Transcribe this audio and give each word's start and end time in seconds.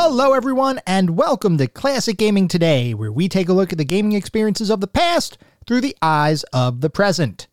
Hello, 0.00 0.32
everyone, 0.32 0.80
and 0.86 1.16
welcome 1.16 1.58
to 1.58 1.66
Classic 1.66 2.16
Gaming 2.16 2.46
Today, 2.46 2.94
where 2.94 3.10
we 3.10 3.28
take 3.28 3.48
a 3.48 3.52
look 3.52 3.72
at 3.72 3.78
the 3.78 3.84
gaming 3.84 4.12
experiences 4.12 4.70
of 4.70 4.80
the 4.80 4.86
past 4.86 5.38
through 5.66 5.80
the 5.80 5.96
eyes 6.00 6.44
of 6.52 6.82
the 6.82 6.88
present. 6.88 7.48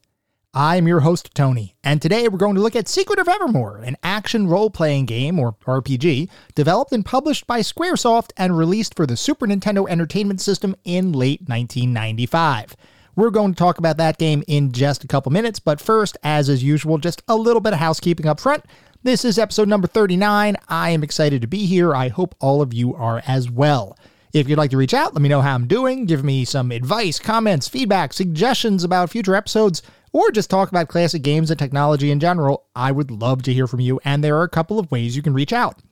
I'm 0.54 0.88
your 0.88 1.00
host, 1.00 1.34
Tony, 1.34 1.76
and 1.84 2.00
today 2.00 2.28
we're 2.28 2.38
going 2.38 2.54
to 2.54 2.62
look 2.62 2.76
at 2.76 2.88
Secret 2.88 3.18
of 3.18 3.28
Evermore, 3.28 3.78
an 3.78 3.98
action 4.04 4.46
role 4.46 4.70
playing 4.70 5.08
game, 5.08 5.40
or 5.40 5.54
RPG, 5.54 6.30
developed 6.54 6.92
and 6.92 7.04
published 7.04 7.48
by 7.48 7.62
Squaresoft 7.62 8.30
and 8.38 8.56
released 8.56 8.94
for 8.94 9.08
the 9.08 9.18
Super 9.18 9.48
Nintendo 9.48 9.90
Entertainment 9.90 10.40
System 10.40 10.76
in 10.84 11.14
late 11.14 11.42
1995. 11.48 12.76
We're 13.16 13.32
going 13.32 13.54
to 13.54 13.58
talk 13.58 13.80
about 13.80 13.98
that 13.98 14.20
game 14.20 14.44
in 14.48 14.72
just 14.72 15.04
a 15.04 15.08
couple 15.08 15.32
minutes, 15.32 15.60
but 15.60 15.82
first, 15.82 16.16
as 16.22 16.48
is 16.48 16.64
usual, 16.64 17.00
just 17.00 17.24
a 17.28 17.36
little 17.36 17.62
bit 17.62 17.74
of 17.74 17.80
housekeeping 17.80 18.28
up 18.28 18.40
front. 18.40 18.66
This 19.06 19.24
is 19.24 19.38
episode 19.38 19.68
number 19.68 19.86
39. 19.86 20.56
I 20.68 20.90
am 20.90 21.04
excited 21.04 21.40
to 21.44 21.48
be 21.48 21.68
here. 21.68 21.94
I 21.94 22.08
hope 22.08 22.34
all 22.40 22.64
of 22.64 22.74
you 22.74 22.96
are 22.96 23.22
as 23.28 23.52
well. 23.52 23.96
If 24.34 24.50
you'd 24.50 24.58
like 24.58 24.72
to 24.72 24.78
reach 24.78 24.96
out, 24.96 25.14
let 25.14 25.22
me 25.22 25.30
know 25.30 25.42
how 25.42 25.54
I'm 25.54 25.68
doing, 25.68 26.08
give 26.08 26.24
me 26.24 26.44
some 26.44 26.72
advice, 26.72 27.20
comments, 27.20 27.68
feedback, 27.68 28.14
suggestions 28.14 28.84
about 28.84 29.12
future 29.12 29.36
episodes, 29.36 29.84
or 30.12 30.32
just 30.32 30.50
talk 30.50 30.70
about 30.70 30.88
classic 30.88 31.22
games 31.22 31.52
and 31.52 31.60
technology 31.60 32.10
in 32.10 32.20
general. 32.20 32.66
I 32.76 32.92
would 32.92 33.12
love 33.12 33.44
to 33.44 33.54
hear 33.54 33.68
from 33.68 33.80
you, 33.80 34.00
and 34.04 34.24
there 34.24 34.38
are 34.38 34.44
a 34.44 34.50
couple 34.50 34.80
of 34.80 34.90
ways 34.90 35.16
you 35.16 35.22
can 35.22 35.36
reach 35.36 35.54
out. 35.54 35.84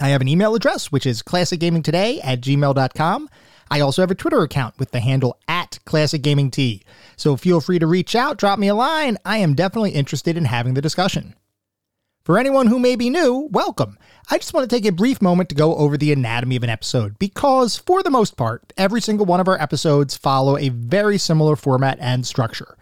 I 0.00 0.08
have 0.08 0.20
an 0.20 0.26
email 0.26 0.56
address, 0.56 0.90
which 0.90 1.06
is 1.06 1.22
classicgamingtoday 1.22 2.18
at 2.24 2.40
gmail.com. 2.40 3.30
I 3.70 3.78
also 3.78 4.02
have 4.02 4.10
a 4.10 4.16
Twitter 4.16 4.42
account 4.42 4.76
with 4.80 4.90
the 4.90 4.98
handle 4.98 5.38
at 5.46 5.78
classicgamingt. 5.86 6.82
So 7.16 7.36
feel 7.36 7.60
free 7.60 7.78
to 7.78 7.86
reach 7.86 8.16
out, 8.16 8.36
drop 8.36 8.58
me 8.58 8.66
a 8.66 8.74
line. 8.74 9.16
I 9.24 9.38
am 9.38 9.54
definitely 9.54 9.92
interested 9.92 10.36
in 10.36 10.46
having 10.46 10.74
the 10.74 10.82
discussion. 10.82 11.36
For 12.28 12.38
anyone 12.38 12.66
who 12.66 12.78
may 12.78 12.94
be 12.94 13.08
new, 13.08 13.48
welcome. 13.52 13.96
I 14.30 14.36
just 14.36 14.52
want 14.52 14.68
to 14.68 14.76
take 14.76 14.84
a 14.84 14.92
brief 14.92 15.22
moment 15.22 15.48
to 15.48 15.54
go 15.54 15.74
over 15.76 15.96
the 15.96 16.12
anatomy 16.12 16.56
of 16.56 16.62
an 16.62 16.68
episode 16.68 17.18
because, 17.18 17.78
for 17.78 18.02
the 18.02 18.10
most 18.10 18.36
part, 18.36 18.70
every 18.76 19.00
single 19.00 19.24
one 19.24 19.40
of 19.40 19.48
our 19.48 19.58
episodes 19.58 20.14
follow 20.14 20.58
a 20.58 20.68
very 20.68 21.16
similar 21.16 21.56
format 21.56 21.96
and 22.02 22.26
structure. 22.26 22.76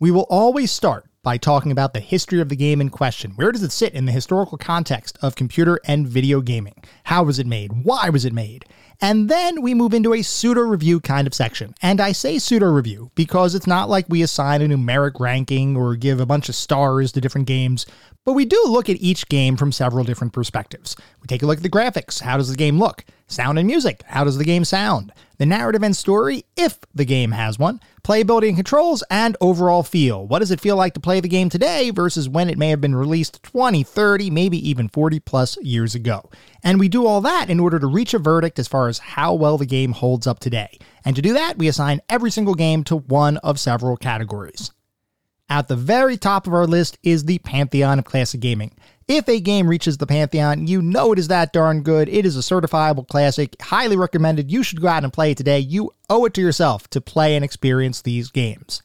We 0.00 0.10
will 0.10 0.26
always 0.30 0.72
start 0.72 1.04
by 1.22 1.36
talking 1.36 1.70
about 1.70 1.92
the 1.92 2.00
history 2.00 2.40
of 2.40 2.48
the 2.48 2.56
game 2.56 2.80
in 2.80 2.88
question. 2.88 3.32
Where 3.32 3.52
does 3.52 3.62
it 3.62 3.72
sit 3.72 3.92
in 3.92 4.06
the 4.06 4.12
historical 4.12 4.56
context 4.56 5.18
of 5.20 5.36
computer 5.36 5.78
and 5.84 6.08
video 6.08 6.40
gaming? 6.40 6.82
How 7.04 7.24
was 7.24 7.38
it 7.38 7.46
made? 7.46 7.84
Why 7.84 8.08
was 8.08 8.24
it 8.24 8.32
made? 8.32 8.64
And 9.02 9.28
then 9.28 9.62
we 9.62 9.74
move 9.74 9.94
into 9.94 10.14
a 10.14 10.22
pseudo 10.22 10.62
review 10.62 10.98
kind 10.98 11.26
of 11.26 11.34
section. 11.34 11.74
And 11.82 12.00
I 12.00 12.12
say 12.12 12.38
pseudo 12.38 12.66
review 12.66 13.10
because 13.14 13.54
it's 13.54 13.66
not 13.66 13.90
like 13.90 14.06
we 14.08 14.22
assign 14.22 14.62
a 14.62 14.66
numeric 14.66 15.20
ranking 15.20 15.76
or 15.76 15.94
give 15.94 16.20
a 16.20 16.26
bunch 16.26 16.48
of 16.48 16.54
stars 16.54 17.12
to 17.12 17.20
different 17.20 17.46
games, 17.46 17.84
but 18.24 18.34
we 18.34 18.44
do 18.44 18.62
look 18.68 18.88
at 18.88 19.00
each 19.00 19.28
game 19.28 19.56
from 19.56 19.72
several 19.72 20.04
different 20.04 20.32
perspectives. 20.32 20.96
We 21.20 21.26
take 21.26 21.42
a 21.42 21.46
look 21.46 21.56
at 21.56 21.62
the 21.62 21.68
graphics. 21.68 22.20
How 22.20 22.36
does 22.36 22.48
the 22.48 22.56
game 22.56 22.78
look? 22.78 23.04
Sound 23.26 23.58
and 23.58 23.66
music. 23.66 24.02
How 24.06 24.24
does 24.24 24.38
the 24.38 24.44
game 24.44 24.64
sound? 24.64 25.12
The 25.38 25.46
narrative 25.46 25.82
and 25.82 25.96
story, 25.96 26.44
if 26.56 26.78
the 26.94 27.04
game 27.04 27.32
has 27.32 27.58
one. 27.58 27.80
Playability 28.04 28.48
and 28.48 28.56
controls, 28.56 29.02
and 29.10 29.36
overall 29.40 29.82
feel. 29.82 30.26
What 30.26 30.40
does 30.40 30.50
it 30.50 30.60
feel 30.60 30.76
like 30.76 30.94
to 30.94 31.00
play 31.00 31.20
the 31.20 31.28
game 31.28 31.48
today 31.48 31.90
versus 31.90 32.28
when 32.28 32.48
it 32.48 32.58
may 32.58 32.70
have 32.70 32.80
been 32.80 32.94
released 32.94 33.42
20, 33.42 33.82
30, 33.82 34.30
maybe 34.30 34.68
even 34.68 34.88
40 34.88 35.18
plus 35.20 35.56
years 35.62 35.94
ago? 35.94 36.30
And 36.62 36.78
we 36.78 36.88
do 36.88 37.06
all 37.06 37.22
that 37.22 37.50
in 37.50 37.58
order 37.58 37.78
to 37.78 37.86
reach 37.86 38.14
a 38.14 38.18
verdict 38.18 38.58
as 38.58 38.68
far 38.68 38.88
as 38.88 38.98
how 38.98 39.34
well 39.34 39.58
the 39.58 39.66
game 39.66 39.92
holds 39.92 40.26
up 40.26 40.38
today. 40.38 40.78
And 41.04 41.16
to 41.16 41.22
do 41.22 41.32
that, 41.32 41.58
we 41.58 41.68
assign 41.68 42.02
every 42.08 42.30
single 42.30 42.54
game 42.54 42.84
to 42.84 42.96
one 42.96 43.38
of 43.38 43.58
several 43.58 43.96
categories. 43.96 44.70
At 45.52 45.68
the 45.68 45.76
very 45.76 46.16
top 46.16 46.46
of 46.46 46.54
our 46.54 46.66
list 46.66 46.96
is 47.02 47.26
the 47.26 47.38
Pantheon 47.40 47.98
of 47.98 48.06
Classic 48.06 48.40
Gaming. 48.40 48.74
If 49.06 49.28
a 49.28 49.38
game 49.38 49.68
reaches 49.68 49.98
the 49.98 50.06
Pantheon, 50.06 50.66
you 50.66 50.80
know 50.80 51.12
it 51.12 51.18
is 51.18 51.28
that 51.28 51.52
darn 51.52 51.82
good. 51.82 52.08
It 52.08 52.24
is 52.24 52.38
a 52.38 52.40
certifiable 52.40 53.06
classic, 53.06 53.60
highly 53.60 53.98
recommended. 53.98 54.50
You 54.50 54.62
should 54.62 54.80
go 54.80 54.88
out 54.88 55.04
and 55.04 55.12
play 55.12 55.32
it 55.32 55.36
today. 55.36 55.58
You 55.58 55.92
owe 56.08 56.24
it 56.24 56.32
to 56.34 56.40
yourself 56.40 56.88
to 56.88 57.02
play 57.02 57.36
and 57.36 57.44
experience 57.44 58.00
these 58.00 58.30
games. 58.30 58.80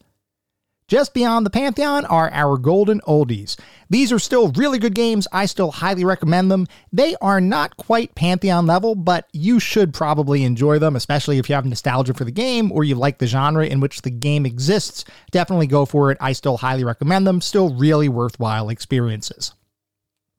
Just 0.88 1.14
beyond 1.14 1.46
the 1.46 1.50
Pantheon 1.50 2.06
are 2.06 2.32
our 2.32 2.58
golden 2.58 3.02
oldies. 3.02 3.60
These 3.90 4.14
are 4.14 4.20
still 4.20 4.54
really 4.54 4.80
good 4.80 4.96
games. 4.96 5.28
I 5.34 5.46
still 5.46 5.70
highly 5.70 6.06
recommend 6.06 6.50
them. 6.50 6.66
They 6.94 7.18
are 7.22 7.42
not 7.42 7.76
quite 7.76 8.16
Pantheon 8.16 8.66
level, 8.66 8.96
but 8.96 9.28
you 9.34 9.60
should 9.60 9.94
probably 9.94 10.46
enjoy 10.46 10.80
them, 10.80 10.96
especially 10.96 11.40
if 11.40 11.50
you 11.50 11.56
have 11.56 11.66
nostalgia 11.66 12.14
for 12.14 12.24
the 12.24 12.32
game 12.32 12.72
or 12.72 12.86
you 12.86 12.96
like 12.96 13.18
the 13.18 13.28
genre 13.28 13.66
in 13.66 13.82
which 13.82 14.04
the 14.04 14.10
game 14.10 14.46
exists. 14.46 15.04
Definitely 15.30 15.68
go 15.68 15.86
for 15.86 16.10
it. 16.10 16.18
I 16.22 16.32
still 16.32 16.56
highly 16.56 16.86
recommend 16.86 17.28
them. 17.28 17.42
Still 17.42 17.76
really 17.76 18.08
worthwhile 18.08 18.70
experiences. 18.70 19.52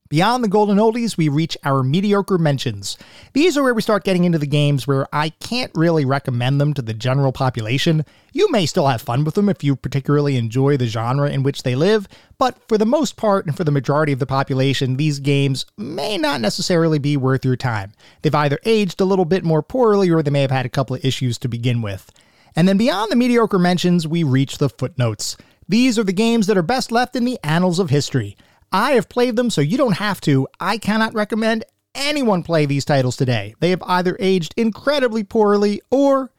Beyond 0.08 0.42
the 0.42 0.48
golden 0.48 0.78
oldies, 0.78 1.18
we 1.18 1.28
reach 1.28 1.54
our 1.64 1.82
mediocre 1.82 2.38
mentions. 2.38 2.96
These 3.34 3.58
are 3.58 3.62
where 3.62 3.74
we 3.74 3.82
start 3.82 4.04
getting 4.04 4.24
into 4.24 4.38
the 4.38 4.46
games 4.46 4.86
where 4.86 5.06
I 5.12 5.28
can't 5.28 5.70
really 5.74 6.06
recommend 6.06 6.58
them 6.58 6.72
to 6.74 6.82
the 6.82 6.94
general 6.94 7.30
population. 7.30 8.06
You 8.32 8.50
may 8.50 8.64
still 8.64 8.86
have 8.86 9.02
fun 9.02 9.24
with 9.24 9.34
them 9.34 9.50
if 9.50 9.62
you 9.62 9.76
particularly 9.76 10.36
enjoy 10.36 10.78
the 10.78 10.86
genre 10.86 11.28
in 11.28 11.42
which 11.42 11.62
they 11.62 11.74
live, 11.74 12.08
but 12.38 12.56
for 12.68 12.78
the 12.78 12.86
most 12.86 13.16
part 13.16 13.44
and 13.44 13.54
for 13.54 13.64
the 13.64 13.70
majority 13.70 14.12
of 14.14 14.18
the 14.18 14.24
population, 14.24 14.96
these 14.96 15.20
games 15.20 15.66
may 15.76 16.16
not 16.16 16.40
necessarily 16.40 16.98
be 16.98 17.18
worth 17.18 17.44
your 17.44 17.56
time. 17.56 17.92
They've 18.22 18.34
either 18.34 18.58
aged 18.64 19.02
a 19.02 19.04
little 19.04 19.26
bit 19.26 19.44
more 19.44 19.62
poorly 19.62 20.08
or 20.08 20.22
they 20.22 20.30
may 20.30 20.40
have 20.40 20.50
had 20.50 20.64
a 20.64 20.70
couple 20.70 20.96
of 20.96 21.04
issues 21.04 21.36
to 21.38 21.48
begin 21.48 21.82
with. 21.82 22.10
And 22.56 22.66
then 22.66 22.78
beyond 22.78 23.12
the 23.12 23.16
mediocre 23.16 23.58
mentions, 23.58 24.08
we 24.08 24.22
reach 24.22 24.56
the 24.56 24.70
footnotes. 24.70 25.36
These 25.68 25.98
are 25.98 26.04
the 26.04 26.14
games 26.14 26.46
that 26.46 26.56
are 26.56 26.62
best 26.62 26.90
left 26.90 27.14
in 27.14 27.26
the 27.26 27.38
annals 27.44 27.78
of 27.78 27.90
history. 27.90 28.38
I 28.72 28.92
have 28.92 29.08
played 29.08 29.36
them, 29.36 29.50
so 29.50 29.60
you 29.60 29.78
don't 29.78 29.96
have 29.96 30.20
to. 30.22 30.46
I 30.60 30.78
cannot 30.78 31.14
recommend 31.14 31.64
anyone 31.94 32.42
play 32.42 32.66
these 32.66 32.84
titles 32.84 33.16
today. 33.16 33.54
They 33.60 33.70
have 33.70 33.82
either 33.84 34.16
aged 34.20 34.54
incredibly 34.56 35.24
poorly 35.24 35.80
or 35.90 36.30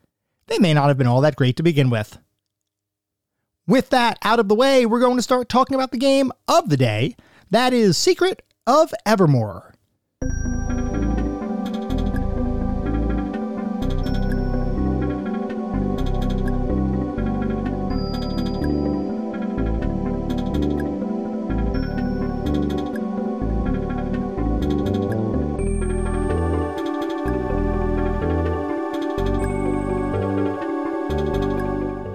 they 0.47 0.59
may 0.59 0.73
not 0.73 0.87
have 0.87 0.97
been 0.97 1.07
all 1.07 1.21
that 1.21 1.35
great 1.35 1.57
to 1.57 1.63
begin 1.63 1.89
with. 1.89 2.17
With 3.67 3.89
that 3.91 4.17
out 4.23 4.39
of 4.39 4.47
the 4.47 4.55
way, 4.55 4.85
we're 4.85 4.99
going 4.99 5.17
to 5.17 5.21
start 5.21 5.49
talking 5.49 5.75
about 5.75 5.91
the 5.91 5.97
game 5.97 6.31
of 6.47 6.69
the 6.69 6.77
day. 6.77 7.15
That 7.51 7.73
is 7.73 7.97
Secret 7.97 8.41
of 8.65 8.93
Evermore. 9.05 9.68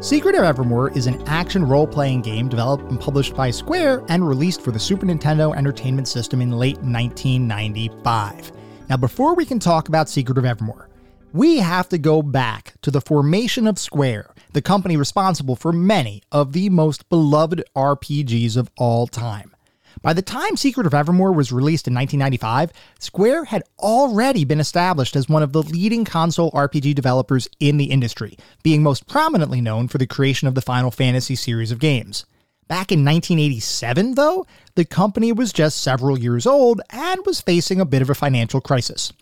Secret 0.05 0.35
of 0.35 0.45
Evermore 0.45 0.91
is 0.91 1.07
an 1.07 1.27
action 1.27 1.65
role 1.65 1.87
playing 1.87 2.21
game 2.21 2.47
developed 2.47 2.91
and 2.91 3.01
published 3.01 3.35
by 3.35 3.51
Square 3.51 4.05
and 4.11 4.29
released 4.29 4.61
for 4.61 4.71
the 4.71 4.79
Super 4.79 5.07
Nintendo 5.07 5.57
Entertainment 5.57 6.09
System 6.09 6.43
in 6.43 6.51
late 6.51 6.77
1995. 6.83 8.53
Now, 8.91 8.99
before 8.99 9.35
we 9.35 9.47
can 9.47 9.59
talk 9.59 9.89
about 9.89 10.11
Secret 10.11 10.37
of 10.37 10.45
Evermore, 10.45 10.91
we 11.33 11.57
have 11.57 11.89
to 11.89 11.97
go 11.97 12.21
back 12.21 12.75
to 12.83 12.91
the 12.91 13.01
formation 13.01 13.67
of 13.67 13.79
Square, 13.79 14.35
the 14.53 14.61
company 14.61 14.99
responsible 14.99 15.57
for 15.57 15.73
many 15.73 16.23
of 16.31 16.53
the 16.53 16.69
most 16.69 17.09
beloved 17.09 17.65
RPGs 17.75 18.59
of 18.59 18.71
all 18.77 19.07
time. 19.07 19.54
By 20.03 20.13
the 20.13 20.23
time 20.23 20.57
Secret 20.57 20.87
of 20.87 20.95
Evermore 20.95 21.33
was 21.33 21.53
released 21.53 21.87
in 21.87 21.95
1995, 21.95 22.73
Square 22.99 23.45
had 23.47 23.63
already 23.79 24.45
been 24.45 24.61
established 24.61 25.17
as 25.17 25.29
one 25.29 25.43
of 25.43 25.53
the 25.53 25.63
leading 25.63 26.05
console 26.05 26.51
RPG 26.53 26.95
developers 26.95 27.49
in 27.61 27.77
the 27.77 27.87
industry, 27.87 28.37
being 28.63 28.83
most 28.83 29.07
prominently 29.07 29.61
known 29.61 29.89
for 29.89 29.99
the 29.99 30.07
creation 30.07 30.49
of 30.49 30.55
the 30.55 30.63
Final 30.63 30.91
Fantasy 30.91 31.37
series 31.37 31.71
of 31.71 31.79
games. 31.79 32.27
Back 32.67 32.91
in 32.91 33.05
1987, 33.05 34.15
though, 34.15 34.47
the 34.75 34.85
company 34.85 35.33
was 35.33 35.53
just 35.53 35.83
several 35.83 36.19
years 36.19 36.47
old 36.47 36.81
and 36.91 37.21
was 37.27 37.41
facing 37.41 37.81
a 37.81 37.85
bit 37.85 38.03
of 38.03 38.09
a 38.09 38.15
financial 38.15 38.61
crisis. 38.61 39.13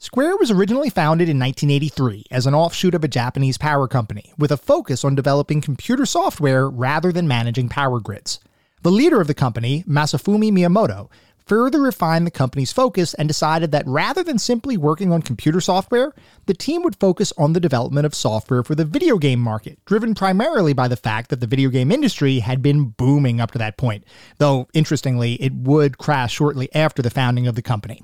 Square 0.00 0.36
was 0.36 0.52
originally 0.52 0.90
founded 0.90 1.28
in 1.28 1.40
1983 1.40 2.26
as 2.30 2.46
an 2.46 2.54
offshoot 2.54 2.94
of 2.94 3.02
a 3.02 3.08
Japanese 3.08 3.58
power 3.58 3.88
company, 3.88 4.32
with 4.38 4.52
a 4.52 4.56
focus 4.56 5.04
on 5.04 5.16
developing 5.16 5.60
computer 5.60 6.06
software 6.06 6.70
rather 6.70 7.10
than 7.10 7.26
managing 7.26 7.68
power 7.68 7.98
grids. 7.98 8.38
The 8.88 8.92
leader 8.92 9.20
of 9.20 9.26
the 9.26 9.34
company, 9.34 9.84
Masafumi 9.86 10.50
Miyamoto, 10.50 11.10
further 11.44 11.78
refined 11.78 12.26
the 12.26 12.30
company's 12.30 12.72
focus 12.72 13.12
and 13.12 13.28
decided 13.28 13.70
that 13.70 13.86
rather 13.86 14.24
than 14.24 14.38
simply 14.38 14.78
working 14.78 15.12
on 15.12 15.20
computer 15.20 15.60
software, 15.60 16.14
the 16.46 16.54
team 16.54 16.82
would 16.84 16.96
focus 16.96 17.30
on 17.36 17.52
the 17.52 17.60
development 17.60 18.06
of 18.06 18.14
software 18.14 18.62
for 18.62 18.74
the 18.74 18.86
video 18.86 19.18
game 19.18 19.40
market, 19.40 19.78
driven 19.84 20.14
primarily 20.14 20.72
by 20.72 20.88
the 20.88 20.96
fact 20.96 21.28
that 21.28 21.40
the 21.40 21.46
video 21.46 21.68
game 21.68 21.92
industry 21.92 22.38
had 22.38 22.62
been 22.62 22.86
booming 22.88 23.42
up 23.42 23.50
to 23.50 23.58
that 23.58 23.76
point, 23.76 24.04
though 24.38 24.66
interestingly, 24.72 25.34
it 25.34 25.52
would 25.52 25.98
crash 25.98 26.32
shortly 26.32 26.74
after 26.74 27.02
the 27.02 27.10
founding 27.10 27.46
of 27.46 27.56
the 27.56 27.60
company. 27.60 28.02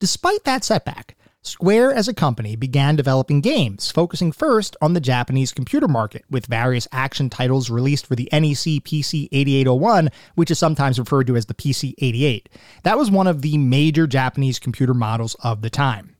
Despite 0.00 0.42
that 0.42 0.64
setback, 0.64 1.16
Square 1.44 1.94
as 1.94 2.06
a 2.06 2.14
company 2.14 2.54
began 2.54 2.94
developing 2.94 3.40
games, 3.40 3.90
focusing 3.90 4.30
first 4.30 4.76
on 4.80 4.92
the 4.92 5.00
Japanese 5.00 5.50
computer 5.50 5.88
market, 5.88 6.24
with 6.30 6.46
various 6.46 6.86
action 6.92 7.28
titles 7.28 7.68
released 7.68 8.06
for 8.06 8.14
the 8.14 8.28
NEC 8.30 8.80
PC 8.84 9.28
8801, 9.32 10.10
which 10.36 10.52
is 10.52 10.60
sometimes 10.60 11.00
referred 11.00 11.26
to 11.26 11.34
as 11.34 11.46
the 11.46 11.54
PC 11.54 11.94
88. 11.98 12.48
That 12.84 12.96
was 12.96 13.10
one 13.10 13.26
of 13.26 13.42
the 13.42 13.58
major 13.58 14.06
Japanese 14.06 14.60
computer 14.60 14.94
models 14.94 15.34
of 15.42 15.62
the 15.62 15.70
time. 15.70 16.14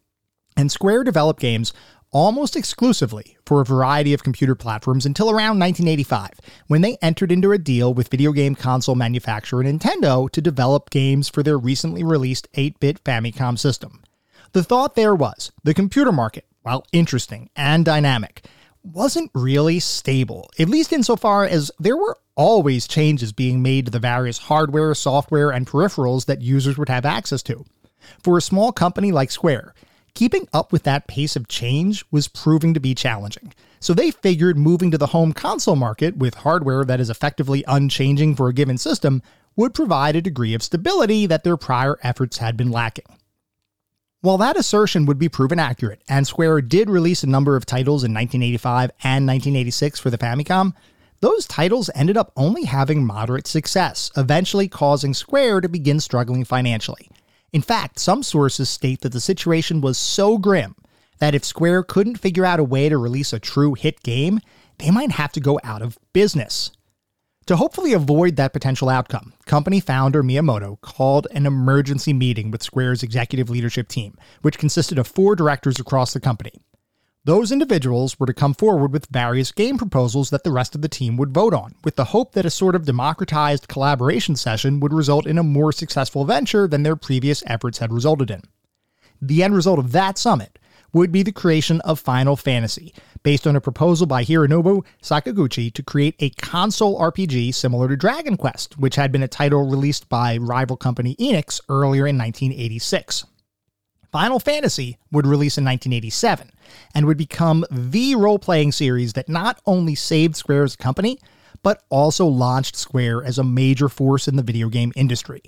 And 0.57 0.73
Square 0.73 1.05
developed 1.05 1.39
games 1.39 1.73
almost 2.11 2.57
exclusively 2.57 3.37
for 3.47 3.61
a 3.61 3.65
variety 3.65 4.13
of 4.13 4.25
computer 4.25 4.57
platforms 4.57 5.07
until 5.07 5.31
around 5.31 5.61
1985, 5.61 6.31
when 6.67 6.81
they 6.81 6.99
entered 7.01 7.31
into 7.31 7.53
a 7.53 7.59
deal 7.59 7.95
with 7.95 8.09
video 8.09 8.33
game 8.33 8.57
console 8.57 8.97
manufacturer 8.97 9.63
Nintendo 9.63 10.29
to 10.33 10.43
develop 10.43 10.91
games 10.91 11.29
for 11.29 11.45
their 11.45 11.59
recently 11.59 12.03
released 12.03 12.49
8 12.55 12.81
bit 12.81 13.05
Famicom 13.05 13.57
system. 13.57 14.02
The 14.53 14.63
thought 14.63 14.97
there 14.97 15.15
was 15.15 15.51
the 15.65 15.73
computer 15.73 16.13
market, 16.13 16.45
while 16.61 16.85
interesting 16.93 17.49
and 17.57 17.87
dynamic, 17.87 18.45
wasn't 18.83 19.31
really 19.35 19.81
stable, 19.81 20.51
at 20.59 20.69
least 20.69 20.93
insofar 20.93 21.47
as 21.47 21.71
there 21.79 21.97
were 21.97 22.19
always 22.35 22.87
changes 22.87 23.33
being 23.33 23.63
made 23.63 23.87
to 23.87 23.91
the 23.91 23.99
various 23.99 24.37
hardware, 24.37 24.95
software, 24.95 25.51
and 25.51 25.67
peripherals 25.67 26.27
that 26.27 26.43
users 26.43 26.77
would 26.77 26.91
have 26.91 27.07
access 27.07 27.43
to. 27.45 27.65
For 28.23 28.37
a 28.37 28.43
small 28.43 28.73
company 28.73 29.11
like 29.11 29.31
Square, 29.31 29.73
keeping 30.13 30.47
up 30.53 30.71
with 30.71 30.83
that 30.83 31.07
pace 31.07 31.35
of 31.35 31.49
change 31.49 32.05
was 32.11 32.29
proving 32.29 32.75
to 32.75 32.81
be 32.81 32.95
challenging. 32.95 33.55
So 33.81 33.95
they 33.95 34.11
figured 34.11 34.59
moving 34.59 34.91
to 34.91 34.99
the 34.99 35.07
home 35.07 35.33
console 35.33 35.77
market 35.77 36.19
with 36.19 36.35
hardware 36.35 36.85
that 36.85 37.01
is 37.01 37.09
effectively 37.09 37.65
unchanging 37.67 38.37
for 38.37 38.49
a 38.49 38.55
given 38.55 38.77
system 38.77 39.23
would 39.57 39.73
provide 39.73 40.15
a 40.15 40.21
degree 40.21 40.53
of 40.53 40.63
stability 40.63 41.25
that 41.25 41.43
their 41.43 41.57
prior 41.57 41.99
efforts 42.03 42.37
had 42.37 42.59
been 42.59 42.71
lacking. 42.71 43.07
While 44.23 44.39
that 44.39 44.57
assertion 44.57 45.07
would 45.07 45.19
be 45.19 45.29
proven 45.29 45.59
accurate, 45.59 46.01
and 46.09 46.25
Square 46.25 46.63
did 46.63 46.89
release 46.89 47.25
a 47.25 47.29
number 47.29 47.57
of 47.57 47.67
titles 47.67 48.05
in 48.05 48.15
1985 48.15 48.91
and 49.03 49.27
1986 49.27 49.99
for 49.99 50.11
the 50.11 50.19
Famicom, 50.19 50.75
those 51.19 51.45
titles 51.45 51.91
ended 51.93 52.17
up 52.17 52.31
only 52.37 52.63
having 52.63 53.05
moderate 53.05 53.49
success, 53.49 54.13
eventually 54.17 54.69
causing 54.69 55.13
Square 55.13 55.63
to 55.63 55.69
begin 55.69 55.99
struggling 55.99 56.45
financially. 56.45 57.11
In 57.53 57.63
fact, 57.63 57.99
some 57.99 58.23
sources 58.23 58.71
state 58.71 59.01
that 59.01 59.11
the 59.11 59.21
situation 59.21 59.81
was 59.81 59.99
so 59.99 60.39
grim 60.39 60.77
that 61.19 61.35
if 61.35 61.45
Square 61.45 61.83
couldn't 61.85 62.21
figure 62.21 62.45
out 62.45 62.61
a 62.61 62.65
way 62.65 62.89
to 62.89 62.99
release 62.99 63.33
a 63.33 63.41
true 63.41 63.75
hit 63.75 64.05
game, 64.05 64.39
they 64.79 64.93
might 64.93 65.11
have 65.11 65.33
to 65.33 65.41
go 65.41 65.59
out 65.65 65.83
of 65.83 65.99
business. 66.13 66.71
To 67.47 67.57
hopefully 67.57 67.93
avoid 67.93 68.37
that 68.37 68.53
potential 68.53 68.89
outcome, 68.89 69.33
company 69.47 69.81
founder 69.81 70.23
Miyamoto 70.23 70.81
called 70.81 71.27
an 71.33 71.45
emergency 71.45 72.13
meeting 72.13 72.53
with 72.53 72.63
Square's 72.63 73.03
executive 73.03 73.51
leadership 73.51 73.89
team, 73.89 74.17
which 74.43 74.59
consisted 74.59 74.97
of 74.97 75.09
four 75.09 75.35
directors 75.35 75.81
across 75.81 76.13
the 76.13 76.21
company. 76.21 76.53
Those 77.25 77.51
individuals 77.51 78.19
were 78.19 78.27
to 78.27 78.35
come 78.35 78.55
forward 78.55 78.93
with 78.93 79.07
various 79.11 79.51
game 79.51 79.77
proposals 79.77 80.31
that 80.31 80.45
the 80.45 80.53
rest 80.53 80.77
of 80.77 80.83
the 80.83 80.89
team 80.89 81.17
would 81.17 81.35
vote 81.35 81.53
on, 81.53 81.75
with 81.83 81.97
the 81.97 82.07
hope 82.07 82.33
that 82.33 82.47
a 82.47 82.51
sort 82.51 82.77
of 82.77 82.85
democratized 82.85 83.67
collaboration 83.67 84.37
session 84.37 84.79
would 84.79 84.93
result 84.93 85.27
in 85.27 85.39
a 85.39 85.43
more 85.43 85.73
successful 85.73 86.25
venture 86.25 86.69
than 86.69 86.85
their 86.85 86.97
previous 86.97 87.43
efforts 87.47 87.79
had 87.79 87.93
resulted 87.93 88.31
in. 88.31 88.43
The 89.21 89.43
end 89.43 89.55
result 89.55 89.81
of 89.81 89.91
that 89.93 90.17
summit 90.17 90.61
would 90.93 91.11
be 91.11 91.23
the 91.23 91.33
creation 91.33 91.81
of 91.83 91.99
Final 91.99 92.37
Fantasy, 92.37 92.93
based 93.23 93.47
on 93.47 93.57
a 93.57 93.61
proposal 93.61 94.07
by 94.07 94.25
Hironobu 94.25 94.85
Sakaguchi 95.03 95.73
to 95.75 95.83
create 95.83 96.17
a 96.19 96.31
console 96.31 96.99
RPG 97.01 97.55
similar 97.55 97.89
to 97.89 97.97
Dragon 97.97 98.37
Quest, 98.37 98.79
which 98.79 98.97
had 98.97 99.13
been 99.13 99.23
a 99.23 99.29
title 99.29 99.69
released 99.69 100.09
by 100.09 100.37
rival 100.37 100.77
company 100.77 101.17
Enix 101.17 101.61
earlier 101.69 102.07
in 102.07 102.19
1986. 102.19 103.25
Final 104.11 104.39
Fantasy 104.39 104.99
would 105.11 105.27
release 105.27 105.57
in 105.57 105.65
1987 105.65 106.51
and 106.95 107.07
would 107.07 107.17
become 107.17 107.65
the 107.71 108.15
role 108.15 108.39
playing 108.39 108.73
series 108.73 109.15
that 109.15 109.29
not 109.29 109.59
only 109.65 109.95
saved 109.95 110.37
Square 110.37 110.65
as 110.65 110.75
a 110.75 110.79
company, 110.79 111.19
but 111.63 111.83
also 111.89 112.27
launched 112.27 112.77
Square 112.77 113.25
as 113.25 113.39
a 113.39 113.45
major 113.45 113.89
force 113.89 114.29
in 114.29 114.37
the 114.37 114.43
video 114.43 114.69
game 114.69 114.93
industry. 114.97 115.43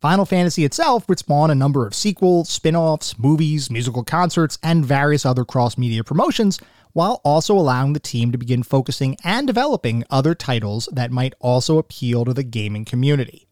Final 0.00 0.26
Fantasy 0.26 0.66
itself 0.66 1.08
would 1.08 1.18
spawn 1.18 1.50
a 1.50 1.54
number 1.54 1.86
of 1.86 1.94
sequels, 1.94 2.50
spin 2.50 2.76
offs, 2.76 3.18
movies, 3.18 3.70
musical 3.70 4.04
concerts, 4.04 4.58
and 4.62 4.84
various 4.84 5.24
other 5.24 5.46
cross 5.46 5.78
media 5.78 6.04
promotions, 6.04 6.58
while 6.94 7.20
also 7.24 7.54
allowing 7.54 7.92
the 7.92 8.00
team 8.00 8.32
to 8.32 8.38
begin 8.38 8.62
focusing 8.62 9.16
and 9.22 9.46
developing 9.46 10.04
other 10.08 10.34
titles 10.34 10.88
that 10.92 11.10
might 11.10 11.34
also 11.40 11.76
appeal 11.76 12.24
to 12.24 12.32
the 12.32 12.42
gaming 12.42 12.86
community. 12.86 13.46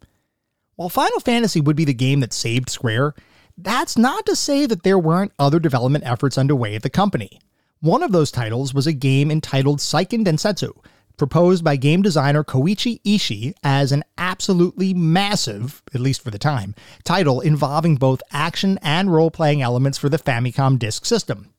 While 0.77 0.89
Final 0.89 1.21
Fantasy 1.21 1.61
would 1.61 1.77
be 1.77 1.85
the 1.85 1.93
game 1.93 2.21
that 2.21 2.33
saved 2.33 2.71
Square, 2.71 3.15
that's 3.59 3.99
not 3.99 4.25
to 4.27 4.35
say 4.35 4.65
that 4.65 4.85
there 4.85 4.99
weren't 4.99 5.33
other 5.39 5.59
development 5.59 6.05
efforts 6.07 6.39
underway 6.39 6.75
at 6.75 6.83
the 6.83 6.89
company. 6.89 7.41
One 7.81 8.03
of 8.03 8.13
those 8.13 8.31
titles 8.31 8.73
was 8.73 8.87
a 8.87 8.93
game 8.93 9.31
entitled 9.31 9.81
Seiken 9.81 10.25
Densetsu, 10.25 10.73
proposed 11.17 11.65
by 11.65 11.77
game 11.77 12.01
designer 12.01 12.45
Koichi 12.45 13.03
Ishii 13.03 13.55
as 13.63 13.93
an 13.93 14.05
absolutely 14.17 14.95
massive, 14.95 15.83
at 15.93 16.01
least 16.01 16.23
for 16.23 16.31
the 16.31 16.39
time, 16.39 16.75
title 17.05 17.41
involving 17.41 17.97
both 17.97 18.23
action 18.31 18.79
and 18.83 19.13
role 19.13 19.31
playing 19.31 19.63
elements 19.63 19.99
for 19.99 20.09
the 20.09 20.19
Famicom 20.19 20.79
Disk 20.79 21.05
System. 21.05 21.53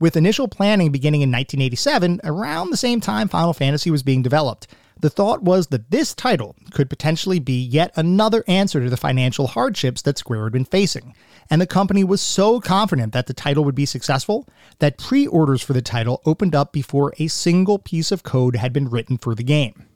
With 0.00 0.16
initial 0.16 0.46
planning 0.46 0.92
beginning 0.92 1.22
in 1.22 1.30
1987, 1.30 2.20
around 2.22 2.70
the 2.70 2.76
same 2.76 3.00
time 3.00 3.26
Final 3.26 3.52
Fantasy 3.52 3.90
was 3.90 4.04
being 4.04 4.22
developed, 4.22 4.68
the 5.00 5.10
thought 5.10 5.42
was 5.42 5.68
that 5.68 5.90
this 5.90 6.14
title 6.14 6.54
could 6.70 6.88
potentially 6.88 7.40
be 7.40 7.60
yet 7.60 7.90
another 7.96 8.44
answer 8.46 8.80
to 8.80 8.90
the 8.90 8.96
financial 8.96 9.48
hardships 9.48 10.00
that 10.02 10.16
Square 10.16 10.44
had 10.44 10.52
been 10.52 10.64
facing, 10.64 11.14
and 11.50 11.60
the 11.60 11.66
company 11.66 12.04
was 12.04 12.20
so 12.20 12.60
confident 12.60 13.12
that 13.12 13.26
the 13.26 13.34
title 13.34 13.64
would 13.64 13.74
be 13.74 13.86
successful 13.86 14.46
that 14.78 14.98
pre 14.98 15.26
orders 15.26 15.62
for 15.62 15.72
the 15.72 15.82
title 15.82 16.22
opened 16.24 16.54
up 16.54 16.72
before 16.72 17.12
a 17.18 17.26
single 17.26 17.80
piece 17.80 18.12
of 18.12 18.22
code 18.22 18.54
had 18.54 18.72
been 18.72 18.88
written 18.88 19.18
for 19.18 19.34
the 19.34 19.42
game. 19.42 19.86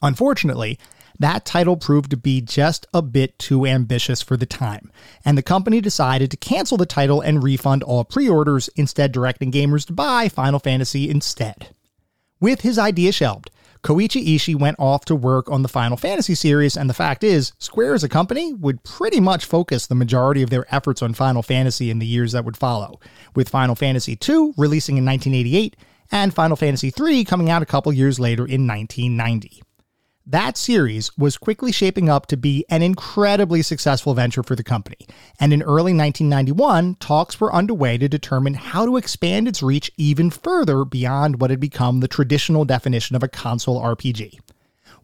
Unfortunately, 0.00 0.78
that 1.18 1.44
title 1.44 1.76
proved 1.76 2.10
to 2.10 2.16
be 2.16 2.40
just 2.40 2.86
a 2.94 3.02
bit 3.02 3.38
too 3.38 3.66
ambitious 3.66 4.22
for 4.22 4.36
the 4.36 4.46
time, 4.46 4.92
and 5.24 5.36
the 5.36 5.42
company 5.42 5.80
decided 5.80 6.30
to 6.30 6.36
cancel 6.36 6.76
the 6.76 6.86
title 6.86 7.20
and 7.20 7.42
refund 7.42 7.82
all 7.82 8.04
pre 8.04 8.28
orders, 8.28 8.68
instead, 8.76 9.12
directing 9.12 9.50
gamers 9.50 9.86
to 9.86 9.92
buy 9.92 10.28
Final 10.28 10.58
Fantasy 10.58 11.10
instead. 11.10 11.74
With 12.40 12.60
his 12.60 12.78
idea 12.78 13.10
shelved, 13.10 13.50
Koichi 13.82 14.34
Ishii 14.34 14.58
went 14.58 14.78
off 14.78 15.04
to 15.06 15.14
work 15.14 15.50
on 15.50 15.62
the 15.62 15.68
Final 15.68 15.96
Fantasy 15.96 16.34
series, 16.34 16.76
and 16.76 16.88
the 16.90 16.94
fact 16.94 17.24
is, 17.24 17.52
Square 17.58 17.94
as 17.94 18.04
a 18.04 18.08
company 18.08 18.52
would 18.52 18.82
pretty 18.82 19.20
much 19.20 19.44
focus 19.44 19.86
the 19.86 19.94
majority 19.94 20.42
of 20.42 20.50
their 20.50 20.72
efforts 20.74 21.02
on 21.02 21.14
Final 21.14 21.42
Fantasy 21.42 21.90
in 21.90 21.98
the 21.98 22.06
years 22.06 22.32
that 22.32 22.44
would 22.44 22.56
follow, 22.56 23.00
with 23.34 23.48
Final 23.48 23.74
Fantasy 23.74 24.12
II 24.12 24.52
releasing 24.56 24.96
in 24.96 25.04
1988 25.04 25.76
and 26.10 26.34
Final 26.34 26.56
Fantasy 26.56 26.92
III 26.98 27.24
coming 27.24 27.50
out 27.50 27.62
a 27.62 27.66
couple 27.66 27.92
years 27.92 28.18
later 28.18 28.46
in 28.46 28.66
1990. 28.66 29.62
That 30.30 30.58
series 30.58 31.10
was 31.16 31.38
quickly 31.38 31.72
shaping 31.72 32.10
up 32.10 32.26
to 32.26 32.36
be 32.36 32.62
an 32.68 32.82
incredibly 32.82 33.62
successful 33.62 34.12
venture 34.12 34.42
for 34.42 34.54
the 34.54 34.62
company, 34.62 34.98
and 35.40 35.54
in 35.54 35.62
early 35.62 35.94
1991, 35.94 36.96
talks 36.96 37.40
were 37.40 37.50
underway 37.50 37.96
to 37.96 38.10
determine 38.10 38.52
how 38.52 38.84
to 38.84 38.98
expand 38.98 39.48
its 39.48 39.62
reach 39.62 39.90
even 39.96 40.28
further 40.28 40.84
beyond 40.84 41.40
what 41.40 41.48
had 41.48 41.60
become 41.60 42.00
the 42.00 42.08
traditional 42.08 42.66
definition 42.66 43.16
of 43.16 43.22
a 43.22 43.28
console 43.28 43.80
RPG. 43.80 44.38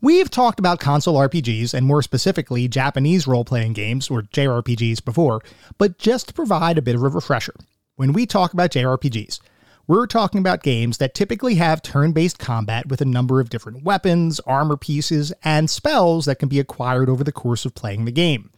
We've 0.02 0.28
talked 0.28 0.58
about 0.58 0.78
console 0.78 1.16
RPGs, 1.16 1.72
and 1.72 1.86
more 1.86 2.02
specifically, 2.02 2.68
Japanese 2.68 3.26
role 3.26 3.46
playing 3.46 3.72
games, 3.72 4.10
or 4.10 4.24
JRPGs, 4.24 5.02
before, 5.02 5.40
but 5.78 5.96
just 5.96 6.28
to 6.28 6.34
provide 6.34 6.76
a 6.76 6.82
bit 6.82 6.96
of 6.96 7.02
a 7.02 7.08
refresher. 7.08 7.54
When 7.96 8.12
we 8.12 8.26
talk 8.26 8.52
about 8.52 8.72
JRPGs, 8.72 9.40
we're 9.86 10.06
talking 10.06 10.40
about 10.40 10.62
games 10.62 10.98
that 10.98 11.14
typically 11.14 11.56
have 11.56 11.82
turn 11.82 12.12
based 12.12 12.38
combat 12.38 12.86
with 12.86 13.00
a 13.00 13.04
number 13.04 13.40
of 13.40 13.50
different 13.50 13.84
weapons, 13.84 14.40
armor 14.40 14.76
pieces, 14.76 15.32
and 15.42 15.68
spells 15.68 16.24
that 16.24 16.38
can 16.38 16.48
be 16.48 16.58
acquired 16.58 17.08
over 17.08 17.22
the 17.22 17.32
course 17.32 17.64
of 17.64 17.74
playing 17.74 18.04
the 18.04 18.12
game. 18.12 18.50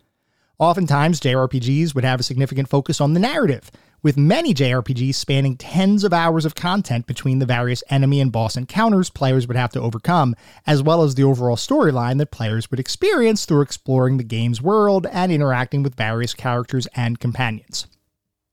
Oftentimes, 0.59 1.21
JRPGs 1.21 1.95
would 1.95 2.05
have 2.05 2.21
a 2.21 2.23
significant 2.23 2.69
focus 2.69 3.01
on 3.01 3.13
the 3.13 3.21
narrative, 3.21 3.71
with 4.03 4.17
many 4.17 4.55
JRPGs 4.55 5.17
spanning 5.17 5.57
tens 5.57 6.05
of 6.05 6.13
hours 6.13 6.45
of 6.45 6.55
content 6.55 7.07
between 7.07 7.41
the 7.41 7.47
various 7.47 7.83
enemy 7.91 8.21
and 8.21 8.31
boss 8.31 8.57
encounters 8.57 9.11
players 9.11 9.49
would 9.49 9.57
have 9.57 9.73
to 9.73 9.81
overcome, 9.81 10.37
as 10.67 10.83
well 10.83 11.03
as 11.03 11.15
the 11.15 11.25
overall 11.25 11.57
storyline 11.57 12.19
that 12.19 12.31
players 12.31 12.71
would 12.71 12.81
experience 12.81 13.45
through 13.45 13.63
exploring 13.63 14.17
the 14.17 14.25
game's 14.25 14.63
world 14.63 15.07
and 15.11 15.33
interacting 15.33 15.83
with 15.83 15.97
various 15.97 16.35
characters 16.35 16.87
and 16.95 17.19
companions. 17.19 17.87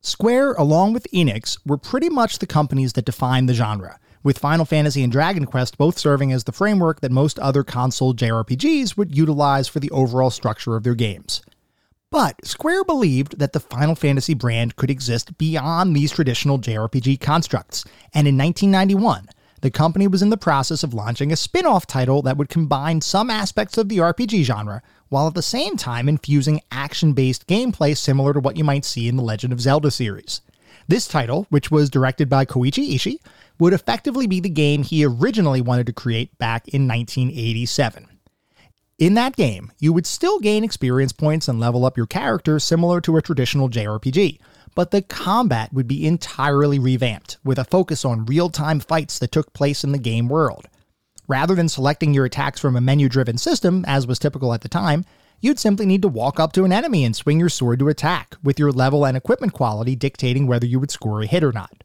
Square, 0.05 0.55
along 0.55 0.91
with 0.91 1.07
Enix, 1.13 1.57
were 1.65 1.77
pretty 1.77 2.09
much 2.09 2.39
the 2.39 2.45
companies 2.45 2.91
that 2.91 3.05
defined 3.05 3.47
the 3.47 3.53
genre, 3.53 3.97
with 4.21 4.37
Final 4.37 4.65
Fantasy 4.65 5.01
and 5.01 5.09
Dragon 5.09 5.45
Quest 5.45 5.77
both 5.77 5.97
serving 5.97 6.33
as 6.33 6.43
the 6.43 6.51
framework 6.51 6.99
that 6.99 7.09
most 7.09 7.39
other 7.39 7.63
console 7.63 8.13
JRPGs 8.13 8.97
would 8.97 9.15
utilize 9.15 9.69
for 9.69 9.79
the 9.79 9.89
overall 9.91 10.29
structure 10.29 10.75
of 10.75 10.83
their 10.83 10.93
games. 10.93 11.41
But 12.11 12.45
Square 12.45 12.83
believed 12.83 13.39
that 13.39 13.53
the 13.53 13.61
Final 13.61 13.95
Fantasy 13.95 14.33
brand 14.33 14.75
could 14.75 14.89
exist 14.89 15.37
beyond 15.37 15.95
these 15.95 16.11
traditional 16.11 16.59
JRPG 16.59 17.21
constructs, 17.21 17.85
and 18.13 18.27
in 18.27 18.37
1991, 18.37 19.29
the 19.61 19.71
company 19.71 20.07
was 20.07 20.21
in 20.21 20.31
the 20.31 20.35
process 20.35 20.83
of 20.83 20.93
launching 20.93 21.31
a 21.31 21.37
spin 21.37 21.65
off 21.65 21.87
title 21.87 22.21
that 22.23 22.35
would 22.35 22.49
combine 22.49 22.99
some 22.99 23.29
aspects 23.29 23.77
of 23.77 23.87
the 23.87 23.99
RPG 23.99 24.43
genre 24.43 24.81
while 25.13 25.27
at 25.27 25.35
the 25.35 25.43
same 25.43 25.77
time 25.77 26.09
infusing 26.09 26.59
action 26.71 27.13
based 27.13 27.45
gameplay 27.45 27.95
similar 27.95 28.33
to 28.33 28.39
what 28.39 28.57
you 28.57 28.63
might 28.63 28.83
see 28.83 29.07
in 29.07 29.15
the 29.15 29.21
Legend 29.21 29.53
of 29.53 29.61
Zelda 29.61 29.91
series. 29.91 30.41
This 30.87 31.07
title, 31.07 31.45
which 31.51 31.69
was 31.69 31.91
directed 31.91 32.29
by 32.29 32.45
Koichi 32.45 32.95
Ishii, 32.95 33.19
would 33.59 33.73
effectively 33.73 34.25
be 34.25 34.39
the 34.39 34.49
game 34.49 34.81
he 34.81 35.05
originally 35.05 35.61
wanted 35.61 35.85
to 35.85 35.93
create 35.93 36.35
back 36.39 36.67
in 36.67 36.87
1987. 36.87 38.07
In 38.97 39.13
that 39.13 39.35
game, 39.35 39.71
you 39.79 39.93
would 39.93 40.07
still 40.07 40.39
gain 40.39 40.63
experience 40.63 41.13
points 41.13 41.47
and 41.47 41.59
level 41.59 41.85
up 41.85 41.95
your 41.95 42.07
character 42.07 42.57
similar 42.57 42.99
to 43.01 43.15
a 43.15 43.21
traditional 43.21 43.69
JRPG, 43.69 44.39
but 44.73 44.89
the 44.89 45.03
combat 45.03 45.71
would 45.71 45.87
be 45.87 46.07
entirely 46.07 46.79
revamped, 46.79 47.37
with 47.43 47.59
a 47.59 47.65
focus 47.65 48.03
on 48.03 48.25
real 48.25 48.49
time 48.49 48.79
fights 48.79 49.19
that 49.19 49.31
took 49.31 49.53
place 49.53 49.83
in 49.83 49.91
the 49.91 49.99
game 49.99 50.27
world. 50.27 50.67
Rather 51.33 51.55
than 51.55 51.67
selecting 51.67 52.13
your 52.13 52.25
attacks 52.25 52.59
from 52.59 52.75
a 52.75 52.79
menu 52.79 53.09
driven 53.09 53.39
system, 53.39 53.83
as 53.87 54.05
was 54.05 54.19
typical 54.19 54.53
at 54.53 54.61
the 54.61 54.69
time, 54.69 55.03
you'd 55.41 55.57
simply 55.57 55.83
need 55.83 56.03
to 56.03 56.07
walk 56.07 56.39
up 56.39 56.53
to 56.53 56.63
an 56.63 56.71
enemy 56.71 57.03
and 57.03 57.15
swing 57.15 57.39
your 57.39 57.49
sword 57.49 57.79
to 57.79 57.89
attack, 57.89 58.35
with 58.43 58.59
your 58.59 58.71
level 58.71 59.03
and 59.03 59.17
equipment 59.17 59.51
quality 59.51 59.95
dictating 59.95 60.45
whether 60.45 60.67
you 60.67 60.79
would 60.79 60.91
score 60.91 61.23
a 61.23 61.25
hit 61.25 61.43
or 61.43 61.51
not. 61.51 61.83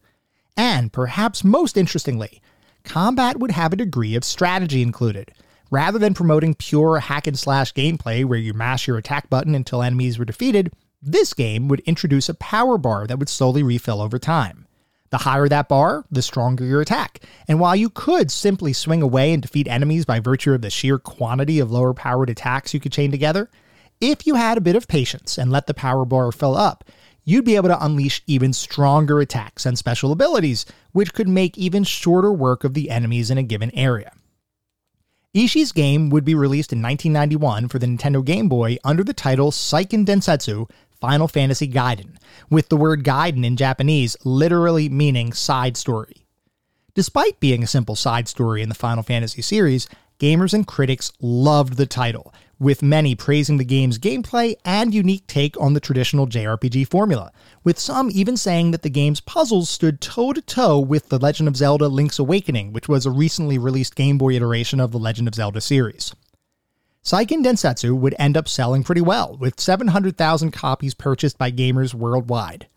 And, 0.54 0.92
perhaps 0.92 1.44
most 1.44 1.78
interestingly, 1.78 2.42
combat 2.84 3.40
would 3.40 3.52
have 3.52 3.72
a 3.72 3.76
degree 3.76 4.14
of 4.16 4.22
strategy 4.22 4.82
included. 4.82 5.32
Rather 5.70 5.98
than 5.98 6.12
promoting 6.12 6.52
pure 6.52 6.98
hack 6.98 7.26
and 7.26 7.38
slash 7.38 7.72
gameplay 7.72 8.26
where 8.26 8.38
you 8.38 8.52
mash 8.52 8.86
your 8.86 8.98
attack 8.98 9.30
button 9.30 9.54
until 9.54 9.82
enemies 9.82 10.18
were 10.18 10.26
defeated, 10.26 10.70
this 11.00 11.32
game 11.32 11.68
would 11.68 11.80
introduce 11.86 12.28
a 12.28 12.34
power 12.34 12.76
bar 12.76 13.06
that 13.06 13.18
would 13.18 13.30
slowly 13.30 13.62
refill 13.62 14.02
over 14.02 14.18
time. 14.18 14.67
The 15.10 15.18
higher 15.18 15.48
that 15.48 15.68
bar, 15.68 16.04
the 16.10 16.20
stronger 16.20 16.64
your 16.64 16.80
attack. 16.80 17.20
And 17.46 17.58
while 17.60 17.74
you 17.74 17.88
could 17.88 18.30
simply 18.30 18.72
swing 18.72 19.00
away 19.00 19.32
and 19.32 19.42
defeat 19.42 19.66
enemies 19.66 20.04
by 20.04 20.20
virtue 20.20 20.52
of 20.52 20.60
the 20.60 20.70
sheer 20.70 20.98
quantity 20.98 21.58
of 21.58 21.70
lower 21.70 21.94
powered 21.94 22.30
attacks 22.30 22.74
you 22.74 22.80
could 22.80 22.92
chain 22.92 23.10
together, 23.10 23.48
if 24.00 24.26
you 24.26 24.34
had 24.34 24.58
a 24.58 24.62
bit 24.62 24.76
of 24.76 24.86
patience 24.86 25.38
and 25.38 25.50
let 25.50 25.66
the 25.66 25.74
power 25.74 26.04
bar 26.04 26.30
fill 26.30 26.56
up, 26.56 26.84
you'd 27.24 27.44
be 27.44 27.56
able 27.56 27.68
to 27.68 27.84
unleash 27.84 28.22
even 28.26 28.52
stronger 28.52 29.20
attacks 29.20 29.66
and 29.66 29.78
special 29.78 30.12
abilities, 30.12 30.64
which 30.92 31.12
could 31.12 31.28
make 31.28 31.58
even 31.58 31.84
shorter 31.84 32.32
work 32.32 32.64
of 32.64 32.74
the 32.74 32.90
enemies 32.90 33.30
in 33.30 33.38
a 33.38 33.42
given 33.42 33.70
area. 33.74 34.12
Ishii's 35.34 35.72
game 35.72 36.08
would 36.10 36.24
be 36.24 36.34
released 36.34 36.72
in 36.72 36.80
1991 36.80 37.68
for 37.68 37.78
the 37.78 37.86
Nintendo 37.86 38.24
Game 38.24 38.48
Boy 38.48 38.78
under 38.82 39.04
the 39.04 39.12
title 39.12 39.50
Seiken 39.50 40.06
Densetsu 40.06 40.70
Final 41.00 41.28
Fantasy 41.28 41.68
Gaiden, 41.68 42.16
with 42.50 42.68
the 42.68 42.76
word 42.76 43.04
Gaiden 43.04 43.44
in 43.44 43.56
Japanese 43.56 44.16
literally 44.24 44.88
meaning 44.88 45.32
side 45.32 45.76
story. 45.76 46.24
Despite 46.94 47.38
being 47.38 47.62
a 47.62 47.68
simple 47.68 47.94
side 47.94 48.26
story 48.26 48.62
in 48.62 48.68
the 48.68 48.74
Final 48.74 49.04
Fantasy 49.04 49.40
series, 49.40 49.86
gamers 50.18 50.52
and 50.52 50.66
critics 50.66 51.12
loved 51.20 51.76
the 51.76 51.86
title, 51.86 52.34
with 52.58 52.82
many 52.82 53.14
praising 53.14 53.56
the 53.56 53.64
game's 53.64 53.98
gameplay 54.00 54.56
and 54.64 54.92
unique 54.92 55.26
take 55.28 55.58
on 55.60 55.74
the 55.74 55.80
traditional 55.80 56.26
JRPG 56.26 56.88
formula, 56.88 57.30
with 57.62 57.78
some 57.78 58.10
even 58.10 58.36
saying 58.36 58.72
that 58.72 58.82
the 58.82 58.90
game's 58.90 59.20
puzzles 59.20 59.70
stood 59.70 60.00
toe 60.00 60.32
to 60.32 60.42
toe 60.42 60.80
with 60.80 61.08
The 61.08 61.18
Legend 61.18 61.48
of 61.48 61.56
Zelda 61.56 61.86
Link's 61.86 62.18
Awakening, 62.18 62.72
which 62.72 62.88
was 62.88 63.06
a 63.06 63.10
recently 63.12 63.58
released 63.58 63.94
Game 63.94 64.18
Boy 64.18 64.34
iteration 64.34 64.80
of 64.80 64.90
the 64.90 64.98
Legend 64.98 65.28
of 65.28 65.36
Zelda 65.36 65.60
series. 65.60 66.12
Seiken 67.08 67.42
Densetsu 67.42 67.98
would 67.98 68.14
end 68.18 68.36
up 68.36 68.46
selling 68.46 68.84
pretty 68.84 69.00
well, 69.00 69.38
with 69.40 69.58
700,000 69.58 70.50
copies 70.50 70.92
purchased 70.92 71.38
by 71.38 71.50
gamers 71.50 71.94
worldwide. 71.94 72.68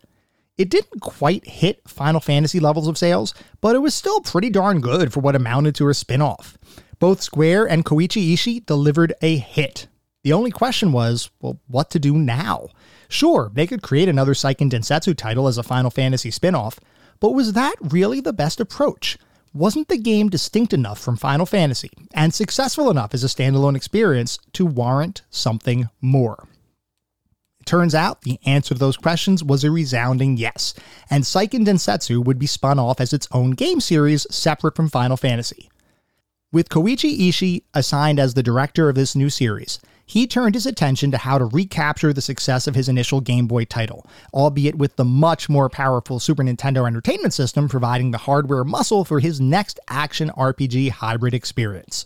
It 0.56 0.70
didn't 0.70 1.02
quite 1.02 1.46
hit 1.46 1.86
Final 1.86 2.18
Fantasy 2.18 2.58
levels 2.58 2.88
of 2.88 2.96
sales, 2.96 3.34
but 3.60 3.76
it 3.76 3.80
was 3.80 3.94
still 3.94 4.22
pretty 4.22 4.48
darn 4.48 4.80
good 4.80 5.12
for 5.12 5.20
what 5.20 5.36
amounted 5.36 5.74
to 5.74 5.90
a 5.90 5.92
spin 5.92 6.22
off. 6.22 6.56
Both 6.98 7.20
Square 7.20 7.68
and 7.68 7.84
Koichi 7.84 8.32
Ishii 8.32 8.64
delivered 8.64 9.12
a 9.20 9.36
hit. 9.36 9.88
The 10.24 10.32
only 10.32 10.50
question 10.50 10.92
was, 10.92 11.28
well, 11.42 11.60
what 11.66 11.90
to 11.90 11.98
do 11.98 12.16
now? 12.16 12.68
Sure, 13.10 13.50
they 13.52 13.66
could 13.66 13.82
create 13.82 14.08
another 14.08 14.32
Seiken 14.32 14.70
Densetsu 14.70 15.14
title 15.14 15.46
as 15.46 15.58
a 15.58 15.62
Final 15.62 15.90
Fantasy 15.90 16.30
spin 16.30 16.54
off, 16.54 16.80
but 17.20 17.34
was 17.34 17.52
that 17.52 17.74
really 17.82 18.20
the 18.20 18.32
best 18.32 18.60
approach? 18.60 19.18
Wasn't 19.54 19.88
the 19.88 19.98
game 19.98 20.28
distinct 20.28 20.72
enough 20.72 20.98
from 20.98 21.16
Final 21.16 21.46
Fantasy 21.46 21.90
and 22.14 22.32
successful 22.32 22.90
enough 22.90 23.14
as 23.14 23.22
a 23.22 23.26
standalone 23.26 23.76
experience 23.76 24.38
to 24.54 24.64
warrant 24.64 25.22
something 25.30 25.88
more? 26.00 26.48
It 27.60 27.66
turns 27.66 27.94
out 27.94 28.22
the 28.22 28.40
answer 28.44 28.74
to 28.74 28.80
those 28.80 28.96
questions 28.96 29.44
was 29.44 29.62
a 29.62 29.70
resounding 29.70 30.36
yes, 30.36 30.74
and 31.10 31.22
Seiken 31.24 31.64
Densetsu 31.64 32.24
would 32.24 32.38
be 32.38 32.46
spun 32.46 32.78
off 32.78 33.00
as 33.00 33.12
its 33.12 33.28
own 33.30 33.52
game 33.52 33.80
series 33.80 34.26
separate 34.30 34.74
from 34.74 34.88
Final 34.88 35.16
Fantasy. 35.16 35.70
With 36.50 36.68
Koichi 36.68 37.28
Ishii 37.28 37.62
assigned 37.72 38.18
as 38.18 38.34
the 38.34 38.42
director 38.42 38.88
of 38.88 38.94
this 38.94 39.14
new 39.14 39.30
series, 39.30 39.78
he 40.12 40.26
turned 40.26 40.54
his 40.54 40.66
attention 40.66 41.10
to 41.10 41.16
how 41.16 41.38
to 41.38 41.46
recapture 41.46 42.12
the 42.12 42.20
success 42.20 42.66
of 42.66 42.74
his 42.74 42.86
initial 42.86 43.22
Game 43.22 43.46
Boy 43.46 43.64
title, 43.64 44.06
albeit 44.34 44.74
with 44.74 44.96
the 44.96 45.06
much 45.06 45.48
more 45.48 45.70
powerful 45.70 46.20
Super 46.20 46.42
Nintendo 46.42 46.86
Entertainment 46.86 47.32
System 47.32 47.66
providing 47.66 48.10
the 48.10 48.18
hardware 48.18 48.62
muscle 48.62 49.06
for 49.06 49.20
his 49.20 49.40
next 49.40 49.80
action 49.88 50.28
RPG 50.36 50.90
hybrid 50.90 51.32
experience. 51.32 52.04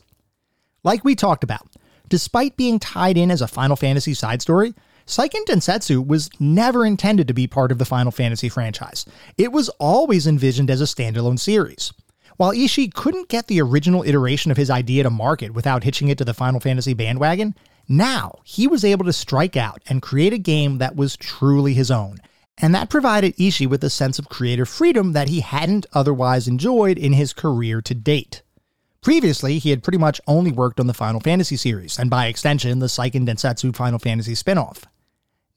Like 0.85 1.05
we 1.05 1.17
talked 1.17 1.43
about, 1.43 1.67
despite 2.09 2.57
being 2.57 2.79
tied 2.79 3.19
in 3.19 3.29
as 3.29 3.43
a 3.43 3.49
Final 3.49 3.75
Fantasy 3.75 4.15
side 4.15 4.41
story, 4.41 4.73
Seiken 5.05 5.45
Densetsu 5.45 6.07
was 6.07 6.31
never 6.39 6.87
intended 6.87 7.27
to 7.27 7.35
be 7.35 7.49
part 7.49 7.73
of 7.73 7.79
the 7.79 7.85
Final 7.85 8.13
Fantasy 8.13 8.49
franchise. 8.49 9.05
It 9.37 9.51
was 9.51 9.69
always 9.81 10.29
envisioned 10.29 10.71
as 10.71 10.81
a 10.81 10.85
standalone 10.85 11.41
series. 11.41 11.93
While 12.37 12.53
Ishii 12.53 12.95
couldn't 12.95 13.31
get 13.31 13.49
the 13.49 13.61
original 13.61 14.05
iteration 14.05 14.53
of 14.53 14.57
his 14.57 14.71
idea 14.71 15.03
to 15.03 15.11
market 15.11 15.55
without 15.55 15.83
hitching 15.83 16.07
it 16.07 16.19
to 16.19 16.25
the 16.25 16.35
Final 16.35 16.61
Fantasy 16.61 16.95
bandwagon, 16.95 17.57
now 17.89 18.41
he 18.45 18.67
was 18.67 18.85
able 18.85 19.05
to 19.05 19.13
strike 19.13 19.57
out 19.57 19.83
and 19.89 20.03
create 20.03 20.33
a 20.33 20.39
game 20.39 20.79
that 20.79 20.97
was 20.97 21.17
truly 21.17 21.75
his 21.75 21.91
own. 21.91 22.19
And 22.59 22.75
that 22.75 22.89
provided 22.89 23.37
Ishii 23.37 23.67
with 23.67 23.85
a 23.85 23.91
sense 23.91 24.19
of 24.19 24.29
creative 24.29 24.69
freedom 24.69 25.13
that 25.13 25.29
he 25.29 25.41
hadn't 25.41 25.87
otherwise 25.93 26.49
enjoyed 26.49 26.99
in 26.99 27.13
his 27.13 27.33
career 27.33 27.83
to 27.83 27.95
date. 27.95 28.43
Previously, 29.03 29.59
he 29.59 29.71
had 29.71 29.83
pretty 29.83 29.99
much 29.99 30.21
only 30.27 30.51
worked 30.51 30.81
on 30.81 30.87
the 30.87 30.95
Final 30.95 31.21
Fantasy 31.21 31.57
series, 31.57 31.99
and 31.99 32.11
by 32.11 32.27
extension, 32.27 32.79
the 32.79 32.87
Seiken 32.87 33.27
Densetsu 33.27 33.77
Final 33.77 33.99
Fantasy 33.99 34.35
spin 34.35 34.59
off. 34.59 34.87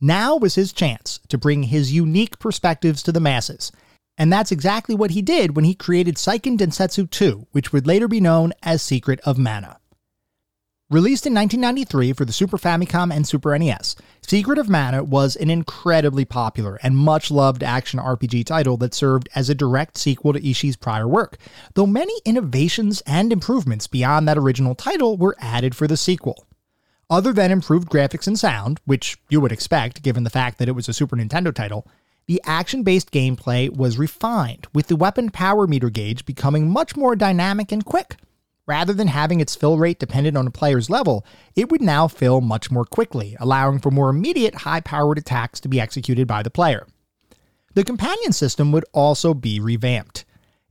Now 0.02 0.36
was 0.36 0.56
his 0.56 0.72
chance 0.72 1.20
to 1.30 1.38
bring 1.38 1.64
his 1.64 1.92
unique 1.92 2.38
perspectives 2.38 3.02
to 3.04 3.12
the 3.12 3.20
masses, 3.20 3.72
and 4.18 4.32
that's 4.32 4.52
exactly 4.52 4.94
what 4.94 5.12
he 5.12 5.22
did 5.22 5.56
when 5.56 5.66
he 5.66 5.74
created 5.74 6.16
Seiken 6.16 6.58
Densetsu 6.58 7.10
2, 7.10 7.48
which 7.52 7.72
would 7.74 7.88
later 7.88 8.08
be 8.08 8.20
known 8.20 8.54
as 8.62 8.82
Secret 8.82 9.20
of 9.22 9.38
Mana. 9.38 9.80
Released 10.92 11.28
in 11.28 11.36
1993 11.36 12.14
for 12.14 12.26
the 12.26 12.34
Super 12.34 12.58
Famicom 12.58 13.14
and 13.14 13.28
Super 13.28 13.56
NES, 13.56 13.96
Secret 14.26 14.58
of 14.58 14.70
Mana 14.70 15.04
was 15.04 15.36
an 15.36 15.52
incredibly 15.52 16.26
popular 16.26 16.80
and 16.82 16.98
much 16.98 17.30
loved 17.30 17.62
action 17.62 18.00
RPG 18.00 18.48
title 18.48 18.76
that 18.78 18.96
served 18.96 19.30
as 19.36 19.52
a 19.52 19.56
direct 19.56 20.00
sequel 20.00 20.34
to 20.34 20.42
Ishii's 20.42 20.78
prior 20.78 21.08
work, 21.08 21.38
though 21.76 21.86
many 21.86 22.20
innovations 22.26 23.04
and 23.06 23.32
improvements 23.32 23.86
beyond 23.86 24.28
that 24.28 24.40
original 24.40 24.74
title 24.74 25.16
were 25.16 25.36
added 25.38 25.76
for 25.76 25.86
the 25.86 25.96
sequel. 25.96 26.48
Other 27.08 27.34
than 27.34 27.52
improved 27.52 27.90
graphics 27.90 28.26
and 28.26 28.40
sound, 28.40 28.80
which 28.86 29.16
you 29.30 29.40
would 29.42 29.52
expect 29.52 30.02
given 30.02 30.24
the 30.24 30.32
fact 30.32 30.58
that 30.58 30.70
it 30.70 30.74
was 30.74 30.90
a 30.90 30.94
Super 30.94 31.16
Nintendo 31.16 31.54
title, 31.54 31.86
the 32.26 32.42
action 32.46 32.82
based 32.82 33.12
gameplay 33.12 33.70
was 33.70 34.00
refined, 34.00 34.66
with 34.74 34.88
the 34.88 34.96
weapon 34.96 35.30
power 35.30 35.68
meter 35.68 35.92
gauge 35.92 36.26
becoming 36.26 36.68
much 36.68 36.98
more 36.98 37.16
dynamic 37.16 37.72
and 37.72 37.86
quick. 37.86 38.16
Rather 38.70 38.94
than 38.94 39.08
having 39.08 39.40
its 39.40 39.56
fill 39.56 39.80
rate 39.80 39.98
dependent 39.98 40.38
on 40.38 40.46
a 40.46 40.52
player's 40.52 40.92
level, 40.92 41.26
it 41.56 41.72
would 41.72 41.82
now 41.82 42.08
fill 42.08 42.40
much 42.40 42.70
more 42.70 42.86
quickly, 42.86 43.36
allowing 43.40 43.80
for 43.80 43.90
more 43.90 44.12
immediate 44.12 44.54
high 44.54 44.80
powered 44.80 45.18
attacks 45.18 45.60
to 45.60 45.68
be 45.68 45.82
executed 45.82 46.28
by 46.28 46.44
the 46.44 46.52
player. 46.52 46.86
The 47.74 47.84
companion 47.84 48.32
system 48.32 48.72
would 48.72 48.86
also 48.94 49.34
be 49.34 49.60
revamped. 49.60 50.24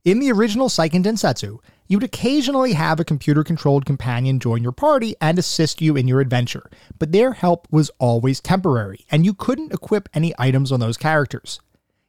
In 0.05 0.19
the 0.19 0.31
original 0.31 0.69
Seiken 0.69 1.03
Densetsu, 1.03 1.59
you'd 1.89 2.05
occasionally 2.05 2.71
have 2.71 3.01
a 3.01 3.03
computer 3.03 3.43
controlled 3.43 3.85
companion 3.85 4.39
join 4.39 4.63
your 4.63 4.71
party 4.71 5.13
and 5.19 5.37
assist 5.37 5.81
you 5.81 5.97
in 5.97 6.07
your 6.07 6.21
adventure, 6.21 6.69
but 6.99 7.11
their 7.11 7.33
help 7.33 7.67
was 7.69 7.91
always 7.99 8.39
temporary, 8.39 9.05
and 9.11 9.25
you 9.25 9.33
couldn't 9.33 9.73
equip 9.73 10.07
any 10.13 10.33
items 10.39 10.71
on 10.71 10.79
those 10.79 10.95
characters. 10.95 11.59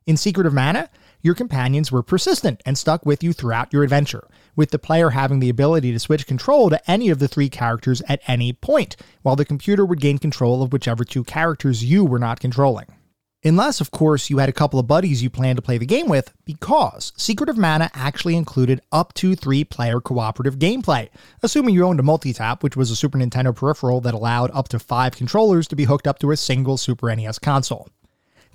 In 0.06 0.16
Secret 0.16 0.46
of 0.46 0.54
Mana, 0.54 0.88
your 1.22 1.34
companions 1.34 1.92
were 1.92 2.02
persistent 2.02 2.62
and 2.64 2.78
stuck 2.78 3.04
with 3.04 3.22
you 3.22 3.32
throughout 3.32 3.72
your 3.72 3.82
adventure, 3.82 4.26
with 4.56 4.70
the 4.70 4.78
player 4.78 5.10
having 5.10 5.40
the 5.40 5.48
ability 5.48 5.92
to 5.92 5.98
switch 5.98 6.26
control 6.26 6.70
to 6.70 6.90
any 6.90 7.10
of 7.10 7.18
the 7.18 7.28
three 7.28 7.48
characters 7.48 8.02
at 8.08 8.20
any 8.26 8.52
point, 8.52 8.96
while 9.22 9.36
the 9.36 9.44
computer 9.44 9.84
would 9.84 10.00
gain 10.00 10.18
control 10.18 10.62
of 10.62 10.72
whichever 10.72 11.04
two 11.04 11.24
characters 11.24 11.84
you 11.84 12.04
were 12.04 12.18
not 12.18 12.40
controlling. 12.40 12.86
Unless, 13.42 13.80
of 13.80 13.90
course, 13.90 14.28
you 14.28 14.36
had 14.36 14.50
a 14.50 14.52
couple 14.52 14.78
of 14.78 14.86
buddies 14.86 15.22
you 15.22 15.30
planned 15.30 15.56
to 15.56 15.62
play 15.62 15.78
the 15.78 15.86
game 15.86 16.08
with, 16.08 16.30
because 16.44 17.14
Secret 17.16 17.48
of 17.48 17.56
Mana 17.56 17.90
actually 17.94 18.36
included 18.36 18.82
up 18.92 19.14
to 19.14 19.34
three 19.34 19.64
player 19.64 19.98
cooperative 19.98 20.58
gameplay, 20.58 21.08
assuming 21.42 21.74
you 21.74 21.86
owned 21.86 22.00
a 22.00 22.02
multi-tap, 22.02 22.62
which 22.62 22.76
was 22.76 22.90
a 22.90 22.96
Super 22.96 23.16
Nintendo 23.16 23.56
peripheral 23.56 24.02
that 24.02 24.12
allowed 24.12 24.50
up 24.52 24.68
to 24.68 24.78
five 24.78 25.16
controllers 25.16 25.66
to 25.68 25.76
be 25.76 25.84
hooked 25.84 26.06
up 26.06 26.18
to 26.18 26.30
a 26.30 26.36
single 26.36 26.76
Super 26.76 27.14
NES 27.16 27.38
console. 27.38 27.88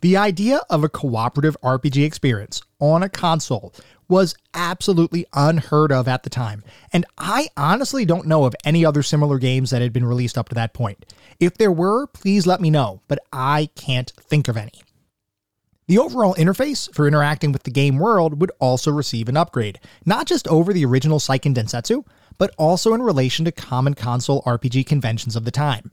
The 0.05 0.17
idea 0.17 0.61
of 0.69 0.83
a 0.83 0.87
cooperative 0.87 1.57
RPG 1.63 2.05
experience 2.05 2.61
on 2.79 3.01
a 3.01 3.09
console 3.09 3.73
was 4.07 4.35
absolutely 4.53 5.25
unheard 5.33 5.91
of 5.91 6.07
at 6.07 6.21
the 6.21 6.29
time, 6.29 6.63
and 6.93 7.07
I 7.17 7.47
honestly 7.57 8.05
don't 8.05 8.27
know 8.27 8.45
of 8.45 8.55
any 8.63 8.85
other 8.85 9.01
similar 9.01 9.39
games 9.39 9.71
that 9.71 9.81
had 9.81 9.93
been 9.93 10.05
released 10.05 10.37
up 10.37 10.47
to 10.49 10.53
that 10.53 10.75
point. 10.75 11.11
If 11.39 11.57
there 11.57 11.71
were, 11.71 12.05
please 12.05 12.45
let 12.45 12.61
me 12.61 12.69
know, 12.69 13.01
but 13.07 13.17
I 13.33 13.71
can't 13.73 14.13
think 14.21 14.47
of 14.47 14.57
any. 14.57 14.83
The 15.87 15.97
overall 15.97 16.35
interface 16.35 16.93
for 16.93 17.07
interacting 17.07 17.51
with 17.51 17.63
the 17.63 17.71
game 17.71 17.97
world 17.97 18.39
would 18.39 18.51
also 18.59 18.91
receive 18.91 19.27
an 19.27 19.37
upgrade, 19.37 19.79
not 20.05 20.27
just 20.27 20.47
over 20.49 20.71
the 20.71 20.85
original 20.85 21.17
Seiken 21.17 21.55
Densetsu, 21.55 22.05
but 22.37 22.53
also 22.59 22.93
in 22.93 23.01
relation 23.01 23.43
to 23.45 23.51
common 23.51 23.95
console 23.95 24.43
RPG 24.43 24.85
conventions 24.85 25.35
of 25.35 25.45
the 25.45 25.49
time. 25.49 25.91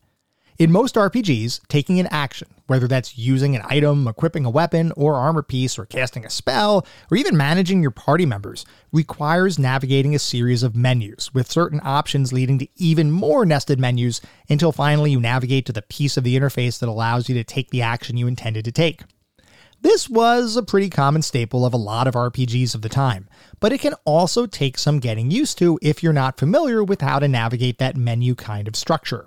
In 0.62 0.71
most 0.71 0.95
RPGs, 0.95 1.66
taking 1.66 1.99
an 1.99 2.07
action, 2.12 2.47
whether 2.69 2.87
that's 2.87 3.19
using 3.19 3.57
an 3.57 3.62
item, 3.64 4.07
equipping 4.07 4.45
a 4.45 4.50
weapon 4.50 4.92
or 4.97 5.16
armor 5.16 5.42
piece, 5.42 5.76
or 5.76 5.87
casting 5.87 6.25
a 6.25 6.31
spell, 6.31 6.87
or 7.11 7.16
even 7.16 7.37
managing 7.37 7.83
your 7.83 7.90
party 7.90 8.25
members, 8.25 8.64
requires 8.92 9.59
navigating 9.59 10.14
a 10.14 10.21
series 10.21 10.62
of 10.62 10.76
menus, 10.76 11.35
with 11.35 11.50
certain 11.50 11.81
options 11.83 12.33
leading 12.33 12.61
to 12.61 12.69
even 12.76 13.11
more 13.11 13.45
nested 13.45 13.81
menus 13.81 14.21
until 14.49 14.71
finally 14.71 15.11
you 15.11 15.19
navigate 15.19 15.66
to 15.66 15.73
the 15.73 15.83
piece 15.83 16.16
of 16.16 16.23
the 16.23 16.38
interface 16.38 16.78
that 16.78 16.88
allows 16.88 17.28
you 17.28 17.35
to 17.35 17.42
take 17.42 17.71
the 17.71 17.83
action 17.83 18.16
you 18.16 18.28
intended 18.28 18.64
to 18.64 18.71
take. 18.71 19.02
This 19.81 20.09
was 20.09 20.57
a 20.57 20.62
pretty 20.62 20.90
common 20.90 21.23
staple 21.23 21.66
of 21.66 21.75
a 21.75 21.76
lot 21.76 22.07
of 22.07 22.14
RPGs 22.14 22.76
of 22.76 22.83
the 22.83 22.88
time, 22.88 23.28
but 23.59 23.73
it 23.73 23.81
can 23.81 23.95
also 24.04 24.47
take 24.47 24.78
some 24.78 25.00
getting 25.00 25.28
used 25.28 25.59
to 25.59 25.81
if 25.83 26.04
you're 26.04 26.12
not 26.12 26.38
familiar 26.38 26.85
with 26.85 27.00
how 27.00 27.19
to 27.19 27.26
navigate 27.26 27.78
that 27.78 27.97
menu 27.97 28.37
kind 28.37 28.69
of 28.69 28.76
structure. 28.76 29.26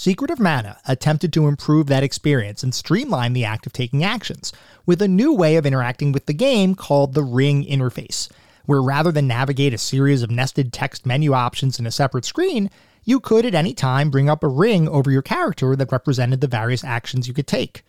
Secret 0.00 0.30
of 0.30 0.40
Mana 0.40 0.78
attempted 0.88 1.30
to 1.30 1.46
improve 1.46 1.86
that 1.88 2.02
experience 2.02 2.62
and 2.62 2.74
streamline 2.74 3.34
the 3.34 3.44
act 3.44 3.66
of 3.66 3.74
taking 3.74 4.02
actions 4.02 4.50
with 4.86 5.02
a 5.02 5.06
new 5.06 5.34
way 5.34 5.56
of 5.56 5.66
interacting 5.66 6.10
with 6.10 6.24
the 6.24 6.32
game 6.32 6.74
called 6.74 7.12
the 7.12 7.22
Ring 7.22 7.66
interface, 7.66 8.30
where 8.64 8.80
rather 8.80 9.12
than 9.12 9.26
navigate 9.26 9.74
a 9.74 9.76
series 9.76 10.22
of 10.22 10.30
nested 10.30 10.72
text 10.72 11.04
menu 11.04 11.34
options 11.34 11.78
in 11.78 11.84
a 11.84 11.90
separate 11.90 12.24
screen, 12.24 12.70
you 13.04 13.20
could 13.20 13.44
at 13.44 13.54
any 13.54 13.74
time 13.74 14.08
bring 14.08 14.30
up 14.30 14.42
a 14.42 14.48
ring 14.48 14.88
over 14.88 15.10
your 15.10 15.20
character 15.20 15.76
that 15.76 15.92
represented 15.92 16.40
the 16.40 16.46
various 16.46 16.82
actions 16.82 17.28
you 17.28 17.34
could 17.34 17.46
take. 17.46 17.84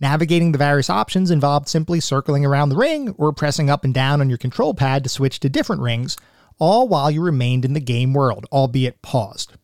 Navigating 0.00 0.52
the 0.52 0.58
various 0.58 0.90
options 0.90 1.30
involved 1.30 1.66
simply 1.66 1.98
circling 1.98 2.44
around 2.44 2.68
the 2.68 2.76
ring 2.76 3.14
or 3.16 3.32
pressing 3.32 3.70
up 3.70 3.86
and 3.86 3.94
down 3.94 4.20
on 4.20 4.28
your 4.28 4.36
control 4.36 4.74
pad 4.74 5.02
to 5.02 5.08
switch 5.08 5.40
to 5.40 5.48
different 5.48 5.80
rings, 5.80 6.14
all 6.58 6.86
while 6.88 7.10
you 7.10 7.22
remained 7.22 7.64
in 7.64 7.72
the 7.72 7.80
game 7.80 8.12
world, 8.12 8.44
albeit 8.52 9.00
paused. 9.00 9.54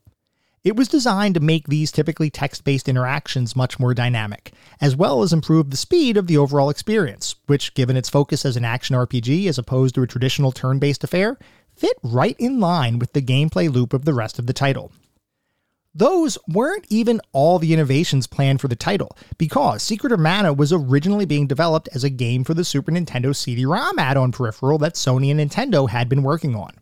It 0.64 0.76
was 0.76 0.88
designed 0.88 1.34
to 1.34 1.40
make 1.40 1.68
these 1.68 1.92
typically 1.92 2.30
text 2.30 2.64
based 2.64 2.88
interactions 2.88 3.54
much 3.54 3.78
more 3.78 3.92
dynamic, 3.92 4.54
as 4.80 4.96
well 4.96 5.22
as 5.22 5.30
improve 5.30 5.68
the 5.68 5.76
speed 5.76 6.16
of 6.16 6.26
the 6.26 6.38
overall 6.38 6.70
experience, 6.70 7.34
which, 7.46 7.74
given 7.74 7.98
its 7.98 8.08
focus 8.08 8.46
as 8.46 8.56
an 8.56 8.64
action 8.64 8.96
RPG 8.96 9.46
as 9.46 9.58
opposed 9.58 9.94
to 9.94 10.02
a 10.02 10.06
traditional 10.06 10.52
turn 10.52 10.78
based 10.78 11.04
affair, 11.04 11.36
fit 11.76 11.98
right 12.02 12.34
in 12.38 12.60
line 12.60 12.98
with 12.98 13.12
the 13.12 13.20
gameplay 13.20 13.70
loop 13.70 13.92
of 13.92 14.06
the 14.06 14.14
rest 14.14 14.38
of 14.38 14.46
the 14.46 14.54
title. 14.54 14.90
Those 15.94 16.38
weren't 16.48 16.86
even 16.88 17.20
all 17.32 17.58
the 17.58 17.74
innovations 17.74 18.26
planned 18.26 18.62
for 18.62 18.68
the 18.68 18.74
title, 18.74 19.18
because 19.36 19.82
Secret 19.82 20.12
of 20.12 20.18
Mana 20.18 20.54
was 20.54 20.72
originally 20.72 21.26
being 21.26 21.46
developed 21.46 21.90
as 21.94 22.04
a 22.04 22.10
game 22.10 22.42
for 22.42 22.54
the 22.54 22.64
Super 22.64 22.90
Nintendo 22.90 23.36
CD 23.36 23.66
ROM 23.66 23.98
add 23.98 24.16
on 24.16 24.32
peripheral 24.32 24.78
that 24.78 24.94
Sony 24.94 25.30
and 25.30 25.38
Nintendo 25.38 25.90
had 25.90 26.08
been 26.08 26.22
working 26.22 26.56
on. 26.56 26.72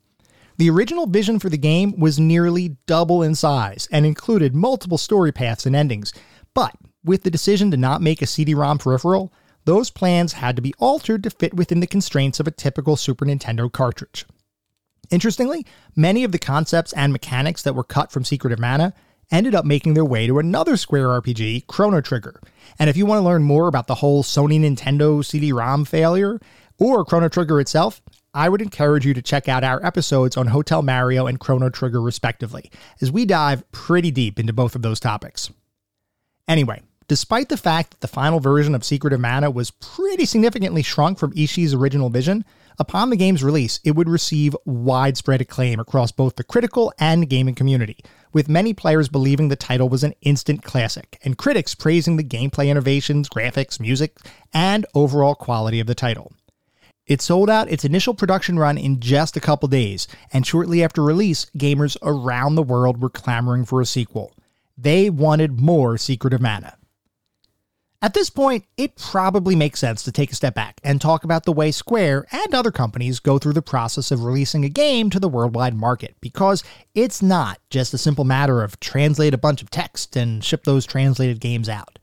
The 0.56 0.71
original 0.71 1.06
vision 1.06 1.38
for 1.38 1.49
the 1.49 1.59
game 1.59 1.99
was 1.99 2.18
nearly 2.18 2.76
double 2.87 3.23
in 3.23 3.35
size 3.35 3.88
and 3.90 4.04
included 4.04 4.54
multiple 4.54 4.99
story 4.99 5.32
paths 5.32 5.66
and 5.66 5.75
endings, 5.75 6.12
but 6.54 6.75
with 7.04 7.23
the 7.23 7.30
decision 7.30 7.71
to 7.71 7.76
not 7.76 8.02
make 8.02 8.23
a 8.23 8.26
CD 8.26 8.54
ROM 8.54 8.78
peripheral, 8.78 9.32
those 9.64 9.90
plans 9.90 10.35
had 10.35 10.56
to 10.56 10.62
be 10.62 10.75
altered 10.78 11.23
to 11.23 11.30
fit 11.30 11.54
within 11.54 11.80
the 11.80 11.87
constraints 11.87 12.40
of 12.40 12.47
a 12.47 12.52
typical 12.52 12.97
Super 12.97 13.25
Nintendo 13.25 13.71
cartridge. 13.71 14.26
Interestingly, 15.11 15.66
many 15.94 16.25
of 16.25 16.32
the 16.32 16.38
concepts 16.38 16.92
and 16.94 17.12
mechanics 17.12 17.62
that 17.62 17.74
were 17.74 17.85
cut 17.85 18.11
from 18.11 18.24
Secret 18.24 18.53
of 18.53 18.59
Mana 18.59 18.94
ended 19.31 19.55
up 19.55 19.64
making 19.64 19.94
their 19.94 20.05
way 20.05 20.27
to 20.27 20.38
another 20.38 20.77
Square 20.77 21.09
RPG, 21.09 21.66
Chrono 21.66 22.00
Trigger. 22.00 22.40
And 22.79 22.90
if 22.90 22.96
you 22.96 23.07
want 23.07 23.18
to 23.18 23.24
learn 23.24 23.42
more 23.42 23.68
about 23.68 23.87
the 23.87 23.96
whole 23.96 24.22
Sony 24.22 24.61
Nintendo 24.61 25.24
CD 25.24 25.53
ROM 25.53 25.85
failure, 25.85 26.40
or 26.79 27.05
Chrono 27.05 27.29
Trigger 27.29 27.61
itself, 27.61 28.03
I 28.35 28.49
would 28.49 28.62
encourage 28.62 29.05
you 29.05 29.12
to 29.12 29.21
check 29.21 29.47
out 29.47 29.62
our 29.62 29.85
episodes 29.85 30.38
on 30.38 30.47
Hotel 30.47 30.81
Mario 30.81 31.27
and 31.27 31.38
Chrono 31.38 31.68
Trigger, 31.68 32.01
respectively, 32.01 32.71
as 33.03 33.12
we 33.12 33.27
dive 33.27 33.71
pretty 33.73 34.11
deep 34.11 34.38
into 34.38 34.55
both 34.55 34.75
of 34.75 34.81
those 34.81 35.01
topics. 35.01 35.51
Anyway, 36.49 36.81
despite 37.09 37.51
the 37.51 37.59
fact 37.59 37.90
that 37.90 38.01
the 38.01 38.09
final 38.09 38.40
version 38.40 38.75
of 38.75 38.85
Secret 38.85 39.12
of 39.12 39.21
Mana 39.21 39.51
was 39.51 39.71
pretty 39.71 40.25
significantly 40.25 40.83
shrunk 40.83 41.18
from 41.18 41.35
Ishii's 41.35 41.75
original 41.75 42.09
vision, 42.09 42.42
upon 42.79 43.11
the 43.11 43.16
game's 43.16 43.45
release, 43.45 43.81
it 43.85 43.97
would 43.97 44.09
receive 44.09 44.57
widespread 44.64 45.42
acclaim 45.42 45.79
across 45.79 46.11
both 46.11 46.37
the 46.37 46.45
critical 46.45 46.90
and 46.99 47.29
gaming 47.29 47.55
community, 47.55 47.99
with 48.33 48.49
many 48.49 48.73
players 48.73 49.11
believing 49.11 49.49
the 49.49 49.57
title 49.57 49.90
was 49.90 50.05
an 50.05 50.14
instant 50.23 50.62
classic, 50.62 51.18
and 51.23 51.37
critics 51.37 51.75
praising 51.75 52.16
the 52.16 52.25
gameplay 52.25 52.68
innovations, 52.68 53.29
graphics, 53.29 53.79
music, 53.79 54.16
and 54.55 54.87
overall 54.95 55.35
quality 55.35 55.81
of 55.81 55.87
the 55.87 55.95
title. 55.95 56.33
It 57.12 57.20
sold 57.20 57.51
out 57.51 57.70
its 57.70 57.85
initial 57.85 58.14
production 58.14 58.59
run 58.59 58.79
in 58.79 58.98
just 58.98 59.37
a 59.37 59.40
couple 59.40 59.68
days, 59.68 60.09
and 60.33 60.46
shortly 60.46 60.83
after 60.83 61.03
release, 61.03 61.44
gamers 61.55 61.94
around 62.01 62.55
the 62.55 62.62
world 62.62 63.03
were 63.03 63.11
clamoring 63.11 63.66
for 63.66 63.83
a 63.83 63.85
sequel. 63.85 64.33
They 64.79 65.11
wanted 65.11 65.61
more 65.61 65.98
Secret 65.98 66.33
of 66.33 66.40
Mana. 66.40 66.79
At 68.01 68.14
this 68.14 68.31
point, 68.31 68.64
it 68.79 68.96
probably 68.96 69.55
makes 69.55 69.79
sense 69.79 70.03
to 70.05 70.11
take 70.11 70.33
a 70.33 70.35
step 70.35 70.55
back 70.55 70.81
and 70.83 71.03
talk 71.03 71.22
about 71.22 71.44
the 71.44 71.53
way 71.53 71.70
Square 71.70 72.29
and 72.33 72.55
other 72.55 72.70
companies 72.70 73.20
go 73.20 73.38
through 73.38 73.53
the 73.53 73.61
process 73.61 74.11
of 74.11 74.25
releasing 74.25 74.64
a 74.64 74.70
game 74.70 75.11
to 75.11 75.20
the 75.20 75.29
worldwide 75.29 75.75
market, 75.75 76.16
because 76.22 76.64
it's 76.94 77.20
not 77.20 77.59
just 77.68 77.92
a 77.92 77.98
simple 77.98 78.25
matter 78.25 78.62
of 78.62 78.81
translate 78.81 79.35
a 79.35 79.38
bunch 79.38 79.61
of 79.61 79.68
text 79.68 80.16
and 80.16 80.42
ship 80.42 80.64
those 80.64 80.87
translated 80.87 81.40
games 81.40 81.68
out. 81.68 81.98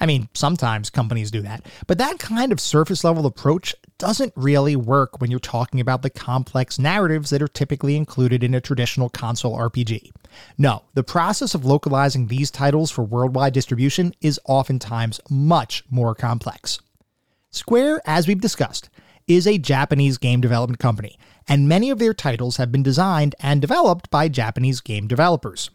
I 0.00 0.06
mean, 0.06 0.28
sometimes 0.34 0.90
companies 0.90 1.30
do 1.30 1.40
that, 1.42 1.64
but 1.86 1.98
that 1.98 2.18
kind 2.18 2.52
of 2.52 2.60
surface 2.60 3.04
level 3.04 3.26
approach 3.26 3.74
doesn't 3.98 4.32
really 4.36 4.76
work 4.76 5.20
when 5.20 5.30
you're 5.30 5.40
talking 5.40 5.80
about 5.80 6.02
the 6.02 6.10
complex 6.10 6.78
narratives 6.78 7.30
that 7.30 7.40
are 7.40 7.48
typically 7.48 7.96
included 7.96 8.42
in 8.42 8.54
a 8.54 8.60
traditional 8.60 9.08
console 9.08 9.56
RPG. 9.56 10.10
No, 10.58 10.82
the 10.94 11.04
process 11.04 11.54
of 11.54 11.64
localizing 11.64 12.26
these 12.26 12.50
titles 12.50 12.90
for 12.90 13.04
worldwide 13.04 13.52
distribution 13.52 14.12
is 14.20 14.40
oftentimes 14.46 15.20
much 15.30 15.84
more 15.90 16.14
complex. 16.14 16.80
Square, 17.50 18.02
as 18.04 18.26
we've 18.26 18.40
discussed, 18.40 18.90
is 19.28 19.46
a 19.46 19.58
Japanese 19.58 20.18
game 20.18 20.40
development 20.40 20.80
company, 20.80 21.16
and 21.48 21.68
many 21.68 21.88
of 21.88 21.98
their 21.98 22.14
titles 22.14 22.56
have 22.56 22.72
been 22.72 22.82
designed 22.82 23.34
and 23.40 23.60
developed 23.60 24.10
by 24.10 24.28
Japanese 24.28 24.80
game 24.80 25.06
developers. 25.06 25.70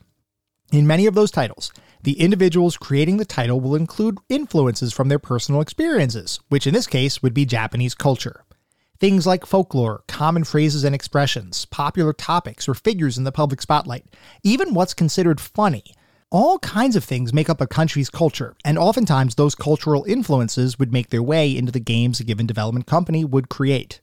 In 0.72 0.86
many 0.86 1.06
of 1.06 1.16
those 1.16 1.32
titles, 1.32 1.72
the 2.02 2.20
individuals 2.20 2.78
creating 2.78 3.18
the 3.18 3.26
title 3.26 3.60
will 3.60 3.76
include 3.76 4.20
influences 4.30 4.94
from 4.94 5.10
their 5.10 5.20
personal 5.20 5.62
experiences, 5.62 6.40
which 6.50 6.66
in 6.66 6.74
this 6.74 6.88
case 6.88 7.22
would 7.22 7.34
be 7.34 7.46
Japanese 7.46 7.94
culture. 7.94 8.44
Things 9.00 9.26
like 9.26 9.46
folklore, 9.46 10.04
common 10.08 10.44
phrases 10.44 10.84
and 10.84 10.94
expressions, 10.94 11.66
popular 11.66 12.14
topics 12.14 12.68
or 12.68 12.74
figures 12.74 13.18
in 13.18 13.24
the 13.24 13.32
public 13.32 13.62
spotlight, 13.62 14.06
even 14.44 14.74
what's 14.74 14.94
considered 14.94 15.40
funny. 15.40 15.84
All 16.32 16.60
kinds 16.60 16.96
of 16.96 17.04
things 17.04 17.34
make 17.34 17.50
up 17.50 17.60
a 17.60 17.68
country's 17.68 18.10
culture, 18.10 18.56
and 18.64 18.78
oftentimes 18.78 19.36
those 19.36 19.56
cultural 19.56 20.04
influences 20.04 20.78
would 20.78 20.94
make 20.94 21.10
their 21.10 21.24
way 21.24 21.56
into 21.56 21.72
the 21.72 21.80
games 21.80 22.20
a 22.20 22.24
given 22.24 22.46
development 22.46 22.86
company 22.86 23.26
would 23.26 23.50
create. 23.50 24.00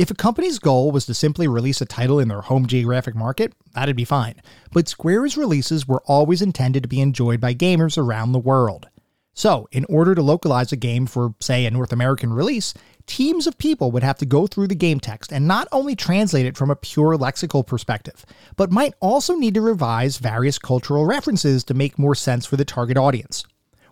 If 0.00 0.10
a 0.10 0.14
company's 0.14 0.58
goal 0.58 0.92
was 0.92 1.04
to 1.04 1.12
simply 1.12 1.46
release 1.46 1.82
a 1.82 1.84
title 1.84 2.20
in 2.20 2.28
their 2.28 2.40
home 2.40 2.64
geographic 2.64 3.14
market, 3.14 3.52
that'd 3.74 3.96
be 3.96 4.06
fine. 4.06 4.36
But 4.72 4.88
Square's 4.88 5.36
releases 5.36 5.86
were 5.86 6.02
always 6.06 6.40
intended 6.40 6.82
to 6.84 6.88
be 6.88 7.02
enjoyed 7.02 7.38
by 7.38 7.52
gamers 7.52 7.98
around 7.98 8.32
the 8.32 8.38
world. 8.38 8.88
So, 9.34 9.68
in 9.72 9.84
order 9.90 10.14
to 10.14 10.22
localize 10.22 10.72
a 10.72 10.76
game 10.76 11.04
for, 11.04 11.34
say, 11.38 11.66
a 11.66 11.70
North 11.70 11.92
American 11.92 12.32
release, 12.32 12.72
teams 13.04 13.46
of 13.46 13.58
people 13.58 13.90
would 13.90 14.02
have 14.02 14.16
to 14.20 14.24
go 14.24 14.46
through 14.46 14.68
the 14.68 14.74
game 14.74 15.00
text 15.00 15.34
and 15.34 15.46
not 15.46 15.68
only 15.70 15.94
translate 15.94 16.46
it 16.46 16.56
from 16.56 16.70
a 16.70 16.76
pure 16.76 17.18
lexical 17.18 17.66
perspective, 17.66 18.24
but 18.56 18.72
might 18.72 18.94
also 19.00 19.34
need 19.34 19.52
to 19.52 19.60
revise 19.60 20.16
various 20.16 20.58
cultural 20.58 21.04
references 21.04 21.62
to 21.64 21.74
make 21.74 21.98
more 21.98 22.14
sense 22.14 22.46
for 22.46 22.56
the 22.56 22.64
target 22.64 22.96
audience. 22.96 23.44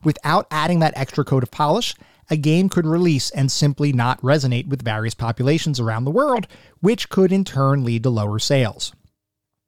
Without 0.04 0.46
adding 0.50 0.78
that 0.78 0.96
extra 0.96 1.22
coat 1.22 1.42
of 1.42 1.50
polish, 1.50 1.94
a 2.30 2.36
game 2.36 2.68
could 2.68 2.86
release 2.86 3.30
and 3.30 3.50
simply 3.50 3.92
not 3.92 4.20
resonate 4.20 4.68
with 4.68 4.82
various 4.82 5.14
populations 5.14 5.80
around 5.80 6.04
the 6.04 6.10
world, 6.10 6.46
which 6.80 7.08
could 7.08 7.32
in 7.32 7.44
turn 7.44 7.84
lead 7.84 8.02
to 8.02 8.10
lower 8.10 8.38
sales. 8.38 8.92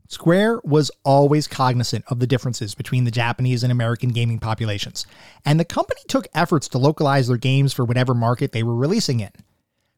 Square 0.08 0.60
was 0.64 0.90
always 1.04 1.46
cognizant 1.46 2.04
of 2.08 2.18
the 2.18 2.26
differences 2.26 2.74
between 2.74 3.04
the 3.04 3.12
Japanese 3.12 3.62
and 3.62 3.70
American 3.70 4.10
gaming 4.10 4.40
populations, 4.40 5.06
and 5.44 5.60
the 5.60 5.64
company 5.64 6.00
took 6.08 6.26
efforts 6.34 6.66
to 6.68 6.78
localize 6.78 7.28
their 7.28 7.36
games 7.36 7.72
for 7.72 7.84
whatever 7.84 8.12
market 8.12 8.50
they 8.50 8.64
were 8.64 8.74
releasing 8.74 9.20
in. 9.20 9.30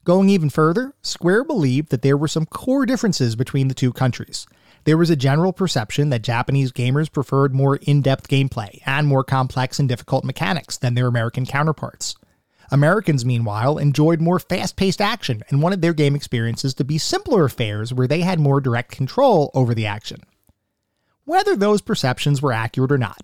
Going 0.05 0.29
even 0.29 0.51
further, 0.51 0.93
Square 1.01 1.45
believed 1.45 1.91
that 1.91 2.03
there 2.03 2.17
were 2.17 2.29
some 2.29 2.45
core 2.45 2.85
differences 2.85 3.37
between 3.37 3.69
the 3.69 3.75
two 3.75 3.93
countries. 3.93 4.47
There 4.85 4.99
was 4.99 5.11
a 5.11 5.17
general 5.17 5.53
perception 5.53 6.11
that 6.11 6.23
Japanese 6.23 6.73
gamers 6.73 7.11
preferred 7.11 7.55
more 7.55 7.77
in 7.77 8.03
depth 8.03 8.29
gameplay 8.29 8.81
and 8.85 9.07
more 9.07 9.25
complex 9.25 9.79
and 9.79 9.89
difficult 9.89 10.25
mechanics 10.25 10.77
than 10.77 10.95
their 10.95 11.07
American 11.07 11.47
counterparts. 11.47 12.17
Americans, 12.73 13.25
meanwhile, 13.25 13.79
enjoyed 13.79 14.21
more 14.21 14.39
fast 14.39 14.77
paced 14.77 15.01
action 15.01 15.45
and 15.49 15.63
wanted 15.63 15.83
their 15.83 15.93
game 15.93 16.17
experiences 16.17 16.73
to 16.75 16.85
be 16.85 16.99
simpler 16.99 17.45
affairs 17.45 17.93
where 17.93 18.09
they 18.09 18.23
had 18.23 18.41
more 18.41 18.61
direct 18.61 18.91
control 18.91 19.51
over 19.53 19.75
the 19.75 19.87
action. 19.87 20.23
Whether 21.25 21.55
those 21.55 21.83
perceptions 21.83 22.43
were 22.43 22.53
accurate 22.53 22.91
or 22.91 22.99
not, 22.99 23.21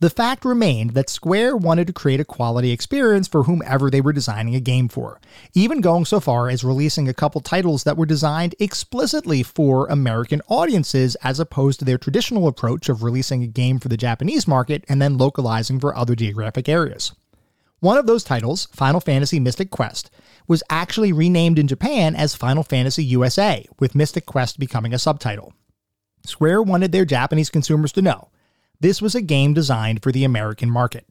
the 0.00 0.08
fact 0.08 0.46
remained 0.46 0.90
that 0.90 1.10
Square 1.10 1.58
wanted 1.58 1.86
to 1.86 1.92
create 1.92 2.20
a 2.20 2.24
quality 2.24 2.72
experience 2.72 3.28
for 3.28 3.42
whomever 3.42 3.90
they 3.90 4.00
were 4.00 4.14
designing 4.14 4.54
a 4.54 4.60
game 4.60 4.88
for, 4.88 5.20
even 5.52 5.82
going 5.82 6.06
so 6.06 6.20
far 6.20 6.48
as 6.48 6.64
releasing 6.64 7.06
a 7.06 7.14
couple 7.14 7.42
titles 7.42 7.84
that 7.84 7.98
were 7.98 8.06
designed 8.06 8.54
explicitly 8.58 9.42
for 9.42 9.86
American 9.88 10.40
audiences 10.48 11.16
as 11.16 11.38
opposed 11.38 11.78
to 11.78 11.84
their 11.84 11.98
traditional 11.98 12.48
approach 12.48 12.88
of 12.88 13.02
releasing 13.02 13.42
a 13.42 13.46
game 13.46 13.78
for 13.78 13.88
the 13.88 13.96
Japanese 13.98 14.48
market 14.48 14.84
and 14.88 15.02
then 15.02 15.18
localizing 15.18 15.78
for 15.78 15.94
other 15.94 16.14
geographic 16.14 16.66
areas. 16.66 17.12
One 17.80 17.96
of 17.96 18.06
those 18.06 18.24
titles, 18.24 18.66
Final 18.72 19.00
Fantasy 19.00 19.40
Mystic 19.40 19.70
Quest, 19.70 20.10
was 20.46 20.62
actually 20.68 21.12
renamed 21.12 21.58
in 21.58 21.66
Japan 21.66 22.14
as 22.14 22.34
Final 22.34 22.62
Fantasy 22.62 23.04
USA, 23.04 23.66
with 23.78 23.94
Mystic 23.94 24.26
Quest 24.26 24.58
becoming 24.58 24.92
a 24.92 24.98
subtitle. 24.98 25.54
Square 26.26 26.62
wanted 26.62 26.92
their 26.92 27.06
Japanese 27.06 27.48
consumers 27.48 27.92
to 27.92 28.02
know 28.02 28.28
this 28.80 29.00
was 29.00 29.14
a 29.14 29.22
game 29.22 29.54
designed 29.54 30.02
for 30.02 30.12
the 30.12 30.24
American 30.24 30.70
market. 30.70 31.06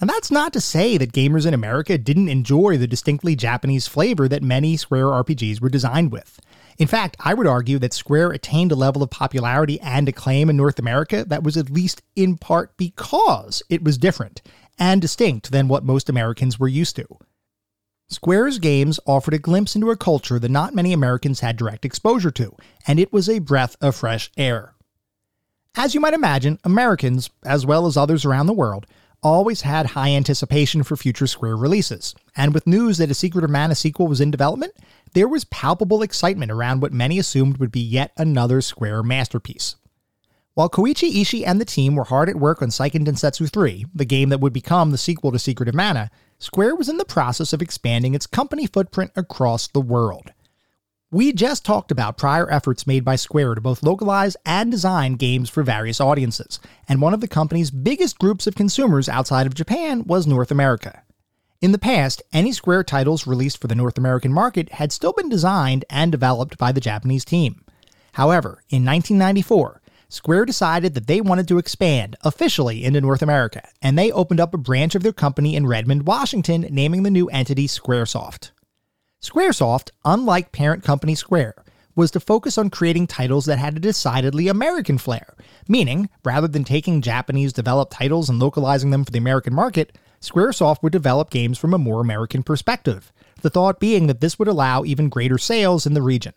And 0.00 0.10
that's 0.10 0.30
not 0.30 0.52
to 0.52 0.60
say 0.60 0.98
that 0.98 1.12
gamers 1.12 1.46
in 1.46 1.54
America 1.54 1.96
didn't 1.96 2.28
enjoy 2.28 2.76
the 2.76 2.86
distinctly 2.86 3.34
Japanese 3.34 3.88
flavor 3.88 4.28
that 4.28 4.42
many 4.42 4.76
Square 4.76 5.06
RPGs 5.06 5.60
were 5.60 5.70
designed 5.70 6.12
with. 6.12 6.38
In 6.76 6.86
fact, 6.86 7.16
I 7.20 7.32
would 7.32 7.46
argue 7.46 7.78
that 7.78 7.94
Square 7.94 8.32
attained 8.32 8.72
a 8.72 8.76
level 8.76 9.02
of 9.02 9.10
popularity 9.10 9.80
and 9.80 10.06
acclaim 10.08 10.50
in 10.50 10.56
North 10.56 10.78
America 10.78 11.24
that 11.28 11.42
was 11.42 11.56
at 11.56 11.70
least 11.70 12.02
in 12.14 12.36
part 12.36 12.76
because 12.76 13.62
it 13.70 13.82
was 13.82 13.96
different 13.96 14.42
and 14.78 15.00
distinct 15.00 15.50
than 15.50 15.68
what 15.68 15.84
most 15.84 16.08
Americans 16.08 16.58
were 16.58 16.68
used 16.68 16.96
to. 16.96 17.06
Square's 18.08 18.58
games 18.58 19.00
offered 19.04 19.34
a 19.34 19.38
glimpse 19.38 19.74
into 19.74 19.90
a 19.90 19.96
culture 19.96 20.38
that 20.38 20.50
not 20.50 20.74
many 20.74 20.92
Americans 20.92 21.40
had 21.40 21.56
direct 21.56 21.84
exposure 21.84 22.30
to, 22.30 22.54
and 22.86 23.00
it 23.00 23.12
was 23.12 23.28
a 23.28 23.40
breath 23.40 23.76
of 23.80 23.96
fresh 23.96 24.30
air. 24.36 24.74
As 25.74 25.94
you 25.94 26.00
might 26.00 26.14
imagine, 26.14 26.58
Americans, 26.62 27.30
as 27.44 27.66
well 27.66 27.86
as 27.86 27.96
others 27.96 28.24
around 28.24 28.46
the 28.46 28.52
world, 28.52 28.86
always 29.22 29.62
had 29.62 29.86
high 29.86 30.10
anticipation 30.10 30.84
for 30.84 30.96
future 30.96 31.26
Square 31.26 31.56
releases, 31.56 32.14
and 32.36 32.54
with 32.54 32.66
news 32.66 32.98
that 32.98 33.10
a 33.10 33.14
Secret 33.14 33.44
of 33.44 33.50
Mana 33.50 33.74
sequel 33.74 34.06
was 34.06 34.20
in 34.20 34.30
development, 34.30 34.72
there 35.14 35.28
was 35.28 35.44
palpable 35.44 36.02
excitement 36.02 36.52
around 36.52 36.80
what 36.80 36.92
many 36.92 37.18
assumed 37.18 37.58
would 37.58 37.72
be 37.72 37.80
yet 37.80 38.12
another 38.16 38.60
Square 38.60 39.02
masterpiece. 39.02 39.76
While 40.56 40.70
Koichi 40.70 41.12
Ishii 41.12 41.46
and 41.46 41.60
the 41.60 41.66
team 41.66 41.96
were 41.96 42.04
hard 42.04 42.30
at 42.30 42.36
work 42.36 42.62
on 42.62 42.70
Seiken 42.70 43.04
Densetsu 43.04 43.52
3, 43.52 43.84
the 43.94 44.06
game 44.06 44.30
that 44.30 44.40
would 44.40 44.54
become 44.54 44.90
the 44.90 44.96
sequel 44.96 45.30
to 45.32 45.38
Secret 45.38 45.68
of 45.68 45.74
Mana, 45.74 46.10
Square 46.38 46.76
was 46.76 46.88
in 46.88 46.96
the 46.96 47.04
process 47.04 47.52
of 47.52 47.60
expanding 47.60 48.14
its 48.14 48.26
company 48.26 48.66
footprint 48.66 49.10
across 49.16 49.68
the 49.68 49.82
world. 49.82 50.32
We 51.10 51.34
just 51.34 51.62
talked 51.62 51.90
about 51.90 52.16
prior 52.16 52.50
efforts 52.50 52.86
made 52.86 53.04
by 53.04 53.16
Square 53.16 53.56
to 53.56 53.60
both 53.60 53.82
localize 53.82 54.34
and 54.46 54.70
design 54.70 55.16
games 55.16 55.50
for 55.50 55.62
various 55.62 56.00
audiences, 56.00 56.58
and 56.88 57.02
one 57.02 57.12
of 57.12 57.20
the 57.20 57.28
company's 57.28 57.70
biggest 57.70 58.18
groups 58.18 58.46
of 58.46 58.54
consumers 58.54 59.10
outside 59.10 59.46
of 59.46 59.52
Japan 59.52 60.04
was 60.06 60.26
North 60.26 60.50
America. 60.50 61.02
In 61.60 61.72
the 61.72 61.78
past, 61.78 62.22
any 62.32 62.52
Square 62.52 62.84
titles 62.84 63.26
released 63.26 63.60
for 63.60 63.66
the 63.66 63.74
North 63.74 63.98
American 63.98 64.32
market 64.32 64.70
had 64.70 64.90
still 64.90 65.12
been 65.12 65.28
designed 65.28 65.84
and 65.90 66.10
developed 66.10 66.56
by 66.56 66.72
the 66.72 66.80
Japanese 66.80 67.26
team. 67.26 67.62
However, 68.14 68.62
in 68.70 68.86
1994, 68.86 69.82
Square 70.08 70.44
decided 70.44 70.94
that 70.94 71.08
they 71.08 71.20
wanted 71.20 71.48
to 71.48 71.58
expand 71.58 72.16
officially 72.22 72.84
into 72.84 73.00
North 73.00 73.22
America, 73.22 73.68
and 73.82 73.98
they 73.98 74.12
opened 74.12 74.38
up 74.38 74.54
a 74.54 74.58
branch 74.58 74.94
of 74.94 75.02
their 75.02 75.12
company 75.12 75.56
in 75.56 75.66
Redmond, 75.66 76.06
Washington, 76.06 76.66
naming 76.70 77.02
the 77.02 77.10
new 77.10 77.28
entity 77.28 77.66
Squaresoft. 77.66 78.50
Squaresoft, 79.20 79.90
unlike 80.04 80.52
parent 80.52 80.84
company 80.84 81.16
Square, 81.16 81.56
was 81.96 82.12
to 82.12 82.20
focus 82.20 82.56
on 82.56 82.70
creating 82.70 83.08
titles 83.08 83.46
that 83.46 83.58
had 83.58 83.76
a 83.76 83.80
decidedly 83.80 84.46
American 84.46 84.98
flair, 84.98 85.34
meaning, 85.66 86.08
rather 86.24 86.46
than 86.46 86.62
taking 86.62 87.02
Japanese 87.02 87.52
developed 87.52 87.92
titles 87.92 88.28
and 88.28 88.38
localizing 88.38 88.90
them 88.90 89.04
for 89.04 89.10
the 89.10 89.18
American 89.18 89.54
market, 89.54 89.98
Squaresoft 90.20 90.82
would 90.82 90.92
develop 90.92 91.30
games 91.30 91.58
from 91.58 91.74
a 91.74 91.78
more 91.78 92.00
American 92.00 92.42
perspective, 92.42 93.12
the 93.40 93.50
thought 93.50 93.80
being 93.80 94.06
that 94.06 94.20
this 94.20 94.38
would 94.38 94.48
allow 94.48 94.84
even 94.84 95.08
greater 95.08 95.38
sales 95.38 95.86
in 95.86 95.94
the 95.94 96.02
region. 96.02 96.34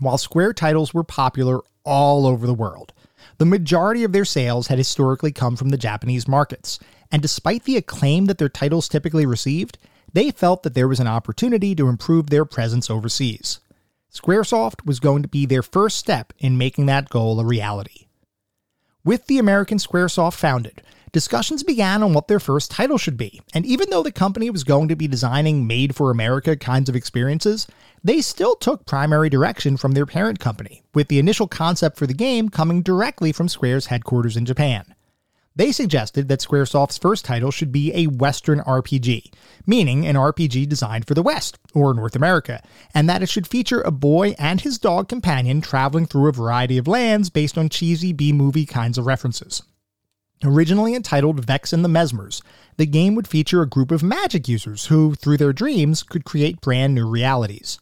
While 0.00 0.16
Square 0.16 0.54
titles 0.54 0.94
were 0.94 1.04
popular 1.04 1.60
all 1.84 2.26
over 2.26 2.46
the 2.46 2.54
world, 2.54 2.94
the 3.36 3.44
majority 3.44 4.02
of 4.02 4.12
their 4.12 4.24
sales 4.24 4.68
had 4.68 4.78
historically 4.78 5.30
come 5.30 5.56
from 5.56 5.68
the 5.68 5.76
Japanese 5.76 6.26
markets, 6.26 6.78
and 7.12 7.20
despite 7.20 7.64
the 7.64 7.76
acclaim 7.76 8.24
that 8.24 8.38
their 8.38 8.48
titles 8.48 8.88
typically 8.88 9.26
received, 9.26 9.76
they 10.12 10.30
felt 10.30 10.62
that 10.62 10.72
there 10.72 10.88
was 10.88 11.00
an 11.00 11.06
opportunity 11.06 11.74
to 11.74 11.88
improve 11.88 12.30
their 12.30 12.46
presence 12.46 12.88
overseas. 12.88 13.60
Squaresoft 14.10 14.86
was 14.86 15.00
going 15.00 15.22
to 15.22 15.28
be 15.28 15.44
their 15.44 15.62
first 15.62 15.98
step 15.98 16.32
in 16.38 16.56
making 16.56 16.86
that 16.86 17.10
goal 17.10 17.38
a 17.38 17.44
reality. 17.44 18.06
With 19.04 19.26
the 19.26 19.38
American 19.38 19.78
Squaresoft 19.78 20.34
founded, 20.34 20.82
discussions 21.12 21.62
began 21.62 22.02
on 22.02 22.12
what 22.12 22.28
their 22.28 22.40
first 22.40 22.70
title 22.70 22.98
should 22.98 23.16
be, 23.16 23.40
and 23.54 23.66
even 23.66 23.90
though 23.90 24.02
the 24.02 24.12
company 24.12 24.50
was 24.50 24.64
going 24.64 24.88
to 24.88 24.96
be 24.96 25.08
designing 25.08 25.66
made 25.66 25.94
for 25.94 26.10
America 26.10 26.56
kinds 26.56 26.88
of 26.88 26.96
experiences, 26.96 27.66
they 28.02 28.20
still 28.20 28.56
took 28.56 28.86
primary 28.86 29.28
direction 29.28 29.76
from 29.76 29.92
their 29.92 30.06
parent 30.06 30.38
company, 30.38 30.82
with 30.94 31.08
the 31.08 31.18
initial 31.18 31.46
concept 31.46 31.98
for 31.98 32.06
the 32.06 32.14
game 32.14 32.48
coming 32.48 32.82
directly 32.82 33.32
from 33.32 33.48
Square's 33.48 33.86
headquarters 33.86 34.36
in 34.36 34.44
Japan. 34.44 34.94
They 35.56 35.72
suggested 35.72 36.28
that 36.28 36.40
Squaresoft's 36.40 36.96
first 36.96 37.24
title 37.24 37.50
should 37.50 37.72
be 37.72 37.92
a 37.92 38.06
Western 38.06 38.60
RPG, 38.60 39.32
meaning 39.66 40.06
an 40.06 40.14
RPG 40.14 40.68
designed 40.68 41.06
for 41.06 41.14
the 41.14 41.24
West, 41.24 41.58
or 41.74 41.92
North 41.92 42.14
America, 42.14 42.62
and 42.94 43.08
that 43.10 43.22
it 43.22 43.28
should 43.28 43.48
feature 43.48 43.82
a 43.82 43.90
boy 43.90 44.34
and 44.38 44.60
his 44.60 44.78
dog 44.78 45.08
companion 45.08 45.60
traveling 45.60 46.06
through 46.06 46.28
a 46.28 46.32
variety 46.32 46.78
of 46.78 46.86
lands 46.86 47.30
based 47.30 47.58
on 47.58 47.68
cheesy 47.68 48.12
B 48.12 48.32
movie 48.32 48.64
kinds 48.64 48.96
of 48.96 49.06
references. 49.06 49.62
Originally 50.42 50.94
entitled 50.94 51.44
Vex 51.44 51.70
and 51.70 51.84
the 51.84 51.88
Mezmers, 51.88 52.40
the 52.78 52.86
game 52.86 53.14
would 53.14 53.28
feature 53.28 53.60
a 53.60 53.68
group 53.68 53.90
of 53.90 54.02
magic 54.02 54.48
users 54.48 54.86
who, 54.86 55.14
through 55.14 55.36
their 55.36 55.52
dreams, 55.52 56.02
could 56.02 56.24
create 56.24 56.62
brand 56.62 56.94
new 56.94 57.06
realities. 57.06 57.78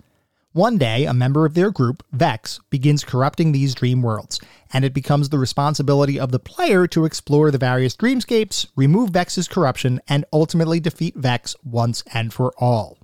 One 0.52 0.76
day, 0.76 1.04
a 1.04 1.14
member 1.14 1.46
of 1.46 1.54
their 1.54 1.70
group, 1.70 2.02
Vex, 2.10 2.58
begins 2.68 3.04
corrupting 3.04 3.52
these 3.52 3.76
dream 3.76 4.02
worlds, 4.02 4.40
and 4.72 4.84
it 4.84 4.92
becomes 4.92 5.28
the 5.28 5.38
responsibility 5.38 6.18
of 6.18 6.32
the 6.32 6.40
player 6.40 6.88
to 6.88 7.04
explore 7.04 7.52
the 7.52 7.58
various 7.58 7.94
dreamscapes, 7.94 8.66
remove 8.74 9.10
Vex's 9.10 9.46
corruption, 9.46 10.00
and 10.08 10.24
ultimately 10.32 10.80
defeat 10.80 11.14
Vex 11.14 11.54
once 11.62 12.02
and 12.12 12.32
for 12.32 12.52
all. 12.58 12.98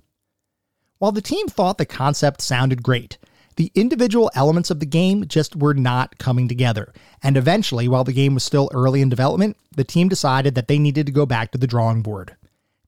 While 0.97 1.13
the 1.13 1.21
team 1.21 1.47
thought 1.47 1.77
the 1.77 1.85
concept 1.85 2.41
sounded 2.41 2.83
great, 2.83 3.17
the 3.55 3.71
individual 3.73 4.29
elements 4.35 4.69
of 4.69 4.79
the 4.79 4.85
game 4.85 5.25
just 5.27 5.55
were 5.55 5.73
not 5.73 6.17
coming 6.17 6.47
together, 6.47 6.93
and 7.23 7.37
eventually, 7.37 7.87
while 7.87 8.03
the 8.03 8.13
game 8.13 8.33
was 8.33 8.43
still 8.43 8.69
early 8.73 9.01
in 9.01 9.09
development, 9.09 9.55
the 9.75 9.83
team 9.83 10.09
decided 10.09 10.55
that 10.55 10.67
they 10.67 10.77
needed 10.77 11.05
to 11.05 11.11
go 11.11 11.25
back 11.25 11.51
to 11.51 11.57
the 11.57 11.67
drawing 11.67 12.01
board. 12.01 12.35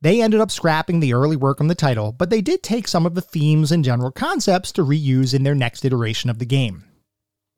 They 0.02 0.22
ended 0.22 0.42
up 0.42 0.52
scrapping 0.52 1.00
the 1.00 1.14
early 1.14 1.36
work 1.36 1.60
on 1.60 1.68
the 1.68 1.76
title, 1.76 2.12
but 2.12 2.30
they 2.30 2.42
did 2.42 2.62
take 2.62 2.88
some 2.88 3.06
of 3.06 3.16
the 3.16 3.22
themes 3.22 3.72
and 3.72 3.84
general 3.84 4.12
concepts 4.12 4.72
to 4.74 4.84
reuse 4.84 5.34
in 5.34 5.44
their 5.44 5.56
next 5.56 5.84
iteration 5.86 6.30
of 6.30 6.38
the 6.38 6.46
game. 6.46 6.84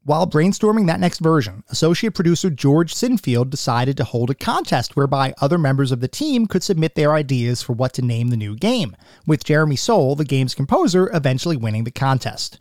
While 0.04 0.26
brainstorming 0.26 0.88
that 0.88 1.02
next 1.02 1.19
version, 1.19 1.63
associate 1.69 2.15
producer 2.15 2.50
George 2.50 2.95
Sinfield 2.95 3.50
decided 3.50 3.98
to 3.98 4.06
hold 4.06 4.30
a 4.30 4.36
contest 4.36 4.95
whereby 4.95 5.34
other 5.41 5.58
members 5.58 5.91
of 5.91 6.00
the 6.00 6.08
team 6.08 6.48
could 6.48 6.63
submit 6.63 6.95
their 6.95 7.13
ideas 7.13 7.62
for 7.62 7.74
what 7.74 7.93
to 7.93 8.02
name 8.02 8.30
the 8.30 8.38
new 8.38 8.56
game, 8.56 8.95
with 9.28 9.43
Jeremy 9.43 9.76
Soule, 9.76 10.15
the 10.15 10.24
game's 10.24 10.56
composer, 10.56 11.10
eventually 11.13 11.58
winning 11.58 11.84
the 11.84 11.91
contest. 11.91 12.60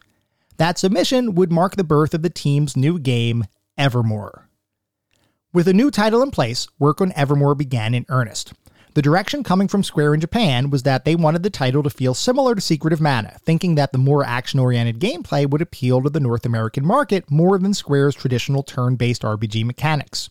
That 0.59 0.77
submission 0.77 1.37
would 1.37 1.53
mark 1.53 1.77
the 1.77 1.85
birth 1.85 2.15
of 2.15 2.23
the 2.23 2.31
team's 2.31 2.77
new 2.77 2.99
game, 2.99 3.45
Evermore. 3.79 4.49
With 5.53 5.69
a 5.69 5.73
new 5.73 5.89
title 5.91 6.21
in 6.21 6.33
place, 6.33 6.67
work 6.81 7.01
on 7.01 7.13
Evermore 7.13 7.55
began 7.55 7.95
in 7.95 8.05
earnest. 8.09 8.53
The 8.95 9.03
direction 9.03 9.45
coming 9.45 9.69
from 9.69 9.85
Square 9.85 10.15
in 10.15 10.21
Japan 10.21 10.71
was 10.71 10.83
that 10.83 11.05
they 11.05 11.15
wanted 11.15 11.45
the 11.45 11.51
title 11.51 11.85
to 11.85 11.91
feel 11.91 12.13
similar 12.13 12.57
to 12.57 12.61
Secret 12.61 12.93
of 12.93 13.01
Mana, 13.01 13.37
thinking 13.45 13.77
that 13.77 13.93
the 13.93 13.99
more 13.99 14.25
action 14.25 14.59
oriented 14.59 14.99
gameplay 14.99 15.49
would 15.49 15.63
appeal 15.63 16.03
to 16.03 16.11
the 16.11 16.19
North 16.19 16.45
American 16.45 16.85
market 16.85 17.31
more 17.31 17.57
than 17.61 17.73
Square's 17.73 18.17
traditional 18.17 18.65
turn 18.65 18.97
based 18.97 19.23
RPG 19.23 19.65
mechanics. 19.65 20.29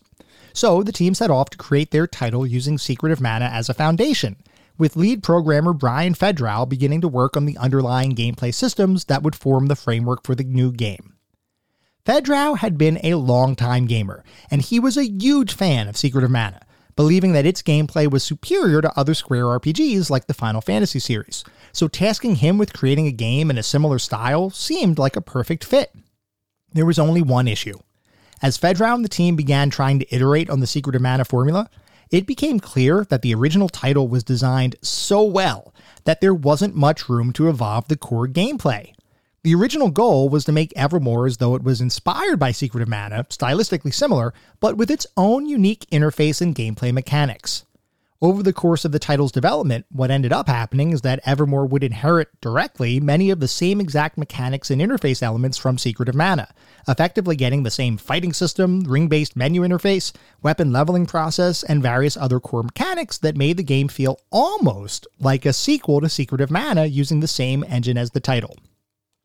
So 0.52 0.82
the 0.82 0.92
team 0.92 1.14
set 1.14 1.30
off 1.30 1.48
to 1.50 1.58
create 1.58 1.90
their 1.90 2.06
title 2.06 2.46
using 2.46 2.76
Secret 2.76 3.12
of 3.12 3.22
Mana 3.22 3.46
as 3.46 3.70
a 3.70 3.74
foundation, 3.74 4.36
with 4.78 4.96
lead 4.96 5.22
programmer 5.22 5.72
Brian 5.72 6.14
Fehdrau 6.14 6.68
beginning 6.68 7.00
to 7.00 7.08
work 7.08 7.36
on 7.36 7.44
the 7.44 7.58
underlying 7.58 8.14
gameplay 8.14 8.54
systems 8.54 9.06
that 9.06 9.22
would 9.22 9.34
form 9.34 9.66
the 9.66 9.76
framework 9.76 10.24
for 10.24 10.34
the 10.34 10.44
new 10.44 10.72
game. 10.72 11.14
Fehdrau 12.06 12.56
had 12.56 12.78
been 12.78 12.98
a 13.02 13.16
long-time 13.16 13.86
gamer, 13.86 14.24
and 14.50 14.62
he 14.62 14.80
was 14.80 14.96
a 14.96 15.10
huge 15.10 15.52
fan 15.52 15.88
of 15.88 15.96
Secret 15.96 16.24
of 16.24 16.30
Mana, 16.30 16.62
believing 16.96 17.32
that 17.32 17.44
its 17.44 17.60
gameplay 17.60 18.10
was 18.10 18.24
superior 18.24 18.80
to 18.80 18.98
other 18.98 19.12
Square 19.12 19.44
RPGs 19.44 20.08
like 20.08 20.26
the 20.26 20.32
Final 20.32 20.62
Fantasy 20.62 21.00
series, 21.00 21.44
so 21.72 21.86
tasking 21.86 22.36
him 22.36 22.56
with 22.56 22.72
creating 22.72 23.06
a 23.06 23.12
game 23.12 23.50
in 23.50 23.58
a 23.58 23.62
similar 23.62 23.98
style 23.98 24.48
seemed 24.48 24.98
like 24.98 25.16
a 25.16 25.20
perfect 25.20 25.64
fit. 25.64 25.92
There 26.72 26.86
was 26.86 26.98
only 26.98 27.20
one 27.20 27.46
issue. 27.46 27.78
As 28.40 28.56
Fehdrau 28.56 28.94
and 28.94 29.04
the 29.04 29.08
team 29.08 29.36
began 29.36 29.68
trying 29.68 29.98
to 29.98 30.14
iterate 30.14 30.48
on 30.48 30.60
the 30.60 30.66
Secret 30.66 30.96
of 30.96 31.02
Mana 31.02 31.24
formula, 31.24 31.68
it 32.10 32.26
became 32.26 32.60
clear 32.60 33.04
that 33.10 33.22
the 33.22 33.34
original 33.34 33.68
title 33.68 34.08
was 34.08 34.24
designed 34.24 34.76
so 34.82 35.22
well 35.22 35.74
that 36.04 36.20
there 36.20 36.34
wasn't 36.34 36.74
much 36.74 37.08
room 37.08 37.32
to 37.34 37.48
evolve 37.48 37.88
the 37.88 37.96
core 37.96 38.28
gameplay. 38.28 38.94
The 39.44 39.54
original 39.54 39.90
goal 39.90 40.28
was 40.28 40.44
to 40.46 40.52
make 40.52 40.72
Evermore 40.76 41.26
as 41.26 41.36
though 41.36 41.54
it 41.54 41.62
was 41.62 41.80
inspired 41.80 42.38
by 42.38 42.50
Secret 42.50 42.82
of 42.82 42.88
Mana, 42.88 43.24
stylistically 43.24 43.94
similar, 43.94 44.34
but 44.60 44.76
with 44.76 44.90
its 44.90 45.06
own 45.16 45.46
unique 45.46 45.86
interface 45.92 46.40
and 46.40 46.54
gameplay 46.54 46.92
mechanics. 46.92 47.64
Over 48.20 48.42
the 48.42 48.52
course 48.52 48.84
of 48.84 48.90
the 48.90 48.98
title's 48.98 49.30
development, 49.30 49.86
what 49.92 50.10
ended 50.10 50.32
up 50.32 50.48
happening 50.48 50.90
is 50.90 51.02
that 51.02 51.20
Evermore 51.24 51.66
would 51.66 51.84
inherit 51.84 52.40
directly 52.40 52.98
many 52.98 53.30
of 53.30 53.38
the 53.38 53.46
same 53.46 53.80
exact 53.80 54.18
mechanics 54.18 54.72
and 54.72 54.82
interface 54.82 55.22
elements 55.22 55.56
from 55.56 55.78
Secret 55.78 56.08
of 56.08 56.16
Mana, 56.16 56.48
effectively 56.88 57.36
getting 57.36 57.62
the 57.62 57.70
same 57.70 57.96
fighting 57.96 58.32
system, 58.32 58.80
ring 58.80 59.06
based 59.06 59.36
menu 59.36 59.62
interface, 59.62 60.12
weapon 60.42 60.72
leveling 60.72 61.06
process, 61.06 61.62
and 61.62 61.80
various 61.80 62.16
other 62.16 62.40
core 62.40 62.64
mechanics 62.64 63.18
that 63.18 63.36
made 63.36 63.56
the 63.56 63.62
game 63.62 63.86
feel 63.86 64.18
almost 64.32 65.06
like 65.20 65.46
a 65.46 65.52
sequel 65.52 66.00
to 66.00 66.08
Secret 66.08 66.40
of 66.40 66.50
Mana 66.50 66.86
using 66.86 67.20
the 67.20 67.28
same 67.28 67.64
engine 67.68 67.96
as 67.96 68.10
the 68.10 68.20
title. 68.20 68.56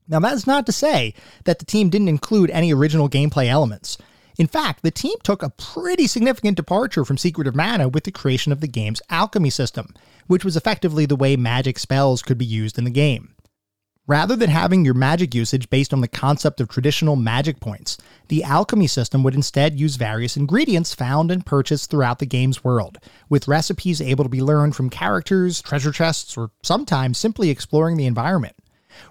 Now, 0.08 0.19
that's 0.19 0.45
not 0.45 0.67
to 0.67 0.71
say 0.71 1.15
that 1.45 1.58
the 1.58 1.65
team 1.65 1.89
didn't 1.89 2.10
include 2.10 2.51
any 2.51 2.71
original 2.71 3.10
gameplay 3.10 3.47
elements. 3.47 3.97
In 4.38 4.48
fact, 4.48 4.82
the 4.82 4.91
team 4.91 5.15
took 5.24 5.43
a 5.43 5.52
pretty 5.52 6.08
significant 6.08 6.58
departure 6.58 7.06
from 7.06 7.17
Secret 7.17 7.48
of 7.48 7.56
Mana 7.56 7.88
with 7.88 8.04
the 8.04 8.12
creation 8.12 8.52
of 8.52 8.62
the 8.62 8.67
game's 8.67 9.02
alchemy 9.10 9.52
system, 9.52 9.93
which 10.28 10.43
was 10.43 10.58
effectively 10.58 11.06
the 11.06 11.15
way 11.15 11.36
magic 11.36 11.78
spells 11.78 12.24
could 12.24 12.38
be 12.38 12.46
used 12.46 12.78
in 12.78 12.84
the 12.84 12.89
game. 12.89 13.36
Rather 14.06 14.36
than 14.36 14.50
having 14.50 14.84
your 14.84 14.93
magic 14.93 15.34
usage 15.34 15.69
based 15.69 15.93
on 15.93 16.02
the 16.02 16.10
concept 16.10 16.60
of 16.60 16.67
traditional 16.67 17.15
magic 17.15 17.62
points, 17.62 17.98
the 18.28 18.43
alchemy 18.43 18.88
system 18.88 19.24
would 19.24 19.34
instead 19.34 19.80
use 19.80 19.96
various 19.96 20.36
ingredients 20.36 20.93
found 20.93 21.32
and 21.32 21.46
purchased 21.46 21.89
throughout 21.89 22.19
the 22.19 22.26
game's 22.26 22.65
world, 22.65 22.98
with 23.30 23.48
recipes 23.48 24.02
able 24.02 24.26
to 24.26 24.30
be 24.30 24.41
learned 24.41 24.76
from 24.76 24.89
characters, 24.89 25.62
treasure 25.62 25.93
chests, 25.93 26.36
or 26.36 26.52
sometimes 26.63 27.17
simply 27.17 27.50
exploring 27.50 27.96
the 27.96 28.06
environment. 28.06 28.56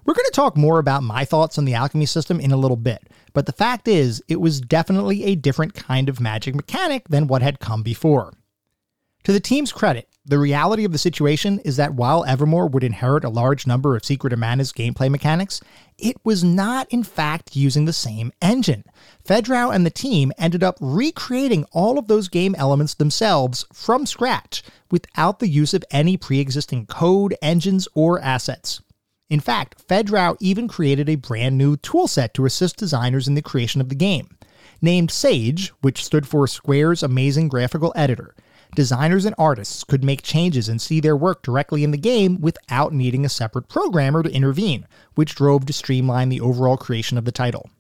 We're 0.05 0.15
going 0.15 0.27
to 0.27 0.31
talk 0.33 0.59
more 0.59 0.79
about 0.79 1.03
my 1.03 1.25
thoughts 1.25 1.57
on 1.57 1.65
the 1.65 1.75
alchemy 1.75 2.07
system 2.07 2.39
in 2.39 2.53
a 2.53 2.57
little 2.59 2.77
bit, 2.77 3.09
but 3.33 3.47
the 3.47 3.53
fact 3.53 3.89
is, 3.89 4.23
it 4.29 4.41
was 4.41 4.61
definitely 4.61 5.25
a 5.25 5.35
different 5.35 5.75
kind 5.75 6.09
of 6.09 6.21
magic 6.21 6.55
mechanic 6.55 7.09
than 7.09 7.27
what 7.27 7.43
had 7.43 7.61
come 7.61 7.83
before. 7.83 8.33
To 9.25 9.33
the 9.33 9.41
team's 9.41 9.73
credit, 9.73 10.09
the 10.25 10.39
reality 10.39 10.85
of 10.85 10.93
the 10.93 10.99
situation 10.99 11.61
is 11.61 11.77
that 11.77 11.95
while 11.95 12.25
Evermore 12.25 12.69
would 12.69 12.85
inherit 12.85 13.25
a 13.25 13.29
large 13.29 13.67
number 13.67 13.97
of 13.97 14.05
Secret 14.05 14.33
of 14.33 14.39
Mana's 14.39 14.73
gameplay 14.73 15.11
mechanics, 15.11 15.61
it 15.99 16.17
was 16.25 16.45
not 16.45 16.89
in 16.91 17.03
fact 17.03 17.57
using 17.57 17.85
the 17.85 17.93
same 17.93 18.33
engine. 18.41 18.85
Fehdrau 19.25 19.75
and 19.75 19.85
the 19.85 19.91
team 19.91 20.33
ended 20.39 20.63
up 20.63 20.77
recreating 20.81 21.65
all 21.73 21.99
of 21.99 22.07
those 22.09 22.29
game 22.29 22.55
elements 22.57 22.95
themselves 22.95 23.65
from 23.73 24.07
scratch 24.07 24.63
without 24.91 25.39
the 25.39 25.49
use 25.49 25.75
of 25.75 25.85
any 25.91 26.17
pre 26.17 26.39
existing 26.39 26.87
code, 26.87 27.35
engines, 27.43 27.89
or 27.95 28.21
assets. 28.21 28.81
In 29.33 29.41
fact, 29.41 29.89
Fehdrau 29.89 30.37
even 30.41 30.69
created 30.69 31.09
a 31.09 31.15
brand 31.15 31.57
new 31.57 31.79
toolset 31.79 32.35
to 32.35 32.45
assist 32.45 32.77
designers 32.77 33.27
in 33.27 33.35
the 33.35 33.41
creation 33.41 33.81
of 33.81 33.89
the 33.89 33.95
game. 33.95 34.37
Named 34.83 35.11
Sage, 35.11 35.71
which 35.81 36.05
stood 36.05 36.29
for 36.29 36.47
Square's 36.47 37.03
Amazing 37.03 37.49
Graphical 37.49 37.95
Editor, 37.97 38.35
designers 38.77 39.25
and 39.25 39.35
artists 39.39 39.85
could 39.85 40.05
make 40.05 40.21
changes 40.21 40.69
and 40.69 40.83
see 40.83 41.01
their 41.01 41.17
work 41.17 41.43
directly 41.43 41.83
in 41.83 41.93
the 41.93 41.97
game 41.97 42.43
without 42.43 42.93
needing 42.93 43.25
a 43.25 43.31
separate 43.31 43.71
programmer 43.71 44.23
to 44.23 44.31
intervene, 44.31 44.87
which 45.15 45.35
drove 45.35 45.65
to 45.65 45.73
streamline 45.73 46.29
the 46.29 46.43
overall 46.43 46.77
creation 46.77 47.17
of 47.17 47.25
the 47.25 47.33
title. 47.33 47.71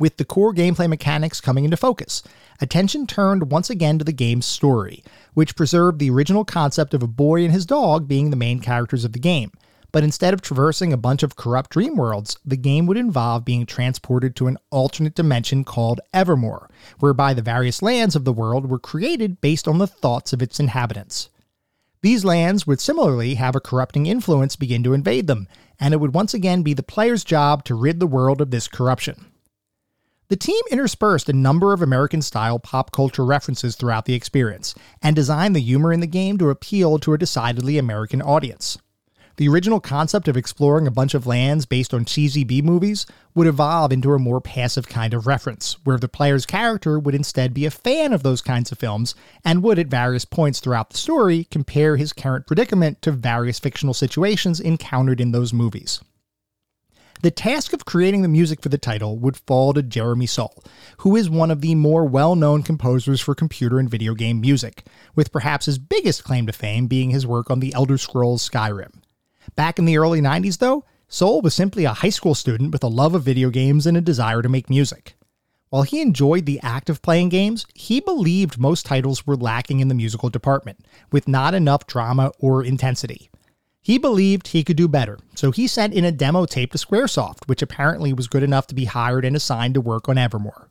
With 0.00 0.16
the 0.16 0.24
core 0.24 0.52
gameplay 0.52 0.88
mechanics 0.88 1.40
coming 1.40 1.64
into 1.64 1.76
focus, 1.76 2.24
attention 2.60 3.06
turned 3.06 3.52
once 3.52 3.70
again 3.70 4.00
to 4.00 4.04
the 4.04 4.10
game's 4.10 4.46
story, 4.46 5.04
which 5.32 5.54
preserved 5.54 6.00
the 6.00 6.10
original 6.10 6.44
concept 6.44 6.92
of 6.92 7.04
a 7.04 7.06
boy 7.06 7.44
and 7.44 7.52
his 7.52 7.66
dog 7.66 8.08
being 8.08 8.30
the 8.30 8.36
main 8.36 8.58
characters 8.58 9.04
of 9.04 9.12
the 9.12 9.20
game, 9.20 9.52
but 9.92 10.04
instead 10.04 10.34
of 10.34 10.40
traversing 10.40 10.92
a 10.92 10.96
bunch 10.96 11.22
of 11.22 11.36
corrupt 11.36 11.70
dream 11.70 11.96
worlds, 11.96 12.38
the 12.44 12.56
game 12.56 12.86
would 12.86 12.96
involve 12.96 13.44
being 13.44 13.66
transported 13.66 14.36
to 14.36 14.46
an 14.46 14.58
alternate 14.70 15.14
dimension 15.14 15.64
called 15.64 16.00
Evermore, 16.12 16.68
whereby 16.98 17.34
the 17.34 17.42
various 17.42 17.82
lands 17.82 18.14
of 18.14 18.24
the 18.24 18.32
world 18.32 18.68
were 18.68 18.78
created 18.78 19.40
based 19.40 19.66
on 19.66 19.78
the 19.78 19.86
thoughts 19.86 20.32
of 20.32 20.42
its 20.42 20.60
inhabitants. 20.60 21.28
These 22.02 22.24
lands 22.24 22.66
would 22.66 22.80
similarly 22.80 23.34
have 23.34 23.54
a 23.54 23.60
corrupting 23.60 24.06
influence 24.06 24.56
begin 24.56 24.82
to 24.84 24.94
invade 24.94 25.26
them, 25.26 25.48
and 25.78 25.92
it 25.92 25.98
would 25.98 26.14
once 26.14 26.32
again 26.32 26.62
be 26.62 26.72
the 26.72 26.82
player's 26.82 27.24
job 27.24 27.64
to 27.64 27.74
rid 27.74 28.00
the 28.00 28.06
world 28.06 28.40
of 28.40 28.50
this 28.50 28.68
corruption. 28.68 29.26
The 30.28 30.36
team 30.36 30.62
interspersed 30.70 31.28
a 31.28 31.32
number 31.32 31.72
of 31.72 31.82
American 31.82 32.22
style 32.22 32.60
pop 32.60 32.92
culture 32.92 33.24
references 33.24 33.74
throughout 33.74 34.04
the 34.04 34.14
experience, 34.14 34.74
and 35.02 35.16
designed 35.16 35.56
the 35.56 35.60
humor 35.60 35.92
in 35.92 35.98
the 36.00 36.06
game 36.06 36.38
to 36.38 36.50
appeal 36.50 36.98
to 37.00 37.12
a 37.12 37.18
decidedly 37.18 37.76
American 37.76 38.22
audience. 38.22 38.78
The 39.36 39.48
original 39.48 39.80
concept 39.80 40.28
of 40.28 40.36
exploring 40.36 40.86
a 40.86 40.90
bunch 40.90 41.14
of 41.14 41.26
lands 41.26 41.64
based 41.64 41.94
on 41.94 42.04
cheesy 42.04 42.44
B 42.44 42.60
movies 42.60 43.06
would 43.34 43.46
evolve 43.46 43.92
into 43.92 44.12
a 44.12 44.18
more 44.18 44.40
passive 44.40 44.88
kind 44.88 45.14
of 45.14 45.26
reference, 45.26 45.76
where 45.84 45.98
the 45.98 46.08
player's 46.08 46.44
character 46.44 46.98
would 46.98 47.14
instead 47.14 47.54
be 47.54 47.64
a 47.64 47.70
fan 47.70 48.12
of 48.12 48.22
those 48.22 48.42
kinds 48.42 48.70
of 48.70 48.78
films 48.78 49.14
and 49.44 49.62
would, 49.62 49.78
at 49.78 49.86
various 49.86 50.24
points 50.24 50.60
throughout 50.60 50.90
the 50.90 50.98
story, 50.98 51.44
compare 51.50 51.96
his 51.96 52.12
current 52.12 52.46
predicament 52.46 53.00
to 53.02 53.12
various 53.12 53.58
fictional 53.58 53.94
situations 53.94 54.60
encountered 54.60 55.20
in 55.20 55.32
those 55.32 55.52
movies. 55.52 56.00
The 57.22 57.30
task 57.30 57.74
of 57.74 57.84
creating 57.84 58.22
the 58.22 58.28
music 58.28 58.62
for 58.62 58.70
the 58.70 58.78
title 58.78 59.18
would 59.18 59.36
fall 59.36 59.74
to 59.74 59.82
Jeremy 59.82 60.24
Soule, 60.24 60.64
who 60.98 61.16
is 61.16 61.28
one 61.28 61.50
of 61.50 61.60
the 61.60 61.74
more 61.74 62.06
well 62.06 62.34
known 62.34 62.62
composers 62.62 63.20
for 63.20 63.34
computer 63.34 63.78
and 63.78 63.90
video 63.90 64.14
game 64.14 64.40
music, 64.40 64.86
with 65.14 65.30
perhaps 65.30 65.66
his 65.66 65.78
biggest 65.78 66.24
claim 66.24 66.46
to 66.46 66.52
fame 66.52 66.86
being 66.86 67.10
his 67.10 67.26
work 67.26 67.50
on 67.50 67.60
the 67.60 67.74
Elder 67.74 67.98
Scrolls 67.98 68.48
Skyrim. 68.48 68.99
Back 69.56 69.78
in 69.78 69.84
the 69.84 69.98
early 69.98 70.20
90s, 70.20 70.58
though, 70.58 70.84
Soule 71.08 71.40
was 71.40 71.54
simply 71.54 71.84
a 71.84 71.92
high 71.92 72.10
school 72.10 72.34
student 72.34 72.72
with 72.72 72.84
a 72.84 72.88
love 72.88 73.14
of 73.14 73.22
video 73.22 73.50
games 73.50 73.86
and 73.86 73.96
a 73.96 74.00
desire 74.00 74.42
to 74.42 74.48
make 74.48 74.70
music. 74.70 75.16
While 75.70 75.82
he 75.82 76.00
enjoyed 76.00 76.46
the 76.46 76.60
act 76.62 76.90
of 76.90 77.02
playing 77.02 77.28
games, 77.28 77.66
he 77.74 78.00
believed 78.00 78.58
most 78.58 78.86
titles 78.86 79.26
were 79.26 79.36
lacking 79.36 79.80
in 79.80 79.88
the 79.88 79.94
musical 79.94 80.28
department, 80.28 80.84
with 81.12 81.28
not 81.28 81.54
enough 81.54 81.86
drama 81.86 82.32
or 82.38 82.64
intensity. 82.64 83.30
He 83.82 83.98
believed 83.98 84.48
he 84.48 84.64
could 84.64 84.76
do 84.76 84.88
better, 84.88 85.18
so 85.34 85.50
he 85.52 85.66
sent 85.66 85.94
in 85.94 86.04
a 86.04 86.12
demo 86.12 86.44
tape 86.44 86.72
to 86.72 86.78
Squaresoft, 86.78 87.46
which 87.46 87.62
apparently 87.62 88.12
was 88.12 88.26
good 88.26 88.42
enough 88.42 88.66
to 88.68 88.74
be 88.74 88.84
hired 88.84 89.24
and 89.24 89.34
assigned 89.34 89.74
to 89.74 89.80
work 89.80 90.08
on 90.08 90.18
Evermore. 90.18 90.69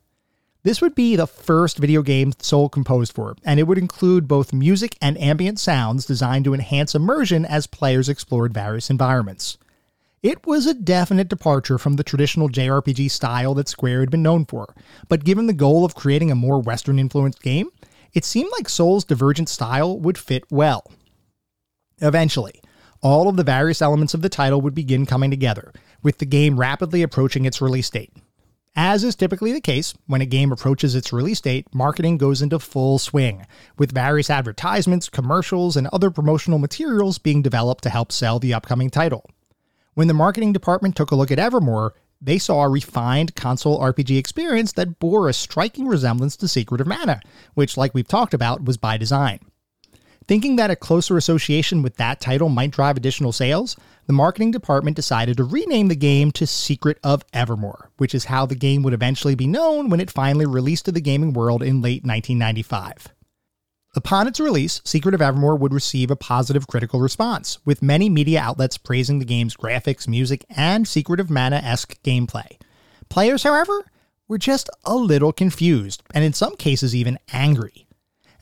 This 0.62 0.82
would 0.82 0.94
be 0.94 1.16
the 1.16 1.26
first 1.26 1.78
video 1.78 2.02
game 2.02 2.32
Soule 2.38 2.68
composed 2.68 3.14
for, 3.14 3.34
and 3.44 3.58
it 3.58 3.62
would 3.62 3.78
include 3.78 4.28
both 4.28 4.52
music 4.52 4.94
and 5.00 5.18
ambient 5.18 5.58
sounds 5.58 6.04
designed 6.04 6.44
to 6.44 6.52
enhance 6.52 6.94
immersion 6.94 7.46
as 7.46 7.66
players 7.66 8.10
explored 8.10 8.52
various 8.52 8.90
environments. 8.90 9.56
It 10.22 10.46
was 10.46 10.66
a 10.66 10.74
definite 10.74 11.28
departure 11.28 11.78
from 11.78 11.94
the 11.94 12.04
traditional 12.04 12.50
JRPG 12.50 13.10
style 13.10 13.54
that 13.54 13.70
Square 13.70 14.00
had 14.00 14.10
been 14.10 14.22
known 14.22 14.44
for, 14.44 14.74
but 15.08 15.24
given 15.24 15.46
the 15.46 15.54
goal 15.54 15.86
of 15.86 15.94
creating 15.94 16.30
a 16.30 16.34
more 16.34 16.60
Western 16.60 16.98
influenced 16.98 17.40
game, 17.40 17.70
it 18.12 18.26
seemed 18.26 18.50
like 18.58 18.68
Soule's 18.68 19.04
divergent 19.04 19.48
style 19.48 19.98
would 19.98 20.18
fit 20.18 20.44
well. 20.50 20.92
Eventually, 22.02 22.60
all 23.00 23.30
of 23.30 23.36
the 23.36 23.44
various 23.44 23.80
elements 23.80 24.12
of 24.12 24.20
the 24.20 24.28
title 24.28 24.60
would 24.60 24.74
begin 24.74 25.06
coming 25.06 25.30
together, 25.30 25.72
with 26.02 26.18
the 26.18 26.26
game 26.26 26.60
rapidly 26.60 27.02
approaching 27.02 27.46
its 27.46 27.62
release 27.62 27.88
date. 27.88 28.12
As 28.76 29.02
is 29.02 29.16
typically 29.16 29.52
the 29.52 29.60
case, 29.60 29.94
when 30.06 30.20
a 30.20 30.26
game 30.26 30.52
approaches 30.52 30.94
its 30.94 31.12
release 31.12 31.40
date, 31.40 31.66
marketing 31.74 32.18
goes 32.18 32.40
into 32.40 32.58
full 32.60 32.98
swing, 32.98 33.46
with 33.76 33.92
various 33.92 34.30
advertisements, 34.30 35.08
commercials, 35.08 35.76
and 35.76 35.88
other 35.88 36.10
promotional 36.10 36.58
materials 36.58 37.18
being 37.18 37.42
developed 37.42 37.82
to 37.82 37.90
help 37.90 38.12
sell 38.12 38.38
the 38.38 38.54
upcoming 38.54 38.88
title. 38.88 39.28
When 39.94 40.06
the 40.06 40.14
marketing 40.14 40.52
department 40.52 40.94
took 40.94 41.10
a 41.10 41.16
look 41.16 41.32
at 41.32 41.38
Evermore, 41.40 41.94
they 42.20 42.38
saw 42.38 42.62
a 42.62 42.68
refined 42.68 43.34
console 43.34 43.80
RPG 43.80 44.16
experience 44.16 44.72
that 44.72 44.98
bore 45.00 45.28
a 45.28 45.32
striking 45.32 45.88
resemblance 45.88 46.36
to 46.36 46.48
Secret 46.48 46.80
of 46.80 46.86
Mana, 46.86 47.20
which, 47.54 47.76
like 47.76 47.92
we've 47.92 48.06
talked 48.06 48.34
about, 48.34 48.64
was 48.64 48.76
by 48.76 48.96
design. 48.96 49.40
Thinking 50.28 50.56
that 50.56 50.70
a 50.70 50.76
closer 50.76 51.16
association 51.16 51.82
with 51.82 51.96
that 51.96 52.20
title 52.20 52.50
might 52.50 52.70
drive 52.70 52.96
additional 52.96 53.32
sales, 53.32 53.74
the 54.10 54.14
marketing 54.14 54.50
department 54.50 54.96
decided 54.96 55.36
to 55.36 55.44
rename 55.44 55.86
the 55.86 55.94
game 55.94 56.32
to 56.32 56.44
Secret 56.44 56.98
of 57.04 57.22
Evermore, 57.32 57.92
which 57.98 58.12
is 58.12 58.24
how 58.24 58.44
the 58.44 58.56
game 58.56 58.82
would 58.82 58.92
eventually 58.92 59.36
be 59.36 59.46
known 59.46 59.88
when 59.88 60.00
it 60.00 60.10
finally 60.10 60.46
released 60.46 60.86
to 60.86 60.90
the 60.90 61.00
gaming 61.00 61.32
world 61.32 61.62
in 61.62 61.80
late 61.80 62.02
1995. 62.02 63.06
Upon 63.94 64.26
its 64.26 64.40
release, 64.40 64.80
Secret 64.84 65.14
of 65.14 65.22
Evermore 65.22 65.54
would 65.54 65.72
receive 65.72 66.10
a 66.10 66.16
positive 66.16 66.66
critical 66.66 66.98
response, 66.98 67.60
with 67.64 67.82
many 67.82 68.08
media 68.08 68.40
outlets 68.40 68.76
praising 68.78 69.20
the 69.20 69.24
game's 69.24 69.56
graphics, 69.56 70.08
music, 70.08 70.44
and 70.50 70.88
Secret 70.88 71.20
of 71.20 71.30
Mana 71.30 71.58
esque 71.58 72.02
gameplay. 72.02 72.58
Players, 73.10 73.44
however, 73.44 73.84
were 74.26 74.38
just 74.38 74.68
a 74.84 74.96
little 74.96 75.32
confused, 75.32 76.02
and 76.12 76.24
in 76.24 76.32
some 76.32 76.56
cases 76.56 76.96
even 76.96 77.16
angry. 77.32 77.86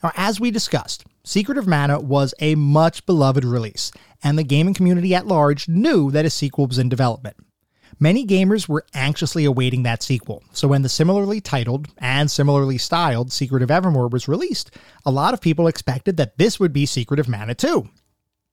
Now, 0.01 0.13
as 0.15 0.39
we 0.39 0.49
discussed, 0.49 1.05
Secret 1.23 1.59
of 1.59 1.67
Mana 1.67 1.99
was 1.99 2.33
a 2.39 2.55
much 2.55 3.05
beloved 3.05 3.45
release, 3.45 3.91
and 4.23 4.37
the 4.37 4.43
gaming 4.43 4.73
community 4.73 5.13
at 5.15 5.27
large 5.27 5.67
knew 5.67 6.11
that 6.11 6.25
a 6.25 6.29
sequel 6.29 6.67
was 6.67 6.77
in 6.77 6.89
development. 6.89 7.37
Many 7.99 8.25
gamers 8.25 8.69
were 8.69 8.85
anxiously 8.93 9.45
awaiting 9.45 9.83
that 9.83 10.03
sequel, 10.03 10.43
so 10.53 10.67
when 10.67 10.83
the 10.83 10.89
similarly 10.89 11.41
titled 11.41 11.87
and 11.97 12.29
similarly 12.29 12.77
styled 12.77 13.31
Secret 13.31 13.61
of 13.61 13.71
Evermore 13.71 14.07
was 14.07 14.27
released, 14.27 14.71
a 15.05 15.11
lot 15.11 15.33
of 15.33 15.41
people 15.41 15.67
expected 15.67 16.15
that 16.17 16.37
this 16.37 16.59
would 16.59 16.71
be 16.71 16.85
Secret 16.85 17.19
of 17.19 17.27
Mana 17.27 17.55
2. 17.55 17.89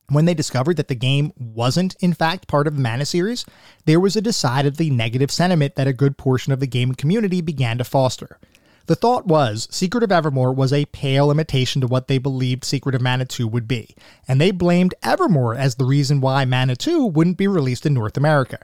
When 0.09 0.25
they 0.25 0.35
discovered 0.35 0.77
that 0.77 0.89
the 0.89 0.95
game 0.95 1.33
wasn't, 1.37 1.97
in 2.01 2.13
fact, 2.13 2.49
part 2.49 2.67
of 2.67 2.77
the 2.77 2.83
Mana 2.83 3.05
series, 3.05 3.45
there 3.85 4.01
was 4.01 4.17
a 4.17 4.21
decidedly 4.21 4.89
negative 4.89 5.31
sentiment 5.31 5.75
that 5.75 5.89
a 5.89 5.93
good 5.93 6.17
portion 6.17 6.53
of 6.53 6.61
the 6.61 6.67
gaming 6.67 6.95
community 6.95 7.41
began 7.41 7.79
to 7.79 7.85
foster. 7.85 8.39
The 8.87 8.95
thought 8.95 9.27
was 9.27 9.67
Secret 9.73 10.05
of 10.05 10.13
Evermore 10.13 10.53
was 10.53 10.73
a 10.73 10.85
pale 10.87 11.33
imitation 11.33 11.81
to 11.81 11.89
what 11.89 12.07
they 12.07 12.19
believed 12.19 12.65
Secret 12.65 12.95
of 12.95 13.03
Mana 13.03 13.25
2 13.25 13.49
would 13.49 13.67
be, 13.67 13.97
and 14.29 14.41
they 14.41 14.53
blamed 14.53 14.95
Evermore 15.03 15.57
as 15.57 15.75
the 15.75 15.85
reason 15.85 16.21
why 16.21 16.45
Mana 16.45 16.77
2 16.77 17.05
wouldn't 17.05 17.37
be 17.37 17.49
released 17.49 17.85
in 17.85 17.95
North 17.95 18.17
America. 18.17 18.61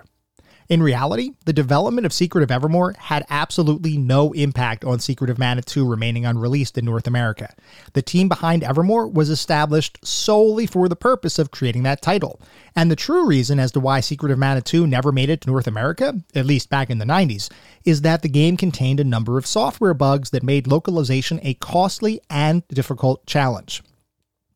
In 0.73 0.83
reality, 0.83 1.33
the 1.45 1.53
development 1.53 2.07
of 2.07 2.15
Secret 2.15 2.43
of 2.43 2.51
Evermore 2.51 2.95
had 2.99 3.27
absolutely 3.29 3.99
no 3.99 4.33
impact 4.33 4.87
on 4.87 5.01
Secret 5.01 5.29
of 5.29 5.39
Mana 5.39 5.61
2 5.61 5.87
remaining 5.87 6.25
unreleased 6.25 6.79
in 6.79 6.87
North 6.87 7.07
America. 7.07 7.55
The 7.93 8.01
team 8.01 8.27
behind 8.27 8.65
Evermore 8.65 9.07
was 9.07 9.29
established 9.29 9.99
solely 10.03 10.67
for 10.67 10.89
the 10.89 10.97
purpose 10.97 11.39
of 11.39 11.51
creating 11.51 11.83
that 11.83 12.01
title. 12.01 12.41
And 12.75 12.91
the 12.91 12.97
true 12.97 13.27
reason 13.27 13.59
as 13.59 13.71
to 13.73 13.81
why 13.81 14.01
Secret 14.01 14.33
of 14.33 14.39
Mana 14.39 14.63
2 14.63 14.87
never 14.87 15.13
made 15.13 15.29
it 15.29 15.43
to 15.43 15.51
North 15.51 15.67
America, 15.67 16.15
at 16.35 16.47
least 16.47 16.71
back 16.71 16.89
in 16.89 16.97
the 16.97 17.05
90s, 17.05 17.51
is 17.85 18.01
that 18.01 18.23
the 18.23 18.31
game 18.31 18.57
contained 18.57 18.99
a 18.99 19.05
number 19.05 19.37
of 19.37 19.47
software 19.47 19.93
bugs 19.93 20.31
that 20.31 20.43
made 20.43 20.67
localization 20.67 21.39
a 21.43 21.53
costly 21.53 22.19
and 22.31 22.67
difficult 22.69 23.27
challenge. 23.27 23.83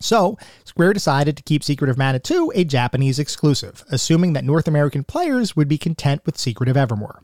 So, 0.00 0.38
Square 0.64 0.92
decided 0.92 1.36
to 1.36 1.42
keep 1.42 1.64
Secret 1.64 1.90
of 1.90 1.98
Mana 1.98 2.18
2 2.18 2.52
a 2.54 2.64
Japanese 2.64 3.18
exclusive, 3.18 3.84
assuming 3.90 4.34
that 4.34 4.44
North 4.44 4.68
American 4.68 5.04
players 5.04 5.56
would 5.56 5.68
be 5.68 5.78
content 5.78 6.22
with 6.26 6.38
Secret 6.38 6.68
of 6.68 6.76
Evermore. 6.76 7.22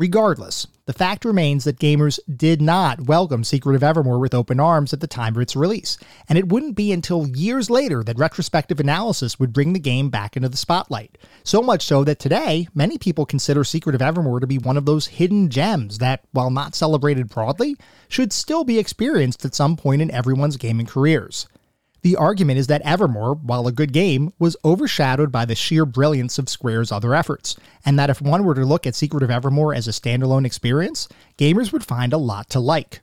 Regardless, 0.00 0.66
the 0.86 0.94
fact 0.94 1.26
remains 1.26 1.64
that 1.64 1.78
gamers 1.78 2.18
did 2.34 2.62
not 2.62 3.02
welcome 3.02 3.44
Secret 3.44 3.76
of 3.76 3.82
Evermore 3.82 4.18
with 4.18 4.32
open 4.32 4.58
arms 4.58 4.94
at 4.94 5.00
the 5.00 5.06
time 5.06 5.36
of 5.36 5.42
its 5.42 5.54
release, 5.54 5.98
and 6.26 6.38
it 6.38 6.48
wouldn't 6.48 6.74
be 6.74 6.90
until 6.90 7.28
years 7.28 7.68
later 7.68 8.02
that 8.02 8.18
retrospective 8.18 8.80
analysis 8.80 9.38
would 9.38 9.52
bring 9.52 9.74
the 9.74 9.78
game 9.78 10.08
back 10.08 10.38
into 10.38 10.48
the 10.48 10.56
spotlight. 10.56 11.18
So 11.44 11.60
much 11.60 11.84
so 11.84 12.02
that 12.04 12.18
today, 12.18 12.66
many 12.74 12.96
people 12.96 13.26
consider 13.26 13.62
Secret 13.62 13.94
of 13.94 14.00
Evermore 14.00 14.40
to 14.40 14.46
be 14.46 14.56
one 14.56 14.78
of 14.78 14.86
those 14.86 15.06
hidden 15.06 15.50
gems 15.50 15.98
that, 15.98 16.24
while 16.32 16.50
not 16.50 16.74
celebrated 16.74 17.28
broadly, 17.28 17.76
should 18.08 18.32
still 18.32 18.64
be 18.64 18.78
experienced 18.78 19.44
at 19.44 19.54
some 19.54 19.76
point 19.76 20.00
in 20.00 20.10
everyone's 20.10 20.56
gaming 20.56 20.86
careers. 20.86 21.46
The 22.02 22.16
argument 22.16 22.58
is 22.58 22.66
that 22.68 22.82
Evermore, 22.82 23.34
while 23.34 23.66
a 23.66 23.72
good 23.72 23.92
game, 23.92 24.32
was 24.38 24.56
overshadowed 24.64 25.30
by 25.30 25.44
the 25.44 25.54
sheer 25.54 25.84
brilliance 25.84 26.38
of 26.38 26.48
Square's 26.48 26.90
other 26.90 27.14
efforts, 27.14 27.56
and 27.84 27.98
that 27.98 28.10
if 28.10 28.22
one 28.22 28.44
were 28.44 28.54
to 28.54 28.64
look 28.64 28.86
at 28.86 28.94
Secret 28.94 29.22
of 29.22 29.30
Evermore 29.30 29.74
as 29.74 29.86
a 29.86 29.90
standalone 29.90 30.46
experience, 30.46 31.08
gamers 31.36 31.72
would 31.72 31.84
find 31.84 32.12
a 32.12 32.18
lot 32.18 32.48
to 32.50 32.60
like. 32.60 33.02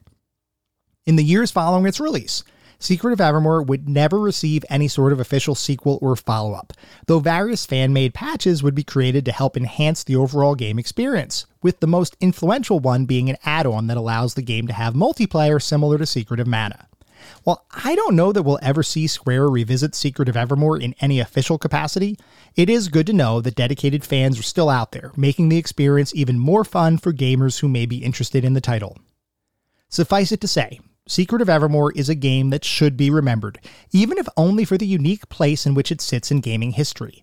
In 1.05 1.15
the 1.15 1.23
years 1.23 1.51
following 1.51 1.85
its 1.85 1.99
release, 1.99 2.43
Secret 2.79 3.13
of 3.13 3.21
Evermore 3.21 3.63
would 3.63 3.89
never 3.89 4.19
receive 4.19 4.63
any 4.69 4.87
sort 4.87 5.11
of 5.11 5.19
official 5.19 5.55
sequel 5.55 5.97
or 6.01 6.15
follow 6.15 6.53
up, 6.53 6.73
though 7.05 7.19
various 7.19 7.65
fan 7.65 7.93
made 7.93 8.13
patches 8.13 8.61
would 8.61 8.75
be 8.75 8.83
created 8.83 9.25
to 9.25 9.31
help 9.31 9.57
enhance 9.57 10.03
the 10.03 10.15
overall 10.15 10.53
game 10.53 10.77
experience, 10.77 11.45
with 11.61 11.79
the 11.79 11.87
most 11.87 12.17
influential 12.19 12.79
one 12.79 13.05
being 13.05 13.29
an 13.29 13.37
add 13.45 13.65
on 13.65 13.87
that 13.87 13.97
allows 13.97 14.33
the 14.33 14.41
game 14.41 14.67
to 14.67 14.73
have 14.73 14.93
multiplayer 14.93 15.61
similar 15.61 15.97
to 15.97 16.05
Secret 16.05 16.39
of 16.39 16.47
Mana. 16.47 16.86
While 17.43 17.65
I 17.71 17.95
don't 17.95 18.15
know 18.15 18.31
that 18.31 18.43
we'll 18.43 18.59
ever 18.61 18.83
see 18.83 19.07
Square 19.07 19.49
revisit 19.49 19.95
Secret 19.95 20.29
of 20.29 20.37
Evermore 20.37 20.77
in 20.79 20.95
any 20.99 21.19
official 21.19 21.57
capacity, 21.57 22.17
it 22.55 22.69
is 22.69 22.87
good 22.87 23.07
to 23.07 23.13
know 23.13 23.41
that 23.41 23.55
dedicated 23.55 24.03
fans 24.03 24.39
are 24.39 24.43
still 24.43 24.69
out 24.69 24.91
there, 24.91 25.11
making 25.15 25.49
the 25.49 25.57
experience 25.57 26.13
even 26.15 26.39
more 26.39 26.63
fun 26.63 26.97
for 26.97 27.13
gamers 27.13 27.59
who 27.59 27.67
may 27.67 27.85
be 27.85 28.03
interested 28.03 28.43
in 28.43 28.53
the 28.53 28.61
title. 28.61 28.97
Suffice 29.89 30.31
it 30.31 30.41
to 30.41 30.47
say, 30.47 30.79
Secret 31.07 31.41
of 31.41 31.49
Evermore 31.49 31.93
is 31.93 32.09
a 32.09 32.15
game 32.15 32.49
that 32.49 32.65
should 32.65 32.97
be 32.97 33.09
remembered, 33.09 33.59
even 33.91 34.17
if 34.17 34.27
only 34.35 34.65
for 34.65 34.77
the 34.77 34.85
unique 34.85 35.29
place 35.29 35.65
in 35.65 35.73
which 35.73 35.91
it 35.91 36.01
sits 36.01 36.31
in 36.31 36.41
gaming 36.41 36.71
history. 36.71 37.21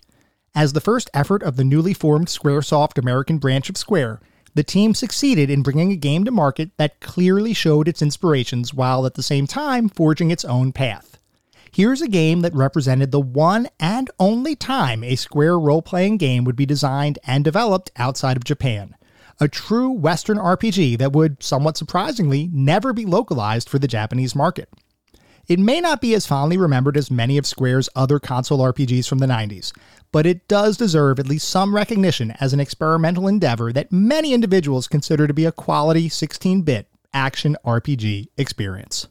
As 0.54 0.72
the 0.72 0.80
first 0.80 1.10
effort 1.12 1.42
of 1.42 1.56
the 1.56 1.64
newly 1.64 1.92
formed 1.92 2.28
Squaresoft 2.28 2.96
American 2.96 3.38
branch 3.38 3.68
of 3.68 3.76
Square, 3.76 4.20
the 4.54 4.62
team 4.62 4.94
succeeded 4.94 5.50
in 5.50 5.62
bringing 5.62 5.90
a 5.90 5.96
game 5.96 6.24
to 6.24 6.30
market 6.30 6.70
that 6.76 7.00
clearly 7.00 7.52
showed 7.52 7.88
its 7.88 8.00
inspirations 8.00 8.72
while 8.72 9.04
at 9.04 9.14
the 9.14 9.22
same 9.22 9.46
time 9.46 9.88
forging 9.88 10.30
its 10.30 10.44
own 10.44 10.72
path. 10.72 11.18
Here's 11.72 12.00
a 12.00 12.08
game 12.08 12.42
that 12.42 12.54
represented 12.54 13.10
the 13.10 13.20
one 13.20 13.68
and 13.80 14.08
only 14.20 14.54
time 14.54 15.02
a 15.02 15.16
Square 15.16 15.58
role 15.58 15.82
playing 15.82 16.18
game 16.18 16.44
would 16.44 16.54
be 16.54 16.66
designed 16.66 17.18
and 17.26 17.42
developed 17.42 17.90
outside 17.96 18.36
of 18.36 18.44
Japan. 18.44 18.94
A 19.40 19.48
true 19.48 19.90
Western 19.90 20.38
RPG 20.38 20.98
that 20.98 21.12
would, 21.12 21.42
somewhat 21.42 21.76
surprisingly, 21.76 22.48
never 22.52 22.92
be 22.92 23.04
localized 23.04 23.68
for 23.68 23.80
the 23.80 23.88
Japanese 23.88 24.36
market. 24.36 24.68
It 25.46 25.58
may 25.58 25.80
not 25.80 26.00
be 26.00 26.14
as 26.14 26.26
fondly 26.26 26.56
remembered 26.56 26.96
as 26.96 27.10
many 27.10 27.36
of 27.36 27.46
Square's 27.46 27.88
other 27.94 28.18
console 28.18 28.60
RPGs 28.60 29.06
from 29.06 29.18
the 29.18 29.26
90s, 29.26 29.72
but 30.10 30.24
it 30.24 30.48
does 30.48 30.76
deserve 30.76 31.18
at 31.18 31.26
least 31.26 31.48
some 31.48 31.74
recognition 31.74 32.30
as 32.40 32.52
an 32.52 32.60
experimental 32.60 33.28
endeavor 33.28 33.72
that 33.72 33.92
many 33.92 34.32
individuals 34.32 34.88
consider 34.88 35.26
to 35.26 35.34
be 35.34 35.44
a 35.44 35.52
quality 35.52 36.08
16 36.08 36.62
bit 36.62 36.88
action 37.12 37.56
RPG 37.64 38.28
experience. 38.38 39.08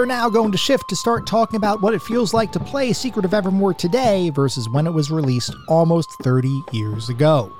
Are 0.00 0.06
now 0.06 0.30
going 0.30 0.50
to 0.50 0.56
shift 0.56 0.88
to 0.88 0.96
start 0.96 1.26
talking 1.26 1.58
about 1.58 1.82
what 1.82 1.92
it 1.92 2.00
feels 2.00 2.32
like 2.32 2.50
to 2.52 2.58
play 2.58 2.90
Secret 2.90 3.26
of 3.26 3.34
Evermore 3.34 3.74
today 3.74 4.30
versus 4.30 4.66
when 4.70 4.86
it 4.86 4.92
was 4.92 5.10
released 5.10 5.54
almost 5.68 6.08
30 6.22 6.48
years 6.72 7.10
ago. 7.10 7.54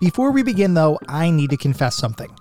Before 0.00 0.32
we 0.32 0.42
begin, 0.42 0.74
though, 0.74 0.98
I 1.08 1.30
need 1.30 1.50
to 1.50 1.56
confess 1.56 1.94
something. 1.94 2.34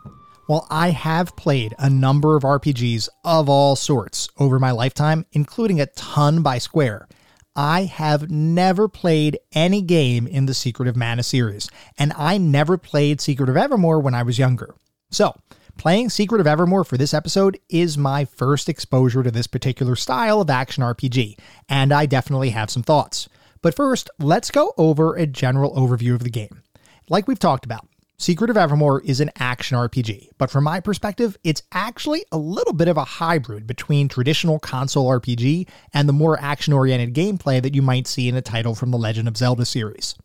While 0.47 0.65
I 0.71 0.89
have 0.89 1.35
played 1.35 1.75
a 1.77 1.87
number 1.87 2.35
of 2.35 2.41
RPGs 2.41 3.09
of 3.23 3.47
all 3.47 3.75
sorts 3.75 4.27
over 4.39 4.57
my 4.57 4.71
lifetime, 4.71 5.23
including 5.33 5.79
a 5.79 5.85
ton 5.85 6.41
by 6.41 6.57
Square, 6.57 7.07
I 7.55 7.83
have 7.83 8.31
never 8.31 8.87
played 8.87 9.37
any 9.53 9.83
game 9.83 10.25
in 10.25 10.47
the 10.47 10.55
Secret 10.55 10.87
of 10.87 10.95
Mana 10.95 11.21
series, 11.21 11.69
and 11.99 12.11
I 12.17 12.39
never 12.39 12.79
played 12.79 13.21
Secret 13.21 13.49
of 13.49 13.57
Evermore 13.57 13.99
when 13.99 14.15
I 14.15 14.23
was 14.23 14.39
younger. 14.39 14.73
So, 15.11 15.35
Playing 15.77 16.09
Secret 16.09 16.39
of 16.39 16.47
Evermore 16.47 16.85
for 16.85 16.97
this 16.97 17.13
episode 17.13 17.59
is 17.67 17.97
my 17.97 18.23
first 18.23 18.69
exposure 18.69 19.21
to 19.21 19.31
this 19.31 19.47
particular 19.47 19.97
style 19.97 20.39
of 20.39 20.49
action 20.49 20.81
RPG, 20.83 21.37
and 21.67 21.91
I 21.91 22.05
definitely 22.05 22.51
have 22.51 22.69
some 22.69 22.83
thoughts. 22.83 23.27
But 23.61 23.75
first, 23.75 24.09
let's 24.17 24.49
go 24.49 24.73
over 24.77 25.15
a 25.15 25.25
general 25.25 25.75
overview 25.75 26.13
of 26.13 26.23
the 26.23 26.29
game. 26.29 26.61
Like 27.09 27.27
we've 27.27 27.39
talked 27.39 27.65
about, 27.65 27.85
Secret 28.17 28.49
of 28.49 28.55
Evermore 28.55 29.01
is 29.01 29.19
an 29.19 29.31
action 29.37 29.75
RPG, 29.75 30.29
but 30.37 30.49
from 30.49 30.63
my 30.63 30.79
perspective, 30.79 31.37
it's 31.43 31.63
actually 31.73 32.23
a 32.31 32.37
little 32.37 32.71
bit 32.71 32.87
of 32.87 32.95
a 32.95 33.03
hybrid 33.03 33.67
between 33.67 34.07
traditional 34.07 34.59
console 34.59 35.09
RPG 35.09 35.67
and 35.93 36.07
the 36.07 36.13
more 36.13 36.39
action 36.39 36.71
oriented 36.71 37.13
gameplay 37.13 37.61
that 37.61 37.75
you 37.75 37.81
might 37.81 38.07
see 38.07 38.29
in 38.29 38.35
a 38.35 38.41
title 38.41 38.75
from 38.75 38.91
the 38.91 38.97
Legend 38.97 39.27
of 39.27 39.35
Zelda 39.35 39.65
series. 39.65 40.15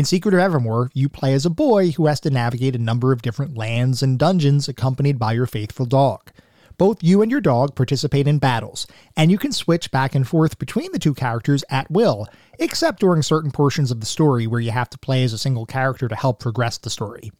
In 0.00 0.06
Secret 0.06 0.32
of 0.32 0.40
Evermore, 0.40 0.90
you 0.94 1.10
play 1.10 1.34
as 1.34 1.44
a 1.44 1.50
boy 1.50 1.90
who 1.90 2.06
has 2.06 2.20
to 2.20 2.30
navigate 2.30 2.74
a 2.74 2.78
number 2.78 3.12
of 3.12 3.20
different 3.20 3.54
lands 3.54 4.02
and 4.02 4.18
dungeons 4.18 4.66
accompanied 4.66 5.18
by 5.18 5.34
your 5.34 5.44
faithful 5.44 5.84
dog. 5.84 6.30
Both 6.78 7.04
you 7.04 7.20
and 7.20 7.30
your 7.30 7.42
dog 7.42 7.74
participate 7.74 8.26
in 8.26 8.38
battles, 8.38 8.86
and 9.14 9.30
you 9.30 9.36
can 9.36 9.52
switch 9.52 9.90
back 9.90 10.14
and 10.14 10.26
forth 10.26 10.58
between 10.58 10.90
the 10.92 10.98
two 10.98 11.12
characters 11.12 11.64
at 11.68 11.90
will, 11.90 12.26
except 12.58 13.00
during 13.00 13.20
certain 13.20 13.50
portions 13.50 13.90
of 13.90 14.00
the 14.00 14.06
story 14.06 14.46
where 14.46 14.58
you 14.58 14.70
have 14.70 14.88
to 14.88 14.98
play 14.98 15.22
as 15.22 15.34
a 15.34 15.38
single 15.38 15.66
character 15.66 16.08
to 16.08 16.16
help 16.16 16.40
progress 16.40 16.78
the 16.78 16.88
story. 16.88 17.30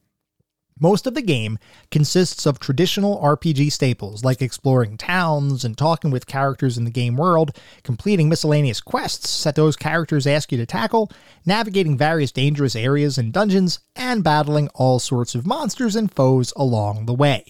Most 0.82 1.06
of 1.06 1.14
the 1.14 1.20
game 1.20 1.58
consists 1.90 2.46
of 2.46 2.58
traditional 2.58 3.20
RPG 3.20 3.70
staples 3.70 4.24
like 4.24 4.40
exploring 4.40 4.96
towns 4.96 5.62
and 5.62 5.76
talking 5.76 6.10
with 6.10 6.26
characters 6.26 6.78
in 6.78 6.84
the 6.84 6.90
game 6.90 7.16
world, 7.16 7.54
completing 7.82 8.30
miscellaneous 8.30 8.80
quests 8.80 9.44
that 9.44 9.56
those 9.56 9.76
characters 9.76 10.26
ask 10.26 10.50
you 10.50 10.56
to 10.56 10.64
tackle, 10.64 11.12
navigating 11.44 11.98
various 11.98 12.32
dangerous 12.32 12.74
areas 12.74 13.18
and 13.18 13.30
dungeons, 13.30 13.80
and 13.94 14.24
battling 14.24 14.68
all 14.68 14.98
sorts 14.98 15.34
of 15.34 15.46
monsters 15.46 15.94
and 15.94 16.14
foes 16.14 16.50
along 16.56 17.04
the 17.04 17.14
way. 17.14 17.44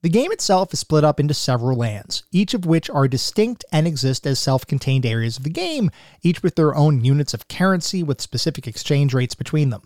The 0.00 0.08
game 0.08 0.32
itself 0.32 0.72
is 0.72 0.78
split 0.78 1.04
up 1.04 1.20
into 1.20 1.34
several 1.34 1.76
lands, 1.76 2.22
each 2.32 2.54
of 2.54 2.64
which 2.64 2.88
are 2.88 3.08
distinct 3.08 3.64
and 3.70 3.86
exist 3.86 4.26
as 4.26 4.38
self 4.38 4.66
contained 4.66 5.04
areas 5.04 5.36
of 5.36 5.42
the 5.42 5.50
game, 5.50 5.90
each 6.22 6.42
with 6.42 6.54
their 6.54 6.74
own 6.74 7.04
units 7.04 7.34
of 7.34 7.48
currency 7.48 8.02
with 8.02 8.22
specific 8.22 8.66
exchange 8.66 9.12
rates 9.12 9.34
between 9.34 9.68
them. 9.68 9.82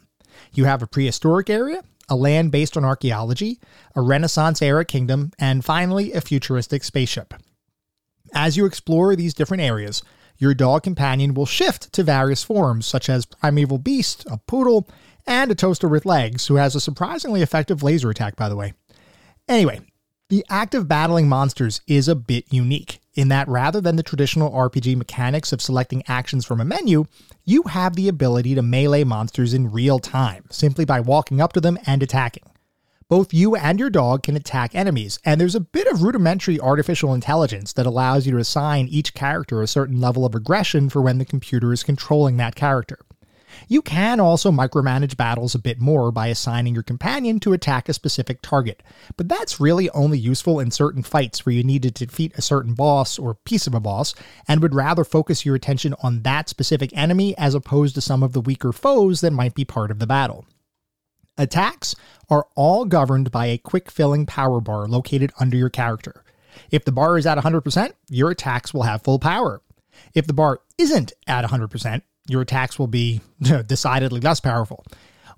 You 0.53 0.67
have 0.67 0.83
a 0.83 0.87
prehistoric 0.87 1.49
area, 1.49 1.83
a 2.13 2.15
land 2.15 2.53
based 2.53 2.77
on 2.77 2.85
archaeology, 2.85 3.59
a 3.97 4.03
Renaissance 4.03 4.61
era 4.61 4.85
kingdom, 4.85 5.33
and 5.39 5.65
finally, 5.65 6.13
a 6.13 6.21
futuristic 6.21 6.85
spaceship. 6.85 7.33
As 8.35 8.55
you 8.57 8.67
explore 8.67 9.17
these 9.17 9.33
different 9.33 9.63
areas, 9.63 10.03
your 10.37 10.53
dog 10.53 10.83
companion 10.83 11.33
will 11.33 11.47
shift 11.47 11.91
to 11.95 12.03
various 12.03 12.45
forms, 12.45 12.85
such 12.85 13.09
as 13.09 13.25
primeval 13.25 13.79
beast, 13.79 14.27
a 14.31 14.37
poodle, 14.37 14.87
and 15.27 15.51
a 15.51 15.55
toaster 15.55 15.89
with 15.89 16.05
legs, 16.05 16.49
who 16.49 16.57
has 16.57 16.75
a 16.75 16.81
surprisingly 16.81 17.41
effective 17.41 17.83
laser 17.83 18.11
attack, 18.11 18.37
by 18.37 18.51
the 18.51 18.57
way. 18.57 18.75
Anyway, 19.49 19.81
the 20.33 20.47
act 20.49 20.75
of 20.75 20.89
battling 20.89 21.29
monsters 21.29 21.83
is 21.87 22.09
a 22.09 22.15
bit 22.15 22.51
unique 22.51 23.03
in 23.13 23.29
that 23.29 23.47
rather 23.49 23.83
than 23.83 23.97
the 23.97 24.03
traditional 24.03 24.51
RPG 24.51 24.97
mechanics 24.97 25.53
of 25.53 25.61
selecting 25.61 26.03
actions 26.09 26.47
from 26.47 26.59
a 26.59 26.65
menu, 26.65 27.05
you 27.45 27.65
have 27.65 27.97
the 27.97 28.09
ability 28.09 28.55
to 28.55 28.63
melee 28.63 29.05
monsters 29.05 29.53
in 29.53 29.71
real 29.71 29.99
time, 29.99 30.47
simply 30.49 30.87
by 30.87 30.99
walking 31.01 31.43
up 31.43 31.53
to 31.53 31.61
them 31.61 31.77
and 31.85 32.03
attacking. 32.03 32.45
Both 33.11 33.35
you 33.35 33.57
and 33.57 33.79
your 33.79 33.91
dog 33.91 34.23
can 34.23 34.35
attack 34.35 34.75
enemies, 34.75 35.19
and 35.23 35.39
there's 35.39 35.55
a 35.55 35.61
bit 35.61 35.87
of 35.87 36.03
rudimentary 36.03 36.59
artificial 36.59 37.13
intelligence 37.13 37.75
that 37.75 37.85
allows 37.85 38.25
you 38.25 38.33
to 38.33 38.39
assign 38.39 38.89
each 38.89 39.13
character 39.13 39.61
a 39.61 39.67
certain 39.67 40.01
level 40.01 40.25
of 40.25 40.35
aggression 40.35 40.89
for 40.89 41.03
when 41.03 41.19
the 41.19 41.27
computer 41.27 41.75
is 41.75 41.83
controlling 41.83 42.39
that 42.39 42.55
character. 42.55 43.01
You 43.69 43.83
can 43.83 44.21
also 44.21 44.51
micromanage 44.51 45.17
battles 45.17 45.55
a 45.55 45.59
bit 45.59 45.81
more 45.81 46.11
by 46.11 46.29
assigning 46.29 46.75
your 46.75 46.83
companion 46.83 47.41
to 47.41 47.53
attack 47.53 47.89
a 47.89 47.93
specific 47.93 48.43
target, 48.43 48.83
but 49.17 49.29
that's 49.29 49.61
really 49.61 49.89
only 49.91 50.19
useful 50.19 50.61
in 50.61 50.71
certain 50.71 51.03
fights 51.03 51.45
where 51.45 51.55
you 51.55 51.63
need 51.63 51.83
to 51.83 51.91
defeat 51.91 52.37
a 52.37 52.43
certain 52.43 52.75
boss 52.75 53.19
or 53.19 53.35
piece 53.35 53.67
of 53.67 53.75
a 53.75 53.81
boss, 53.81 54.15
and 54.49 54.61
would 54.63 54.75
rather 54.75 55.05
focus 55.05 55.45
your 55.45 55.55
attention 55.55 55.95
on 56.03 56.23
that 56.23 56.49
specific 56.49 56.97
enemy 56.97 57.37
as 57.39 57.55
opposed 57.55 57.95
to 57.95 58.01
some 58.01 58.23
of 58.23 58.33
the 58.33 58.41
weaker 58.41 58.73
foes 58.73 59.21
that 59.21 59.33
might 59.33 59.55
be 59.55 59.65
part 59.65 59.91
of 59.91 59.99
the 59.99 60.07
battle. 60.07 60.45
Attacks 61.39 61.95
are 62.29 62.47
all 62.55 62.85
governed 62.85 63.31
by 63.31 63.47
a 63.47 63.59
quick 63.59 63.91
filling 63.91 64.27
power 64.27 64.61
bar 64.61 64.87
located 64.87 65.33
under 65.41 65.57
your 65.57 65.71
character. 65.71 66.25
If 66.71 66.85
the 66.85 66.93
bar 66.93 67.17
is 67.17 67.27
at 67.27 67.39
100%, 67.39 67.93
your 68.11 68.31
attacks 68.31 68.75
will 68.75 68.83
have 68.83 69.03
full 69.03 69.19
power. 69.19 69.63
If 70.15 70.27
the 70.27 70.35
bar 70.35 70.61
isn't 70.77 71.13
at 71.27 71.45
100%, 71.45 72.03
your 72.29 72.43
attacks 72.43 72.79
will 72.79 72.87
be 72.87 73.21
decidedly 73.67 74.21
less 74.21 74.41
powerful. 74.41 74.85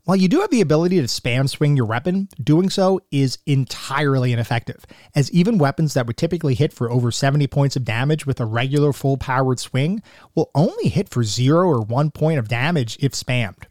While 0.05 0.17
you 0.19 0.29
do 0.29 0.43
have 0.43 0.51
the 0.51 0.61
ability 0.61 1.01
to 1.01 1.07
spam 1.07 1.49
swing 1.49 1.79
your 1.79 1.87
weapon, 1.87 2.29
doing 2.43 2.69
so 2.69 3.01
is 3.11 3.39
entirely 3.47 4.35
ineffective, 4.35 4.85
as 5.15 5.33
even 5.33 5.57
weapons 5.57 5.95
that 5.95 6.07
would 6.07 6.19
typically 6.19 6.55
hit 6.55 6.75
for 6.75 6.91
over 6.91 7.11
70 7.11 7.47
points 7.47 7.75
of 7.75 7.87
damage 7.87 8.27
with 8.27 8.39
a 8.39 8.45
regular 8.45 8.93
full 8.93 9.17
powered 9.17 9.59
swing 9.59 10.03
will 10.35 10.51
only 10.55 10.89
hit 10.89 11.09
for 11.09 11.25
0 11.25 11.67
or 11.67 11.81
1 11.81 12.11
point 12.11 12.39
of 12.39 12.49
damage 12.49 12.99
if 13.01 13.13
spammed. 13.13 13.65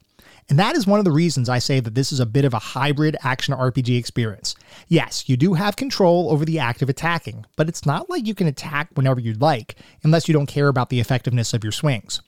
And 0.49 0.57
that 0.57 0.76
is 0.76 0.88
one 0.88 0.97
of 0.97 1.05
the 1.05 1.11
reasons 1.11 1.49
I 1.49 1.59
say 1.59 1.80
that 1.80 1.93
this 1.93 2.11
is 2.11 2.20
a 2.20 2.26
bit 2.26 2.45
of 2.45 2.55
a 2.55 2.59
hybrid 2.59 3.16
action 3.24 3.53
RPG 3.53 3.97
experience. 3.97 4.55
Yes, 4.88 5.30
you 5.30 5.38
do 5.38 5.53
have 5.53 5.76
control 5.76 6.32
over 6.32 6.45
the 6.45 6.57
act 6.57 6.82
of 6.82 6.89
attacking, 6.89 7.45
but 7.55 7.70
it's 7.70 7.86
not 7.86 8.09
like 8.09 8.26
you 8.26 8.34
can 8.34 8.47
attack 8.47 8.89
whenever 8.95 9.20
you'd 9.20 9.39
like, 9.39 9.76
unless 10.03 10.28
you 10.28 10.34
don't 10.34 10.47
care 10.47 10.68
about 10.68 10.89
the 10.89 10.99
effectiveness 10.99 11.53
of 11.53 11.64
your 11.64 11.72
swings. 11.72 12.22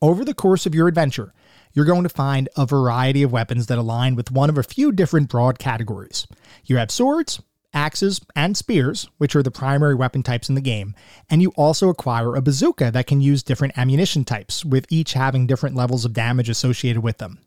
Over 0.00 0.24
the 0.24 0.34
course 0.34 0.64
of 0.64 0.76
your 0.76 0.86
adventure, 0.86 1.34
you're 1.72 1.84
going 1.84 2.04
to 2.04 2.08
find 2.08 2.48
a 2.56 2.64
variety 2.64 3.24
of 3.24 3.32
weapons 3.32 3.66
that 3.66 3.78
align 3.78 4.14
with 4.14 4.30
one 4.30 4.48
of 4.48 4.56
a 4.56 4.62
few 4.62 4.92
different 4.92 5.28
broad 5.28 5.58
categories. 5.58 6.24
You 6.64 6.76
have 6.76 6.92
swords, 6.92 7.42
axes, 7.74 8.20
and 8.36 8.56
spears, 8.56 9.08
which 9.18 9.34
are 9.34 9.42
the 9.42 9.50
primary 9.50 9.96
weapon 9.96 10.22
types 10.22 10.48
in 10.48 10.54
the 10.54 10.60
game, 10.60 10.94
and 11.28 11.42
you 11.42 11.50
also 11.56 11.88
acquire 11.88 12.36
a 12.36 12.40
bazooka 12.40 12.92
that 12.92 13.08
can 13.08 13.20
use 13.20 13.42
different 13.42 13.76
ammunition 13.76 14.24
types, 14.24 14.64
with 14.64 14.86
each 14.88 15.14
having 15.14 15.48
different 15.48 15.74
levels 15.74 16.04
of 16.04 16.12
damage 16.12 16.48
associated 16.48 17.02
with 17.02 17.18
them. 17.18 17.40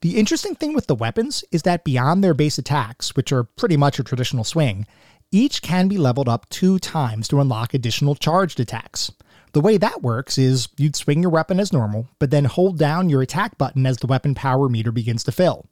The 0.00 0.18
interesting 0.18 0.54
thing 0.54 0.74
with 0.74 0.86
the 0.86 0.94
weapons 0.94 1.42
is 1.50 1.62
that 1.62 1.82
beyond 1.82 2.22
their 2.22 2.34
base 2.34 2.58
attacks, 2.58 3.16
which 3.16 3.32
are 3.32 3.42
pretty 3.42 3.76
much 3.76 3.98
a 3.98 4.04
traditional 4.04 4.44
swing, 4.44 4.86
each 5.32 5.62
can 5.62 5.88
be 5.88 5.98
leveled 5.98 6.28
up 6.28 6.48
two 6.48 6.78
times 6.78 7.26
to 7.28 7.40
unlock 7.40 7.74
additional 7.74 8.14
charged 8.14 8.60
attacks. 8.60 9.10
The 9.52 9.60
way 9.60 9.78
that 9.78 10.02
works 10.02 10.36
is 10.38 10.68
you'd 10.76 10.96
swing 10.96 11.22
your 11.22 11.30
weapon 11.30 11.58
as 11.58 11.72
normal, 11.72 12.08
but 12.18 12.30
then 12.30 12.44
hold 12.44 12.78
down 12.78 13.08
your 13.08 13.22
attack 13.22 13.56
button 13.56 13.86
as 13.86 13.96
the 13.96 14.06
weapon 14.06 14.34
power 14.34 14.68
meter 14.68 14.92
begins 14.92 15.24
to 15.24 15.32
fill. 15.32 15.66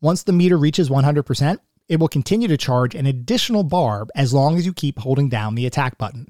Once 0.00 0.22
the 0.22 0.32
meter 0.32 0.56
reaches 0.56 0.88
100%, 0.88 1.58
it 1.88 1.98
will 1.98 2.08
continue 2.08 2.48
to 2.48 2.56
charge 2.56 2.94
an 2.94 3.06
additional 3.06 3.64
bar 3.64 4.06
as 4.14 4.32
long 4.32 4.56
as 4.56 4.64
you 4.64 4.72
keep 4.72 4.98
holding 4.98 5.28
down 5.28 5.54
the 5.54 5.66
attack 5.66 5.98
button. 5.98 6.26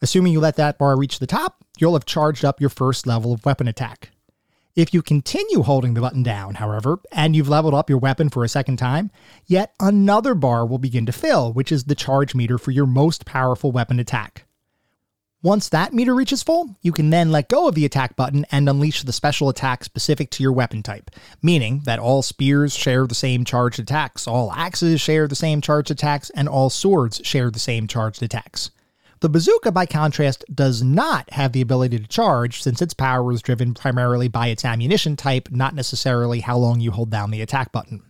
Assuming 0.00 0.32
you 0.32 0.40
let 0.40 0.56
that 0.56 0.78
bar 0.78 0.96
reach 0.96 1.18
the 1.18 1.26
top, 1.26 1.64
you'll 1.78 1.94
have 1.94 2.04
charged 2.04 2.44
up 2.44 2.60
your 2.60 2.70
first 2.70 3.06
level 3.06 3.32
of 3.32 3.44
weapon 3.44 3.68
attack. 3.68 4.10
If 4.76 4.94
you 4.94 5.02
continue 5.02 5.62
holding 5.62 5.94
the 5.94 6.00
button 6.00 6.22
down, 6.22 6.54
however, 6.54 7.00
and 7.10 7.34
you've 7.34 7.48
leveled 7.48 7.74
up 7.74 7.90
your 7.90 7.98
weapon 7.98 8.28
for 8.28 8.44
a 8.44 8.48
second 8.48 8.76
time, 8.76 9.10
yet 9.46 9.74
another 9.80 10.34
bar 10.34 10.64
will 10.64 10.78
begin 10.78 11.04
to 11.06 11.12
fill, 11.12 11.52
which 11.52 11.72
is 11.72 11.84
the 11.84 11.96
charge 11.96 12.34
meter 12.34 12.58
for 12.58 12.70
your 12.70 12.86
most 12.86 13.26
powerful 13.26 13.72
weapon 13.72 13.98
attack. 13.98 14.44
Once 15.42 15.68
that 15.68 15.94
meter 15.94 16.16
reaches 16.16 16.42
full, 16.42 16.76
you 16.82 16.90
can 16.90 17.10
then 17.10 17.30
let 17.30 17.48
go 17.48 17.68
of 17.68 17.76
the 17.76 17.84
attack 17.84 18.16
button 18.16 18.44
and 18.50 18.68
unleash 18.68 19.04
the 19.04 19.12
special 19.12 19.48
attack 19.48 19.84
specific 19.84 20.30
to 20.30 20.42
your 20.42 20.50
weapon 20.50 20.82
type, 20.82 21.12
meaning 21.40 21.80
that 21.84 22.00
all 22.00 22.22
spears 22.22 22.74
share 22.74 23.06
the 23.06 23.14
same 23.14 23.44
charged 23.44 23.78
attacks, 23.78 24.26
all 24.26 24.50
axes 24.50 25.00
share 25.00 25.28
the 25.28 25.36
same 25.36 25.60
charged 25.60 25.92
attacks, 25.92 26.28
and 26.30 26.48
all 26.48 26.68
swords 26.68 27.20
share 27.22 27.52
the 27.52 27.58
same 27.60 27.86
charged 27.86 28.20
attacks. 28.20 28.72
The 29.20 29.28
bazooka, 29.28 29.70
by 29.70 29.86
contrast, 29.86 30.44
does 30.52 30.82
not 30.82 31.30
have 31.30 31.52
the 31.52 31.60
ability 31.60 32.00
to 32.00 32.08
charge 32.08 32.60
since 32.60 32.82
its 32.82 32.94
power 32.94 33.32
is 33.32 33.40
driven 33.40 33.74
primarily 33.74 34.26
by 34.26 34.48
its 34.48 34.64
ammunition 34.64 35.14
type, 35.14 35.52
not 35.52 35.72
necessarily 35.72 36.40
how 36.40 36.56
long 36.56 36.80
you 36.80 36.90
hold 36.90 37.10
down 37.10 37.30
the 37.30 37.42
attack 37.42 37.70
button. 37.70 38.02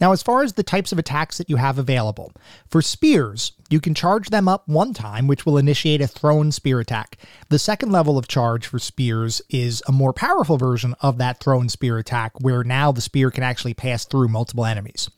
Now, 0.00 0.12
as 0.12 0.22
far 0.22 0.42
as 0.42 0.54
the 0.54 0.62
types 0.62 0.92
of 0.92 0.98
attacks 0.98 1.38
that 1.38 1.50
you 1.50 1.56
have 1.56 1.78
available, 1.78 2.32
for 2.66 2.82
spears, 2.82 3.52
you 3.70 3.80
can 3.80 3.94
charge 3.94 4.30
them 4.30 4.48
up 4.48 4.68
one 4.68 4.94
time, 4.94 5.26
which 5.26 5.46
will 5.46 5.58
initiate 5.58 6.00
a 6.00 6.06
thrown 6.06 6.52
spear 6.52 6.80
attack. 6.80 7.18
The 7.48 7.58
second 7.58 7.92
level 7.92 8.18
of 8.18 8.28
charge 8.28 8.66
for 8.66 8.78
spears 8.78 9.42
is 9.48 9.82
a 9.86 9.92
more 9.92 10.12
powerful 10.12 10.58
version 10.58 10.94
of 11.00 11.18
that 11.18 11.40
thrown 11.40 11.68
spear 11.68 11.98
attack, 11.98 12.32
where 12.40 12.64
now 12.64 12.92
the 12.92 13.00
spear 13.00 13.30
can 13.30 13.42
actually 13.42 13.74
pass 13.74 14.04
through 14.04 14.28
multiple 14.28 14.64
enemies. 14.64 15.10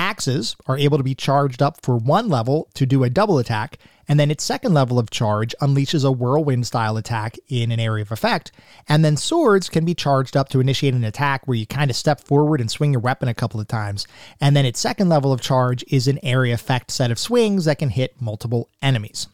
Axes 0.00 0.56
are 0.66 0.78
able 0.78 0.96
to 0.96 1.04
be 1.04 1.14
charged 1.14 1.60
up 1.60 1.82
for 1.82 1.94
one 1.94 2.30
level 2.30 2.70
to 2.72 2.86
do 2.86 3.04
a 3.04 3.10
double 3.10 3.36
attack, 3.36 3.76
and 4.08 4.18
then 4.18 4.30
its 4.30 4.42
second 4.42 4.72
level 4.72 4.98
of 4.98 5.10
charge 5.10 5.54
unleashes 5.60 6.06
a 6.06 6.10
whirlwind 6.10 6.66
style 6.66 6.96
attack 6.96 7.36
in 7.48 7.70
an 7.70 7.78
area 7.78 8.00
of 8.00 8.10
effect. 8.10 8.50
And 8.88 9.04
then 9.04 9.18
swords 9.18 9.68
can 9.68 9.84
be 9.84 9.94
charged 9.94 10.38
up 10.38 10.48
to 10.48 10.60
initiate 10.60 10.94
an 10.94 11.04
attack 11.04 11.46
where 11.46 11.58
you 11.58 11.66
kind 11.66 11.90
of 11.90 11.98
step 11.98 12.22
forward 12.22 12.62
and 12.62 12.70
swing 12.70 12.92
your 12.92 13.02
weapon 13.02 13.28
a 13.28 13.34
couple 13.34 13.60
of 13.60 13.68
times. 13.68 14.06
And 14.40 14.56
then 14.56 14.64
its 14.64 14.80
second 14.80 15.10
level 15.10 15.34
of 15.34 15.42
charge 15.42 15.84
is 15.88 16.08
an 16.08 16.18
area 16.22 16.54
effect 16.54 16.90
set 16.90 17.10
of 17.10 17.18
swings 17.18 17.66
that 17.66 17.78
can 17.78 17.90
hit 17.90 18.22
multiple 18.22 18.70
enemies. 18.80 19.26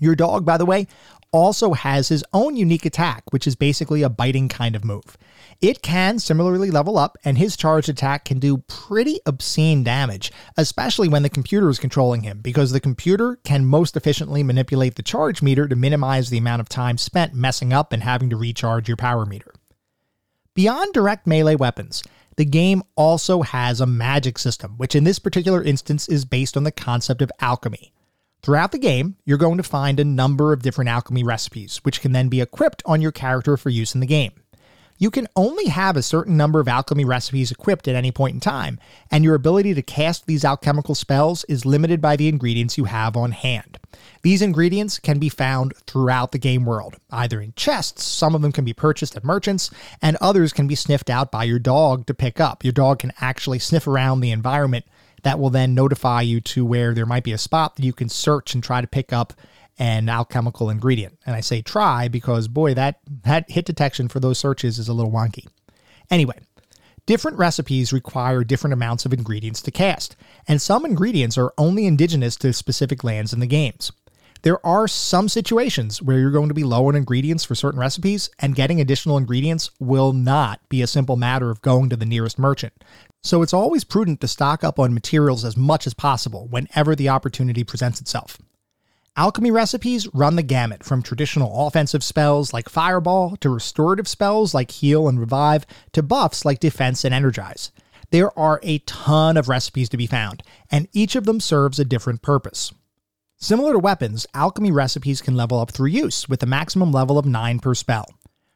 Your 0.00 0.14
dog, 0.14 0.44
by 0.44 0.58
the 0.58 0.66
way, 0.66 0.86
also 1.32 1.72
has 1.72 2.08
his 2.08 2.22
own 2.34 2.56
unique 2.56 2.84
attack, 2.84 3.22
which 3.30 3.46
is 3.46 3.56
basically 3.56 4.02
a 4.02 4.10
biting 4.10 4.50
kind 4.50 4.76
of 4.76 4.84
move. 4.84 5.16
It 5.60 5.82
can 5.82 6.20
similarly 6.20 6.70
level 6.70 6.96
up, 6.96 7.18
and 7.24 7.36
his 7.36 7.56
charged 7.56 7.88
attack 7.88 8.24
can 8.24 8.38
do 8.38 8.58
pretty 8.68 9.18
obscene 9.26 9.82
damage, 9.82 10.30
especially 10.56 11.08
when 11.08 11.24
the 11.24 11.28
computer 11.28 11.68
is 11.68 11.80
controlling 11.80 12.22
him, 12.22 12.38
because 12.40 12.70
the 12.70 12.78
computer 12.78 13.40
can 13.42 13.66
most 13.66 13.96
efficiently 13.96 14.44
manipulate 14.44 14.94
the 14.94 15.02
charge 15.02 15.42
meter 15.42 15.66
to 15.66 15.74
minimize 15.74 16.30
the 16.30 16.38
amount 16.38 16.60
of 16.60 16.68
time 16.68 16.96
spent 16.96 17.34
messing 17.34 17.72
up 17.72 17.92
and 17.92 18.04
having 18.04 18.30
to 18.30 18.36
recharge 18.36 18.86
your 18.86 18.96
power 18.96 19.26
meter. 19.26 19.52
Beyond 20.54 20.92
direct 20.92 21.26
melee 21.26 21.56
weapons, 21.56 22.04
the 22.36 22.44
game 22.44 22.84
also 22.94 23.42
has 23.42 23.80
a 23.80 23.86
magic 23.86 24.38
system, 24.38 24.74
which 24.76 24.94
in 24.94 25.02
this 25.02 25.18
particular 25.18 25.60
instance 25.60 26.08
is 26.08 26.24
based 26.24 26.56
on 26.56 26.62
the 26.62 26.70
concept 26.70 27.20
of 27.20 27.32
alchemy. 27.40 27.92
Throughout 28.42 28.70
the 28.70 28.78
game, 28.78 29.16
you're 29.24 29.38
going 29.38 29.56
to 29.56 29.64
find 29.64 29.98
a 29.98 30.04
number 30.04 30.52
of 30.52 30.62
different 30.62 30.88
alchemy 30.88 31.24
recipes, 31.24 31.78
which 31.78 32.00
can 32.00 32.12
then 32.12 32.28
be 32.28 32.40
equipped 32.40 32.84
on 32.86 33.02
your 33.02 33.10
character 33.10 33.56
for 33.56 33.70
use 33.70 33.92
in 33.92 34.00
the 34.00 34.06
game. 34.06 34.34
You 34.98 35.12
can 35.12 35.28
only 35.36 35.66
have 35.66 35.96
a 35.96 36.02
certain 36.02 36.36
number 36.36 36.58
of 36.58 36.66
alchemy 36.66 37.04
recipes 37.04 37.52
equipped 37.52 37.86
at 37.86 37.94
any 37.94 38.10
point 38.10 38.34
in 38.34 38.40
time, 38.40 38.80
and 39.12 39.22
your 39.22 39.36
ability 39.36 39.72
to 39.74 39.82
cast 39.82 40.26
these 40.26 40.44
alchemical 40.44 40.96
spells 40.96 41.44
is 41.44 41.64
limited 41.64 42.00
by 42.00 42.16
the 42.16 42.28
ingredients 42.28 42.76
you 42.76 42.84
have 42.84 43.16
on 43.16 43.30
hand. 43.30 43.78
These 44.22 44.42
ingredients 44.42 44.98
can 44.98 45.20
be 45.20 45.28
found 45.28 45.72
throughout 45.86 46.32
the 46.32 46.38
game 46.38 46.64
world, 46.64 46.96
either 47.12 47.40
in 47.40 47.52
chests, 47.54 48.02
some 48.02 48.34
of 48.34 48.42
them 48.42 48.50
can 48.50 48.64
be 48.64 48.72
purchased 48.72 49.16
at 49.16 49.24
merchants, 49.24 49.70
and 50.02 50.16
others 50.20 50.52
can 50.52 50.66
be 50.66 50.74
sniffed 50.74 51.08
out 51.08 51.30
by 51.30 51.44
your 51.44 51.60
dog 51.60 52.06
to 52.06 52.14
pick 52.14 52.40
up. 52.40 52.64
Your 52.64 52.72
dog 52.72 52.98
can 52.98 53.12
actually 53.20 53.60
sniff 53.60 53.86
around 53.86 54.20
the 54.20 54.32
environment 54.32 54.84
that 55.22 55.38
will 55.38 55.50
then 55.50 55.74
notify 55.74 56.22
you 56.22 56.40
to 56.40 56.64
where 56.64 56.92
there 56.94 57.06
might 57.06 57.24
be 57.24 57.32
a 57.32 57.38
spot 57.38 57.76
that 57.76 57.84
you 57.84 57.92
can 57.92 58.08
search 58.08 58.54
and 58.54 58.62
try 58.62 58.80
to 58.80 58.86
pick 58.86 59.12
up 59.12 59.32
an 59.78 60.08
alchemical 60.08 60.70
ingredient. 60.70 61.18
And 61.24 61.36
I 61.36 61.40
say 61.40 61.62
try 61.62 62.08
because 62.08 62.48
boy, 62.48 62.74
that 62.74 63.00
that 63.24 63.50
hit 63.50 63.64
detection 63.64 64.08
for 64.08 64.20
those 64.20 64.38
searches 64.38 64.78
is 64.78 64.88
a 64.88 64.92
little 64.92 65.12
wonky. 65.12 65.46
Anyway, 66.10 66.38
different 67.06 67.38
recipes 67.38 67.92
require 67.92 68.44
different 68.44 68.74
amounts 68.74 69.06
of 69.06 69.12
ingredients 69.12 69.62
to 69.62 69.70
cast, 69.70 70.16
and 70.46 70.60
some 70.60 70.84
ingredients 70.84 71.38
are 71.38 71.52
only 71.56 71.86
indigenous 71.86 72.36
to 72.36 72.52
specific 72.52 73.04
lands 73.04 73.32
in 73.32 73.40
the 73.40 73.46
games. 73.46 73.92
There 74.42 74.64
are 74.64 74.86
some 74.86 75.28
situations 75.28 76.00
where 76.00 76.18
you're 76.18 76.30
going 76.30 76.48
to 76.48 76.54
be 76.54 76.62
low 76.62 76.86
on 76.86 76.94
ingredients 76.94 77.44
for 77.44 77.56
certain 77.56 77.80
recipes, 77.80 78.30
and 78.38 78.54
getting 78.54 78.80
additional 78.80 79.18
ingredients 79.18 79.72
will 79.80 80.12
not 80.12 80.60
be 80.68 80.80
a 80.80 80.86
simple 80.86 81.16
matter 81.16 81.50
of 81.50 81.60
going 81.60 81.88
to 81.90 81.96
the 81.96 82.06
nearest 82.06 82.38
merchant. 82.38 82.72
so 83.20 83.42
it's 83.42 83.52
always 83.52 83.82
prudent 83.82 84.20
to 84.20 84.28
stock 84.28 84.62
up 84.62 84.78
on 84.78 84.94
materials 84.94 85.44
as 85.44 85.56
much 85.56 85.86
as 85.86 85.94
possible 85.94 86.46
whenever 86.48 86.94
the 86.94 87.08
opportunity 87.08 87.64
presents 87.64 88.00
itself. 88.00 88.38
Alchemy 89.18 89.50
recipes 89.50 90.06
run 90.14 90.36
the 90.36 90.44
gamut 90.44 90.84
from 90.84 91.02
traditional 91.02 91.66
offensive 91.66 92.04
spells 92.04 92.52
like 92.52 92.68
Fireball 92.68 93.34
to 93.38 93.50
restorative 93.50 94.06
spells 94.06 94.54
like 94.54 94.70
Heal 94.70 95.08
and 95.08 95.18
Revive 95.18 95.66
to 95.90 96.04
buffs 96.04 96.44
like 96.44 96.60
Defense 96.60 97.04
and 97.04 97.12
Energize. 97.12 97.72
There 98.12 98.30
are 98.38 98.60
a 98.62 98.78
ton 98.78 99.36
of 99.36 99.48
recipes 99.48 99.88
to 99.88 99.96
be 99.96 100.06
found, 100.06 100.44
and 100.70 100.86
each 100.92 101.16
of 101.16 101.24
them 101.24 101.40
serves 101.40 101.80
a 101.80 101.84
different 101.84 102.22
purpose. 102.22 102.72
Similar 103.38 103.72
to 103.72 103.80
weapons, 103.80 104.24
alchemy 104.34 104.70
recipes 104.70 105.20
can 105.20 105.36
level 105.36 105.58
up 105.58 105.72
through 105.72 105.90
use, 105.90 106.28
with 106.28 106.40
a 106.44 106.46
maximum 106.46 106.92
level 106.92 107.18
of 107.18 107.26
9 107.26 107.58
per 107.58 107.74
spell. 107.74 108.06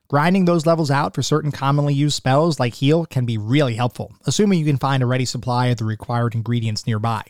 Grinding 0.06 0.44
those 0.44 0.64
levels 0.64 0.92
out 0.92 1.12
for 1.12 1.24
certain 1.24 1.50
commonly 1.50 1.92
used 1.92 2.14
spells 2.14 2.60
like 2.60 2.74
heal 2.74 3.04
can 3.04 3.26
be 3.26 3.36
really 3.36 3.74
helpful, 3.74 4.12
assuming 4.26 4.60
you 4.60 4.66
can 4.66 4.78
find 4.78 5.02
a 5.02 5.06
ready 5.06 5.24
supply 5.24 5.66
of 5.66 5.78
the 5.78 5.84
required 5.84 6.36
ingredients 6.36 6.86
nearby. 6.86 7.24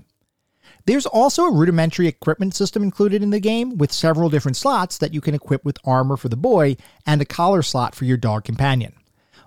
There's 0.85 1.07
also 1.07 1.45
a 1.45 1.53
rudimentary 1.53 2.09
equipment 2.09 2.55
system 2.55 2.83
included 2.83 3.23
in 3.23 3.31
the 3.31 3.39
game, 3.39 3.79
with 3.79 3.93
several 3.93 4.29
different 4.29 4.57
slots 4.57 4.99
that 4.99 5.15
you 5.15 5.21
can 5.21 5.35
equip 5.35 5.65
with 5.65 5.79
armor 5.85 6.17
for 6.17 6.29
the 6.29 6.37
boy 6.37 6.77
and 7.07 7.23
a 7.23 7.25
collar 7.25 7.63
slot 7.63 7.95
for 7.95 8.05
your 8.05 8.17
dog 8.17 8.45
companion. 8.45 8.93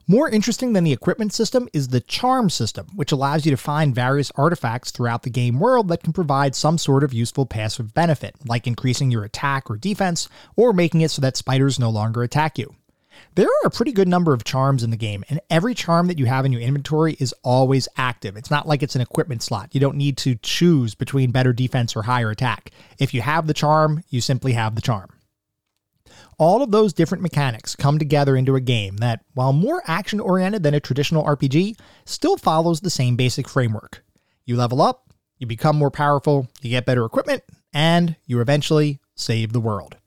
More 0.08 0.30
interesting 0.30 0.74
than 0.74 0.84
the 0.84 0.94
equipment 0.94 1.34
system 1.34 1.68
is 1.74 1.88
the 1.88 2.00
charm 2.00 2.50
system, 2.52 2.88
which 2.96 3.12
allows 3.12 3.44
you 3.44 3.52
to 3.52 3.58
find 3.58 3.96
various 3.96 4.32
artifacts 4.36 4.92
throughout 4.92 5.24
the 5.24 5.32
game 5.32 5.60
world 5.60 5.88
that 5.88 6.04
can 6.04 6.14
provide 6.14 6.56
some 6.56 6.78
sort 6.78 7.04
of 7.04 7.12
useful 7.12 7.48
passive 7.48 7.94
benefit, 7.94 8.36
like 8.46 8.68
increasing 8.68 9.10
your 9.10 9.24
attack 9.24 9.70
or 9.70 9.78
defense, 9.78 10.30
or 10.56 10.74
making 10.74 11.02
it 11.02 11.10
so 11.10 11.22
that 11.22 11.36
spiders 11.36 11.80
no 11.80 11.90
longer 11.90 12.22
attack 12.22 12.60
you. 12.60 12.76
There 13.36 13.47
are 13.47 13.68
a 13.68 13.72
pretty 13.72 13.91
good 13.91 14.07
number 14.07 14.34
of 14.34 14.43
charms 14.43 14.84
in 14.84 14.91
the 14.91 14.97
game, 14.97 15.24
and 15.30 15.41
every 15.49 15.74
charm 15.74 16.07
that 16.07 16.18
you 16.18 16.26
have 16.26 16.45
in 16.45 16.53
your 16.53 16.61
inventory 16.61 17.18
is 17.20 17.34
always 17.43 17.88
active. 17.97 18.38
It's 18.38 18.51
not 18.51 18.68
like 18.68 18.82
it's 18.82 18.95
an 18.95 19.01
equipment 19.01 19.43
slot. 19.43 19.74
You 19.74 19.82
don't 19.82 19.97
need 19.97 20.18
to 20.18 20.36
choose 20.36 20.95
between 20.95 21.32
better 21.32 21.53
defense 21.53 21.95
or 21.95 22.03
higher 22.03 22.30
attack. 22.30 22.72
If 22.99 23.13
you 23.13 23.22
have 23.22 23.47
the 23.47 23.53
charm, 23.53 24.03
you 24.09 24.22
simply 24.22 24.53
have 24.53 24.76
the 24.76 24.82
charm. 24.82 25.09
All 26.38 26.61
of 26.61 26.72
those 26.72 26.93
different 26.93 27.22
mechanics 27.22 27.76
come 27.76 27.97
together 27.97 28.36
into 28.36 28.55
a 28.55 28.61
game 28.61 28.97
that, 28.97 29.24
while 29.34 29.53
more 29.53 29.82
action 29.86 30.20
oriented 30.20 30.63
than 30.63 30.74
a 30.74 30.80
traditional 30.80 31.24
RPG, 31.24 31.78
still 32.05 32.38
follows 32.38 32.82
the 32.82 32.89
same 32.89 33.16
basic 33.16 33.47
framework. 33.47 34.03
You 34.45 34.55
level 34.55 34.82
up, 34.82 35.13
you 35.38 35.47
become 35.47 35.78
more 35.78 35.91
powerful, 35.91 36.47
you 36.61 36.70
get 36.70 36.86
better 36.86 37.05
equipment, 37.05 37.43
and 37.74 38.16
you 38.26 38.41
eventually 38.41 38.99
save 39.16 39.53
the 39.53 39.59
world. 39.59 39.97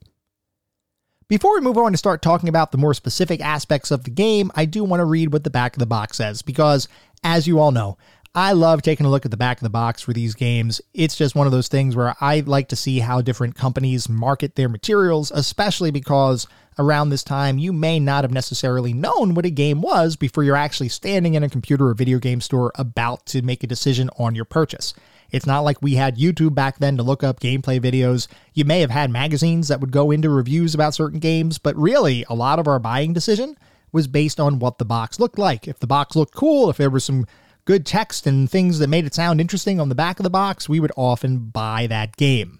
Before 1.29 1.53
we 1.53 1.61
move 1.61 1.77
on 1.77 1.91
to 1.91 1.97
start 1.97 2.23
talking 2.23 2.49
about 2.49 2.71
the 2.71 2.79
more 2.79 2.95
specific 2.95 3.39
aspects 3.39 3.91
of 3.91 4.03
the 4.03 4.09
game, 4.09 4.51
I 4.55 4.65
do 4.65 4.83
want 4.83 4.99
to 4.99 5.05
read 5.05 5.31
what 5.31 5.43
the 5.43 5.51
back 5.51 5.75
of 5.75 5.79
the 5.79 5.85
box 5.85 6.17
says 6.17 6.41
because, 6.41 6.87
as 7.23 7.47
you 7.47 7.59
all 7.59 7.69
know, 7.71 7.99
I 8.33 8.53
love 8.53 8.81
taking 8.81 9.05
a 9.05 9.11
look 9.11 9.25
at 9.25 9.31
the 9.31 9.37
back 9.37 9.57
of 9.57 9.61
the 9.61 9.69
box 9.69 10.01
for 10.01 10.11
these 10.11 10.33
games. 10.33 10.81
It's 10.91 11.15
just 11.15 11.35
one 11.35 11.45
of 11.45 11.51
those 11.51 11.67
things 11.67 11.95
where 11.95 12.15
I 12.19 12.39
like 12.39 12.69
to 12.69 12.75
see 12.75 12.97
how 12.97 13.21
different 13.21 13.53
companies 13.53 14.09
market 14.09 14.55
their 14.55 14.69
materials, 14.69 15.29
especially 15.29 15.91
because 15.91 16.47
around 16.79 17.09
this 17.09 17.23
time 17.23 17.59
you 17.59 17.73
may 17.73 17.99
not 17.99 18.23
have 18.23 18.31
necessarily 18.31 18.93
known 18.93 19.35
what 19.35 19.45
a 19.45 19.51
game 19.51 19.81
was 19.81 20.15
before 20.15 20.43
you're 20.43 20.55
actually 20.55 20.89
standing 20.89 21.35
in 21.35 21.43
a 21.43 21.49
computer 21.49 21.89
or 21.89 21.93
video 21.93 22.17
game 22.17 22.41
store 22.41 22.71
about 22.73 23.27
to 23.27 23.43
make 23.43 23.63
a 23.63 23.67
decision 23.67 24.09
on 24.17 24.33
your 24.33 24.45
purchase. 24.45 24.95
It's 25.31 25.45
not 25.45 25.61
like 25.61 25.81
we 25.81 25.95
had 25.95 26.17
YouTube 26.17 26.55
back 26.55 26.79
then 26.79 26.97
to 26.97 27.03
look 27.03 27.23
up 27.23 27.39
gameplay 27.39 27.79
videos. 27.79 28.27
You 28.53 28.65
may 28.65 28.81
have 28.81 28.89
had 28.89 29.11
magazines 29.11 29.67
that 29.67 29.79
would 29.81 29.91
go 29.91 30.11
into 30.11 30.29
reviews 30.29 30.73
about 30.73 30.93
certain 30.93 31.19
games, 31.19 31.57
but 31.57 31.75
really, 31.75 32.25
a 32.29 32.35
lot 32.35 32.59
of 32.59 32.67
our 32.67 32.79
buying 32.79 33.13
decision 33.13 33.57
was 33.91 34.07
based 34.07 34.39
on 34.39 34.59
what 34.59 34.77
the 34.77 34.85
box 34.85 35.19
looked 35.19 35.37
like. 35.37 35.67
If 35.67 35.79
the 35.79 35.87
box 35.87 36.15
looked 36.15 36.35
cool, 36.35 36.69
if 36.69 36.77
there 36.77 36.89
was 36.89 37.03
some 37.03 37.25
good 37.65 37.85
text 37.85 38.25
and 38.25 38.49
things 38.49 38.79
that 38.79 38.87
made 38.87 39.05
it 39.05 39.13
sound 39.13 39.39
interesting 39.39 39.79
on 39.79 39.89
the 39.89 39.95
back 39.95 40.19
of 40.19 40.23
the 40.23 40.29
box, 40.29 40.67
we 40.67 40.79
would 40.79 40.91
often 40.95 41.49
buy 41.49 41.87
that 41.87 42.15
game. 42.17 42.59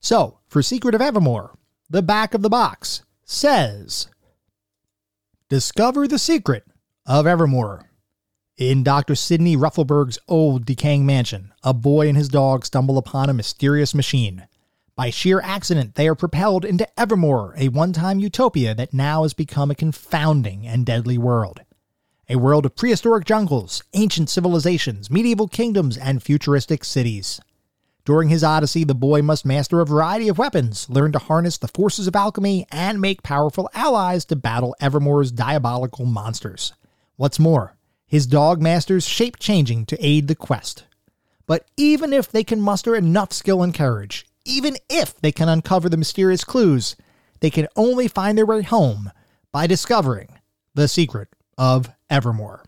So, 0.00 0.38
for 0.46 0.62
Secret 0.62 0.94
of 0.94 1.00
Evermore, 1.00 1.56
the 1.90 2.02
back 2.02 2.34
of 2.34 2.42
the 2.42 2.48
box 2.48 3.02
says 3.24 4.08
Discover 5.48 6.08
the 6.08 6.18
secret 6.18 6.64
of 7.06 7.26
Evermore. 7.26 7.88
In 8.58 8.82
Dr. 8.82 9.14
Sidney 9.14 9.54
Ruffleberg's 9.54 10.18
old, 10.28 10.64
decaying 10.64 11.04
mansion, 11.04 11.52
a 11.62 11.74
boy 11.74 12.08
and 12.08 12.16
his 12.16 12.30
dog 12.30 12.64
stumble 12.64 12.96
upon 12.96 13.28
a 13.28 13.34
mysterious 13.34 13.94
machine. 13.94 14.48
By 14.94 15.10
sheer 15.10 15.42
accident, 15.42 15.94
they 15.94 16.08
are 16.08 16.14
propelled 16.14 16.64
into 16.64 16.88
Evermore, 16.98 17.52
a 17.58 17.68
one 17.68 17.92
time 17.92 18.18
utopia 18.18 18.74
that 18.74 18.94
now 18.94 19.24
has 19.24 19.34
become 19.34 19.70
a 19.70 19.74
confounding 19.74 20.66
and 20.66 20.86
deadly 20.86 21.18
world 21.18 21.60
a 22.28 22.36
world 22.36 22.66
of 22.66 22.74
prehistoric 22.74 23.24
jungles, 23.24 23.82
ancient 23.92 24.30
civilizations, 24.30 25.10
medieval 25.10 25.46
kingdoms, 25.46 25.96
and 25.96 26.22
futuristic 26.22 26.82
cities. 26.82 27.40
During 28.04 28.30
his 28.30 28.42
odyssey, 28.42 28.84
the 28.84 28.94
boy 28.94 29.22
must 29.22 29.44
master 29.44 29.80
a 29.80 29.86
variety 29.86 30.28
of 30.28 30.38
weapons, 30.38 30.88
learn 30.90 31.12
to 31.12 31.18
harness 31.18 31.58
the 31.58 31.68
forces 31.68 32.08
of 32.08 32.16
alchemy, 32.16 32.66
and 32.72 33.00
make 33.00 33.22
powerful 33.22 33.70
allies 33.74 34.24
to 34.24 34.34
battle 34.34 34.74
Evermore's 34.80 35.30
diabolical 35.30 36.04
monsters. 36.04 36.72
What's 37.16 37.38
more, 37.38 37.75
his 38.06 38.26
dog 38.26 38.62
masters 38.62 39.06
shape 39.06 39.38
changing 39.38 39.86
to 39.86 40.04
aid 40.04 40.28
the 40.28 40.34
quest. 40.34 40.84
But 41.46 41.66
even 41.76 42.12
if 42.12 42.30
they 42.30 42.44
can 42.44 42.60
muster 42.60 42.94
enough 42.94 43.32
skill 43.32 43.62
and 43.62 43.74
courage, 43.74 44.26
even 44.44 44.76
if 44.88 45.16
they 45.20 45.32
can 45.32 45.48
uncover 45.48 45.88
the 45.88 45.96
mysterious 45.96 46.44
clues, 46.44 46.96
they 47.40 47.50
can 47.50 47.68
only 47.76 48.08
find 48.08 48.38
their 48.38 48.46
way 48.46 48.62
home 48.62 49.10
by 49.52 49.66
discovering 49.66 50.38
the 50.74 50.88
secret 50.88 51.28
of 51.58 51.90
Evermore. 52.08 52.64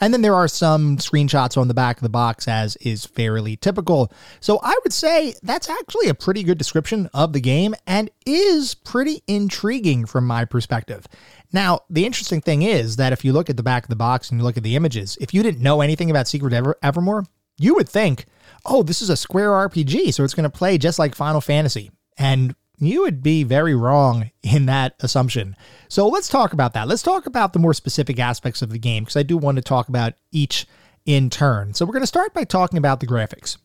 And 0.00 0.12
then 0.12 0.22
there 0.22 0.34
are 0.34 0.48
some 0.48 0.96
screenshots 0.98 1.56
on 1.56 1.68
the 1.68 1.74
back 1.74 1.96
of 1.96 2.02
the 2.02 2.08
box, 2.08 2.48
as 2.48 2.76
is 2.76 3.04
fairly 3.04 3.56
typical. 3.56 4.12
So 4.40 4.60
I 4.62 4.78
would 4.84 4.92
say 4.92 5.34
that's 5.42 5.68
actually 5.68 6.08
a 6.08 6.14
pretty 6.14 6.42
good 6.42 6.58
description 6.58 7.08
of 7.14 7.32
the 7.32 7.40
game 7.40 7.74
and 7.86 8.10
is 8.26 8.74
pretty 8.74 9.22
intriguing 9.26 10.06
from 10.06 10.26
my 10.26 10.44
perspective. 10.44 11.06
Now, 11.52 11.80
the 11.88 12.04
interesting 12.04 12.40
thing 12.40 12.62
is 12.62 12.96
that 12.96 13.12
if 13.12 13.24
you 13.24 13.32
look 13.32 13.48
at 13.48 13.56
the 13.56 13.62
back 13.62 13.84
of 13.84 13.88
the 13.88 13.96
box 13.96 14.30
and 14.30 14.40
you 14.40 14.44
look 14.44 14.56
at 14.56 14.62
the 14.62 14.76
images, 14.76 15.16
if 15.20 15.32
you 15.32 15.42
didn't 15.42 15.62
know 15.62 15.80
anything 15.80 16.10
about 16.10 16.28
Secret 16.28 16.52
Ever- 16.52 16.76
Evermore, 16.82 17.24
you 17.58 17.74
would 17.74 17.88
think, 17.88 18.26
oh, 18.64 18.82
this 18.82 19.02
is 19.02 19.10
a 19.10 19.16
Square 19.16 19.50
RPG, 19.50 20.12
so 20.14 20.24
it's 20.24 20.34
going 20.34 20.44
to 20.44 20.50
play 20.50 20.78
just 20.78 20.98
like 20.98 21.14
Final 21.14 21.40
Fantasy. 21.40 21.90
And 22.16 22.54
you 22.78 23.02
would 23.02 23.22
be 23.22 23.42
very 23.42 23.74
wrong 23.74 24.30
in 24.42 24.66
that 24.66 24.94
assumption. 25.00 25.56
So 25.88 26.08
let's 26.08 26.28
talk 26.28 26.52
about 26.52 26.74
that. 26.74 26.88
Let's 26.88 27.02
talk 27.02 27.26
about 27.26 27.52
the 27.52 27.58
more 27.58 27.74
specific 27.74 28.18
aspects 28.18 28.62
of 28.62 28.70
the 28.70 28.78
game 28.78 29.04
because 29.04 29.16
I 29.16 29.22
do 29.22 29.36
want 29.36 29.56
to 29.56 29.62
talk 29.62 29.88
about 29.88 30.14
each 30.32 30.66
in 31.04 31.30
turn. 31.30 31.74
So 31.74 31.84
we're 31.84 31.92
going 31.92 32.02
to 32.02 32.06
start 32.06 32.34
by 32.34 32.44
talking 32.44 32.78
about 32.78 33.00
the 33.00 33.06
graphics. 33.06 33.56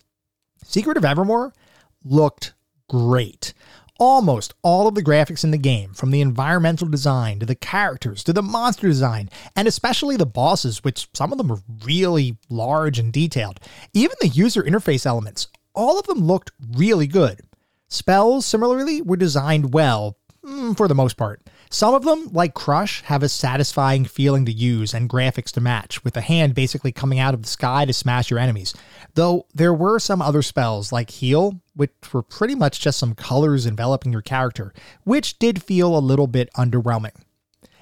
Secret 0.63 0.97
of 0.97 1.05
Evermore 1.05 1.53
looked 2.03 2.53
great. 2.89 3.53
Almost 3.99 4.53
all 4.63 4.87
of 4.87 4.95
the 4.95 5.03
graphics 5.03 5.43
in 5.43 5.51
the 5.51 5.57
game, 5.57 5.93
from 5.93 6.09
the 6.09 6.21
environmental 6.21 6.87
design 6.87 7.39
to 7.39 7.45
the 7.45 7.55
characters 7.55 8.23
to 8.23 8.33
the 8.33 8.41
monster 8.41 8.87
design, 8.87 9.29
and 9.55 9.67
especially 9.67 10.17
the 10.17 10.25
bosses, 10.25 10.83
which 10.83 11.07
some 11.13 11.31
of 11.31 11.37
them 11.37 11.51
are 11.51 11.61
really 11.85 12.37
large 12.49 12.97
and 12.97 13.13
detailed, 13.13 13.59
even 13.93 14.15
the 14.19 14.27
user 14.27 14.63
interface 14.63 15.05
elements, 15.05 15.47
all 15.75 15.99
of 15.99 16.07
them 16.07 16.19
looked 16.19 16.51
really 16.75 17.07
good. 17.07 17.41
Spells, 17.93 18.43
similarly, 18.43 19.03
were 19.03 19.17
designed 19.17 19.71
well, 19.71 20.17
mm, 20.43 20.75
for 20.75 20.87
the 20.87 20.95
most 20.95 21.15
part. 21.15 21.47
Some 21.69 21.93
of 21.93 22.03
them, 22.03 22.27
like 22.31 22.55
Crush, 22.55 23.03
have 23.03 23.21
a 23.21 23.29
satisfying 23.29 24.03
feeling 24.03 24.47
to 24.47 24.51
use 24.51 24.95
and 24.95 25.07
graphics 25.07 25.51
to 25.51 25.61
match, 25.61 26.03
with 26.03 26.17
a 26.17 26.21
hand 26.21 26.55
basically 26.55 26.91
coming 26.91 27.19
out 27.19 27.35
of 27.35 27.43
the 27.43 27.47
sky 27.47 27.85
to 27.85 27.93
smash 27.93 28.31
your 28.31 28.39
enemies. 28.39 28.73
Though 29.13 29.45
there 29.53 29.75
were 29.75 29.99
some 29.99 30.23
other 30.23 30.41
spells, 30.41 30.91
like 30.91 31.11
Heal, 31.11 31.61
which 31.75 31.91
were 32.11 32.23
pretty 32.23 32.55
much 32.55 32.79
just 32.79 32.97
some 32.97 33.13
colors 33.13 33.67
enveloping 33.67 34.11
your 34.11 34.23
character, 34.23 34.73
which 35.03 35.37
did 35.37 35.61
feel 35.61 35.95
a 35.95 35.99
little 35.99 36.25
bit 36.25 36.49
underwhelming. 36.57 37.13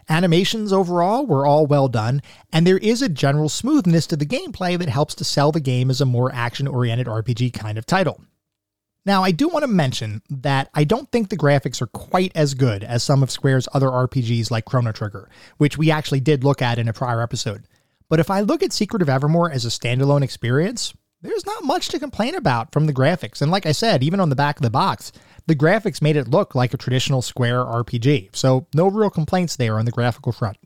Animations 0.10 0.74
overall 0.74 1.26
were 1.26 1.46
all 1.46 1.66
well 1.66 1.88
done, 1.88 2.22
and 2.52 2.68
there 2.68 2.80
is 2.80 3.02
a 3.02 3.08
general 3.08 3.48
smoothness 3.48 4.08
to 4.08 4.18
the 4.18 4.26
gameplay 4.26 4.78
that 4.78 4.90
helps 4.90 5.16
to 5.16 5.24
sell 5.24 5.54
the 5.54 5.62
game 5.62 5.90
as 5.90 6.02
a 6.02 6.06
more 6.06 6.36
action 6.36 6.68
oriented 6.68 7.08
RPG 7.08 7.54
kind 7.54 7.78
of 7.78 7.86
title. 7.86 8.22
Now, 9.04 9.24
I 9.24 9.32
do 9.32 9.48
want 9.48 9.64
to 9.64 9.68
mention 9.68 10.22
that 10.30 10.70
I 10.76 10.84
don't 10.84 11.12
think 11.12 11.30
the 11.30 11.38
graphics 11.38 11.82
are 11.82 11.88
quite 11.88 12.32
as 12.36 12.54
good 12.54 12.84
as 12.84 13.02
some 13.02 13.24
of 13.24 13.32
Square's 13.32 13.68
other 13.74 13.88
RPGs 13.88 14.52
like 14.52 14.66
Chrono 14.66 14.92
Trigger, 14.92 15.28
which 15.58 15.78
we 15.78 15.90
actually 15.90 16.20
did 16.20 16.44
look 16.44 16.62
at 16.62 16.78
in 16.78 16.88
a 16.88 16.94
prior 16.94 17.22
episode. 17.22 17.68
But 18.10 18.20
if 18.20 18.30
I 18.30 18.42
look 18.42 18.62
at 18.62 18.74
Secret 18.74 19.02
of 19.02 19.10
Evermore 19.10 19.52
as 19.52 19.66
a 19.66 19.70
standalone 19.70 20.22
experience, 20.22 20.94
there's 21.22 21.46
not 21.46 21.64
much 21.64 21.88
to 21.90 22.00
complain 22.00 22.36
about 22.36 22.72
from 22.72 22.86
the 22.86 22.94
graphics. 22.94 23.42
And 23.42 23.52
like 23.52 23.66
I 23.66 23.72
said, 23.72 24.04
even 24.04 24.20
on 24.20 24.30
the 24.30 24.36
back 24.36 24.58
of 24.58 24.64
the 24.64 24.70
box, 24.70 25.12
the 25.48 25.56
graphics 25.56 26.02
made 26.02 26.16
it 26.16 26.28
look 26.28 26.54
like 26.54 26.74
a 26.74 26.78
traditional 26.78 27.24
Square 27.24 27.66
RPG. 27.66 28.36
So 28.36 28.68
no 28.76 28.88
real 28.88 29.10
complaints 29.10 29.56
there 29.56 29.80
on 29.80 29.86
the 29.86 29.92
graphical 29.92 30.32
front. 30.32 30.58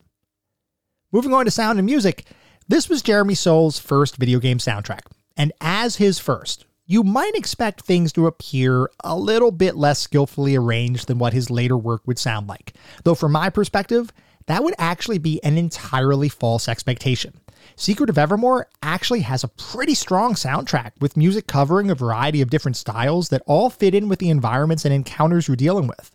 Moving 1.11 1.33
on 1.33 1.45
to 1.45 1.51
sound 1.51 1.79
and 1.79 1.85
music, 1.85 2.25
this 2.67 2.89
was 2.89 3.01
Jeremy 3.01 3.35
Soule's 3.35 3.79
first 3.79 4.17
video 4.17 4.39
game 4.39 4.57
soundtrack. 4.57 5.01
And 5.37 5.53
as 5.61 5.97
his 5.97 6.19
first, 6.19 6.65
you 6.87 7.03
might 7.03 7.33
expect 7.35 7.81
things 7.81 8.13
to 8.13 8.27
appear 8.27 8.89
a 9.03 9.17
little 9.17 9.51
bit 9.51 9.75
less 9.75 9.99
skillfully 9.99 10.55
arranged 10.55 11.07
than 11.07 11.17
what 11.17 11.33
his 11.33 11.49
later 11.49 11.77
work 11.77 12.01
would 12.05 12.19
sound 12.19 12.47
like. 12.47 12.73
Though, 13.03 13.15
from 13.15 13.31
my 13.31 13.49
perspective, 13.49 14.11
that 14.47 14.63
would 14.63 14.75
actually 14.77 15.17
be 15.17 15.43
an 15.43 15.57
entirely 15.57 16.29
false 16.29 16.69
expectation. 16.69 17.33
Secret 17.75 18.11
of 18.11 18.17
Evermore 18.17 18.67
actually 18.83 19.21
has 19.21 19.43
a 19.43 19.47
pretty 19.47 19.95
strong 19.95 20.35
soundtrack 20.35 20.91
with 20.99 21.17
music 21.17 21.47
covering 21.47 21.89
a 21.89 21.95
variety 21.95 22.41
of 22.41 22.51
different 22.51 22.77
styles 22.77 23.29
that 23.29 23.41
all 23.47 23.71
fit 23.71 23.95
in 23.95 24.07
with 24.07 24.19
the 24.19 24.29
environments 24.29 24.85
and 24.85 24.93
encounters 24.93 25.47
you're 25.47 25.57
dealing 25.57 25.87
with. 25.87 26.11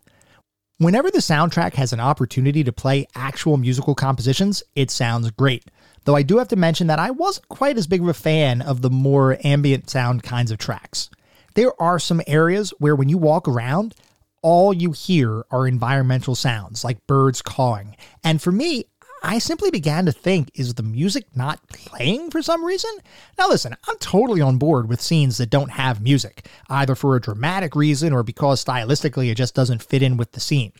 Whenever 0.78 1.10
the 1.10 1.18
soundtrack 1.18 1.74
has 1.74 1.92
an 1.92 2.00
opportunity 2.00 2.62
to 2.62 2.72
play 2.72 3.06
actual 3.16 3.56
musical 3.56 3.94
compositions, 3.96 4.62
it 4.76 4.90
sounds 4.90 5.30
great. 5.32 5.64
Though 6.04 6.16
I 6.16 6.22
do 6.22 6.38
have 6.38 6.48
to 6.48 6.56
mention 6.56 6.86
that 6.86 6.98
I 6.98 7.10
wasn't 7.10 7.48
quite 7.48 7.76
as 7.76 7.86
big 7.86 8.00
of 8.00 8.08
a 8.08 8.14
fan 8.14 8.62
of 8.62 8.82
the 8.82 8.90
more 8.90 9.38
ambient 9.44 9.90
sound 9.90 10.22
kinds 10.22 10.50
of 10.50 10.58
tracks. 10.58 11.10
There 11.54 11.72
are 11.80 11.98
some 11.98 12.22
areas 12.26 12.70
where 12.78 12.96
when 12.96 13.08
you 13.08 13.18
walk 13.18 13.48
around, 13.48 13.94
all 14.42 14.72
you 14.72 14.92
hear 14.92 15.44
are 15.50 15.66
environmental 15.66 16.34
sounds 16.34 16.84
like 16.84 17.06
birds 17.06 17.42
cawing. 17.42 17.96
And 18.24 18.40
for 18.40 18.52
me, 18.52 18.84
I 19.22 19.38
simply 19.38 19.70
began 19.70 20.06
to 20.06 20.12
think, 20.12 20.50
is 20.54 20.74
the 20.74 20.82
music 20.82 21.26
not 21.36 21.60
playing 21.68 22.30
for 22.30 22.40
some 22.40 22.64
reason? 22.64 22.90
Now, 23.36 23.48
listen, 23.48 23.76
I'm 23.86 23.98
totally 23.98 24.40
on 24.40 24.56
board 24.56 24.88
with 24.88 25.02
scenes 25.02 25.36
that 25.36 25.50
don't 25.50 25.72
have 25.72 26.00
music, 26.00 26.46
either 26.70 26.94
for 26.94 27.14
a 27.14 27.20
dramatic 27.20 27.76
reason 27.76 28.14
or 28.14 28.22
because 28.22 28.64
stylistically 28.64 29.30
it 29.30 29.34
just 29.34 29.54
doesn't 29.54 29.82
fit 29.82 30.02
in 30.02 30.16
with 30.16 30.32
the 30.32 30.40
scene. 30.40 30.72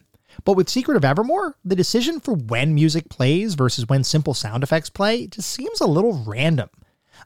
But 0.45 0.55
with 0.55 0.68
Secret 0.68 0.97
of 0.97 1.05
Evermore, 1.05 1.57
the 1.64 1.76
decision 1.76 2.20
for 2.20 2.35
when 2.35 2.74
music 2.74 3.09
plays 3.09 3.55
versus 3.55 3.87
when 3.89 4.05
simple 4.05 4.35
sound 4.35 4.62
effects 4.62 4.91
play 4.91 5.26
just 5.26 5.51
seems 5.51 5.81
a 5.81 5.87
little 5.87 6.24
random. 6.26 6.70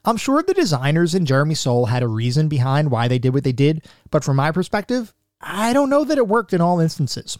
I'm 0.04 0.16
sure 0.16 0.42
the 0.42 0.54
designers 0.54 1.14
and 1.14 1.26
Jeremy 1.26 1.54
Soule 1.54 1.86
had 1.86 2.02
a 2.02 2.08
reason 2.08 2.48
behind 2.48 2.90
why 2.90 3.08
they 3.08 3.18
did 3.18 3.32
what 3.32 3.44
they 3.44 3.52
did, 3.52 3.86
but 4.10 4.24
from 4.24 4.36
my 4.36 4.50
perspective, 4.50 5.14
I 5.40 5.72
don't 5.72 5.90
know 5.90 6.04
that 6.04 6.18
it 6.18 6.28
worked 6.28 6.52
in 6.52 6.60
all 6.60 6.80
instances. 6.80 7.38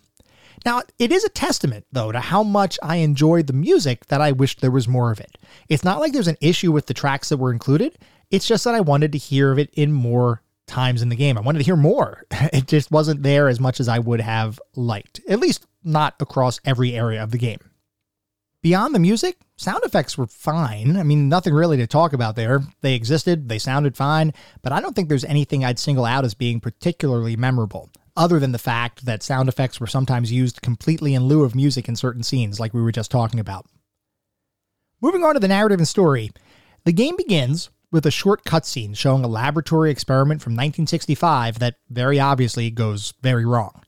Now, 0.65 0.83
it 0.99 1.11
is 1.11 1.25
a 1.25 1.31
testament, 1.31 1.85
though, 1.93 2.12
to 2.12 2.21
how 2.21 2.43
much 2.43 2.79
I 2.83 2.97
enjoyed 2.97 3.49
the 3.49 3.53
music 3.53 4.07
that 4.07 4.21
I 4.21 4.33
wished 4.33 4.61
there 4.61 4.71
was 4.71 4.89
more 4.89 5.11
of 5.11 5.21
it. 5.21 5.37
It's 5.69 5.85
not 5.85 6.01
like 6.01 6.12
there's 6.12 6.29
an 6.29 6.39
issue 6.41 6.73
with 6.73 6.87
the 6.87 6.95
tracks 6.95 7.29
that 7.29 7.39
were 7.39 7.53
included, 7.53 7.99
it's 8.31 8.47
just 8.47 8.65
that 8.65 8.75
I 8.75 8.81
wanted 8.81 9.12
to 9.12 9.19
hear 9.19 9.53
of 9.53 9.59
it 9.59 9.71
in 9.75 9.93
more 9.93 10.43
times 10.67 11.03
in 11.03 11.09
the 11.09 11.17
game. 11.17 11.37
I 11.37 11.43
wanted 11.43 11.59
to 11.61 11.65
hear 11.65 11.77
more. 11.77 12.25
It 12.53 12.67
just 12.67 12.91
wasn't 12.91 13.23
there 13.23 13.49
as 13.49 13.59
much 13.59 13.81
as 13.81 13.89
I 13.89 13.99
would 13.99 14.21
have 14.21 14.61
liked, 14.77 15.21
at 15.29 15.41
least 15.41 15.67
not 15.83 16.15
across 16.21 16.61
every 16.65 16.95
area 16.95 17.23
of 17.23 17.31
the 17.31 17.39
game. 17.39 17.59
Beyond 18.62 18.95
the 18.95 18.99
music, 18.99 19.37
sound 19.57 19.85
effects 19.85 20.17
were 20.17 20.27
fine. 20.27 20.97
I 20.97 21.03
mean, 21.03 21.29
nothing 21.29 21.53
really 21.53 21.77
to 21.79 21.87
talk 21.87 22.12
about 22.12 22.37
there. 22.37 22.61
They 22.81 22.95
existed, 22.95 23.49
they 23.49 23.59
sounded 23.59 23.97
fine, 23.97 24.33
but 24.62 24.73
I 24.73 24.81
don't 24.81 24.95
think 24.95 25.09
there's 25.09 25.25
anything 25.25 25.65
I'd 25.65 25.79
single 25.79 26.05
out 26.05 26.25
as 26.25 26.35
being 26.35 26.61
particularly 26.61 27.37
memorable 27.37 27.91
other 28.17 28.39
than 28.39 28.53
the 28.53 28.59
fact 28.59 29.05
that 29.05 29.23
sound 29.23 29.49
effects 29.49 29.81
were 29.81 29.87
sometimes 29.87 30.33
used 30.33 30.62
completely 30.62 31.15
in 31.15 31.25
lieu 31.25 31.45
of 31.45 31.55
music 31.55 31.89
in 31.89 31.97
certain 31.97 32.23
scenes, 32.23 32.61
like 32.61 32.73
we 32.73 32.83
were 32.83 32.93
just 32.93 33.11
talking 33.11 33.41
about. 33.41 33.67
Moving 35.01 35.25
on 35.25 35.35
to 35.35 35.41
the 35.41 35.49
narrative 35.49 35.79
and 35.79 35.89
story, 35.89 36.31
the 36.85 36.93
game 36.93 37.17
begins 37.17 37.71
with 37.95 38.05
a 38.05 38.11
short 38.11 38.42
cutscene 38.45 38.97
showing 38.97 39.22
a 39.22 39.28
laboratory 39.28 39.88
experiment 39.88 40.42
from 40.42 40.55
1965 40.55 41.61
that 41.61 41.76
very 41.88 42.18
obviously 42.18 42.68
goes 42.68 43.14
very 43.22 43.47
wrong. 43.47 43.84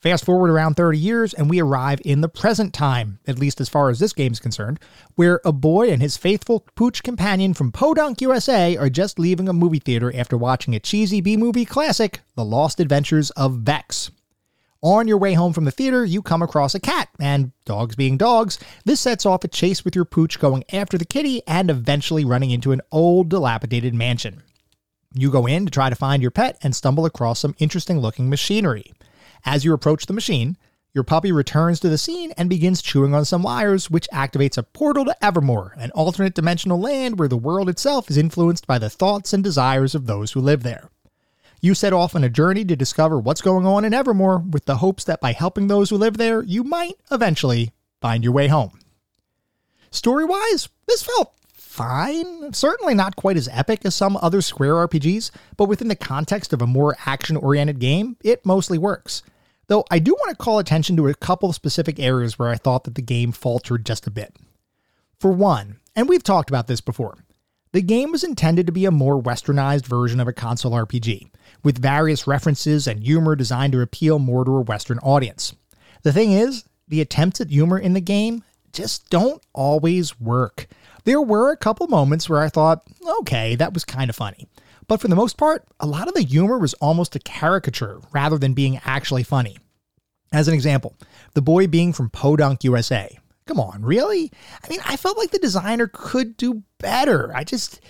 Fast 0.00 0.24
forward 0.24 0.50
around 0.50 0.76
30 0.76 0.96
years, 0.96 1.34
and 1.34 1.50
we 1.50 1.60
arrive 1.60 2.00
in 2.04 2.20
the 2.20 2.28
present 2.28 2.72
time, 2.72 3.18
at 3.26 3.40
least 3.40 3.60
as 3.60 3.68
far 3.68 3.90
as 3.90 3.98
this 3.98 4.12
game 4.12 4.30
is 4.30 4.38
concerned, 4.38 4.78
where 5.16 5.40
a 5.44 5.50
boy 5.50 5.90
and 5.90 6.00
his 6.00 6.16
faithful 6.16 6.64
pooch 6.76 7.02
companion 7.02 7.52
from 7.52 7.72
Podunk, 7.72 8.20
USA 8.20 8.76
are 8.76 8.88
just 8.88 9.18
leaving 9.18 9.48
a 9.48 9.52
movie 9.52 9.80
theater 9.80 10.14
after 10.14 10.38
watching 10.38 10.76
a 10.76 10.80
cheesy 10.80 11.20
B 11.20 11.36
movie 11.36 11.64
classic, 11.64 12.20
The 12.36 12.44
Lost 12.44 12.78
Adventures 12.78 13.30
of 13.32 13.58
Vex. 13.58 14.12
On 14.82 15.06
your 15.06 15.18
way 15.18 15.34
home 15.34 15.52
from 15.52 15.66
the 15.66 15.70
theater, 15.70 16.06
you 16.06 16.22
come 16.22 16.40
across 16.40 16.74
a 16.74 16.80
cat, 16.80 17.10
and 17.20 17.52
dogs 17.66 17.96
being 17.96 18.16
dogs, 18.16 18.58
this 18.86 18.98
sets 18.98 19.26
off 19.26 19.44
a 19.44 19.48
chase 19.48 19.84
with 19.84 19.94
your 19.94 20.06
pooch 20.06 20.38
going 20.38 20.64
after 20.72 20.96
the 20.96 21.04
kitty 21.04 21.42
and 21.46 21.68
eventually 21.68 22.24
running 22.24 22.50
into 22.50 22.72
an 22.72 22.80
old, 22.90 23.28
dilapidated 23.28 23.92
mansion. 23.92 24.42
You 25.12 25.30
go 25.30 25.44
in 25.44 25.66
to 25.66 25.70
try 25.70 25.90
to 25.90 25.96
find 25.96 26.22
your 26.22 26.30
pet 26.30 26.56
and 26.62 26.74
stumble 26.74 27.04
across 27.04 27.40
some 27.40 27.54
interesting 27.58 27.98
looking 27.98 28.30
machinery. 28.30 28.90
As 29.44 29.66
you 29.66 29.74
approach 29.74 30.06
the 30.06 30.14
machine, 30.14 30.56
your 30.94 31.04
puppy 31.04 31.30
returns 31.30 31.78
to 31.80 31.90
the 31.90 31.98
scene 31.98 32.32
and 32.38 32.48
begins 32.48 32.80
chewing 32.80 33.14
on 33.14 33.26
some 33.26 33.42
wires, 33.42 33.90
which 33.90 34.08
activates 34.14 34.56
a 34.56 34.62
portal 34.62 35.04
to 35.04 35.24
Evermore, 35.24 35.74
an 35.76 35.90
alternate 35.90 36.32
dimensional 36.32 36.80
land 36.80 37.18
where 37.18 37.28
the 37.28 37.36
world 37.36 37.68
itself 37.68 38.08
is 38.08 38.16
influenced 38.16 38.66
by 38.66 38.78
the 38.78 38.88
thoughts 38.88 39.34
and 39.34 39.44
desires 39.44 39.94
of 39.94 40.06
those 40.06 40.32
who 40.32 40.40
live 40.40 40.62
there. 40.62 40.88
You 41.62 41.74
set 41.74 41.92
off 41.92 42.14
on 42.14 42.24
a 42.24 42.30
journey 42.30 42.64
to 42.64 42.74
discover 42.74 43.18
what's 43.18 43.42
going 43.42 43.66
on 43.66 43.84
in 43.84 43.92
Evermore 43.92 44.38
with 44.38 44.64
the 44.64 44.76
hopes 44.76 45.04
that 45.04 45.20
by 45.20 45.32
helping 45.32 45.66
those 45.66 45.90
who 45.90 45.96
live 45.98 46.16
there, 46.16 46.42
you 46.42 46.64
might 46.64 46.94
eventually 47.10 47.72
find 48.00 48.24
your 48.24 48.32
way 48.32 48.48
home. 48.48 48.78
Story 49.90 50.24
wise, 50.24 50.70
this 50.86 51.02
felt 51.02 51.34
fine. 51.52 52.54
Certainly 52.54 52.94
not 52.94 53.16
quite 53.16 53.36
as 53.36 53.48
epic 53.52 53.80
as 53.84 53.94
some 53.94 54.16
other 54.22 54.40
Square 54.40 54.88
RPGs, 54.88 55.30
but 55.58 55.68
within 55.68 55.88
the 55.88 55.96
context 55.96 56.54
of 56.54 56.62
a 56.62 56.66
more 56.66 56.96
action 57.04 57.36
oriented 57.36 57.78
game, 57.78 58.16
it 58.24 58.46
mostly 58.46 58.78
works. 58.78 59.22
Though 59.66 59.84
I 59.90 59.98
do 59.98 60.12
want 60.12 60.30
to 60.30 60.42
call 60.42 60.58
attention 60.58 60.96
to 60.96 61.08
a 61.08 61.14
couple 61.14 61.50
of 61.50 61.54
specific 61.54 62.00
areas 62.00 62.38
where 62.38 62.48
I 62.48 62.56
thought 62.56 62.84
that 62.84 62.94
the 62.94 63.02
game 63.02 63.32
faltered 63.32 63.84
just 63.84 64.06
a 64.06 64.10
bit. 64.10 64.34
For 65.18 65.30
one, 65.30 65.78
and 65.94 66.08
we've 66.08 66.22
talked 66.22 66.48
about 66.48 66.66
this 66.66 66.80
before, 66.80 67.18
the 67.72 67.82
game 67.82 68.10
was 68.10 68.24
intended 68.24 68.66
to 68.66 68.72
be 68.72 68.84
a 68.84 68.90
more 68.90 69.22
westernized 69.22 69.86
version 69.86 70.18
of 70.20 70.26
a 70.26 70.32
console 70.32 70.72
RPG, 70.72 71.30
with 71.62 71.80
various 71.80 72.26
references 72.26 72.86
and 72.86 73.02
humor 73.02 73.36
designed 73.36 73.72
to 73.72 73.80
appeal 73.80 74.18
more 74.18 74.44
to 74.44 74.56
a 74.56 74.62
Western 74.62 74.98
audience. 74.98 75.54
The 76.02 76.12
thing 76.12 76.32
is, 76.32 76.64
the 76.88 77.00
attempts 77.00 77.40
at 77.40 77.50
humor 77.50 77.78
in 77.78 77.92
the 77.92 78.00
game 78.00 78.42
just 78.72 79.08
don't 79.10 79.44
always 79.52 80.18
work. 80.20 80.66
There 81.04 81.20
were 81.20 81.50
a 81.50 81.56
couple 81.56 81.86
moments 81.86 82.28
where 82.28 82.40
I 82.40 82.48
thought, 82.48 82.82
okay, 83.20 83.56
that 83.56 83.74
was 83.74 83.84
kind 83.84 84.10
of 84.10 84.16
funny. 84.16 84.48
But 84.86 85.00
for 85.00 85.08
the 85.08 85.16
most 85.16 85.36
part, 85.36 85.64
a 85.78 85.86
lot 85.86 86.08
of 86.08 86.14
the 86.14 86.22
humor 86.22 86.58
was 86.58 86.74
almost 86.74 87.14
a 87.14 87.20
caricature 87.20 88.00
rather 88.12 88.38
than 88.38 88.54
being 88.54 88.80
actually 88.84 89.22
funny. 89.22 89.58
As 90.32 90.48
an 90.48 90.54
example, 90.54 90.96
the 91.34 91.42
boy 91.42 91.66
being 91.66 91.92
from 91.92 92.10
Podunk, 92.10 92.64
USA. 92.64 93.18
Come 93.50 93.58
on, 93.58 93.82
really? 93.82 94.30
I 94.62 94.68
mean, 94.68 94.78
I 94.86 94.96
felt 94.96 95.18
like 95.18 95.32
the 95.32 95.38
designer 95.40 95.90
could 95.92 96.36
do 96.36 96.62
better. 96.78 97.34
I 97.34 97.42
just, 97.42 97.80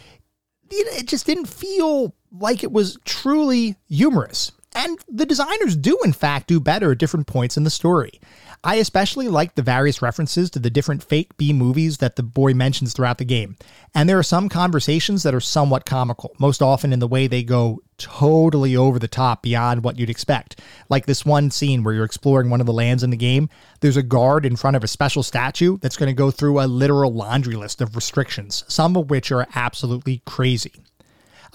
it 0.71 1.07
just 1.07 1.27
didn't 1.27 1.51
feel 1.51 2.15
like 2.33 2.65
it 2.65 2.73
was 2.73 2.97
truly 3.05 3.77
humorous. 3.87 4.53
And 4.75 4.99
the 5.07 5.27
designers 5.27 5.77
do, 5.77 5.99
in 6.03 6.15
fact, 6.15 6.47
do 6.47 6.61
better 6.61 6.93
at 6.93 6.99
different 6.99 7.27
points 7.27 7.59
in 7.59 7.65
the 7.65 7.69
story. 7.71 8.23
I 8.63 8.75
especially 8.75 9.29
like 9.29 9.55
the 9.55 9.63
various 9.63 10.03
references 10.03 10.51
to 10.51 10.59
the 10.59 10.69
different 10.69 11.03
fake 11.03 11.35
B 11.39 11.55
movies 11.55 11.97
that 11.99 12.17
the 12.17 12.23
boy 12.23 12.53
mentions 12.53 12.93
throughout 12.93 13.17
the 13.17 13.25
game. 13.25 13.57
And 13.95 14.07
there 14.07 14.19
are 14.19 14.23
some 14.23 14.51
conversations 14.51 15.23
that 15.23 15.35
are 15.35 15.41
somewhat 15.41 15.87
comical, 15.87 16.35
most 16.39 16.61
often 16.61 16.93
in 16.93 16.99
the 16.99 17.09
way 17.09 17.27
they 17.27 17.43
go 17.43 17.83
totally 17.97 18.77
over 18.77 18.99
the 18.99 19.09
top 19.09 19.43
beyond 19.43 19.83
what 19.83 19.99
you'd 19.99 20.11
expect. 20.11 20.61
Like 20.91 21.07
this 21.07 21.25
one 21.25 21.51
scene 21.51 21.83
where 21.83 21.95
you're 21.95 22.05
exploring 22.05 22.51
one 22.51 22.61
of 22.61 22.67
the 22.67 22.73
lands 22.75 23.03
in 23.03 23.09
the 23.09 23.17
game, 23.17 23.49
there's 23.81 23.97
a 23.97 24.03
guard 24.03 24.45
in 24.45 24.57
front 24.57 24.77
of 24.77 24.85
a 24.85 24.89
special 24.89 25.23
statue 25.23 25.79
that's 25.79 25.97
going 25.97 26.11
to 26.11 26.15
go 26.15 26.31
through 26.31 26.61
a 26.61 26.67
literal 26.67 27.15
laundry 27.15 27.57
list 27.57 27.81
of 27.81 27.97
restrictions, 27.97 28.65
some 28.69 28.95
of 28.95 29.09
which 29.09 29.33
are 29.33 29.47
absolutely 29.55 30.21
crazy. 30.27 30.83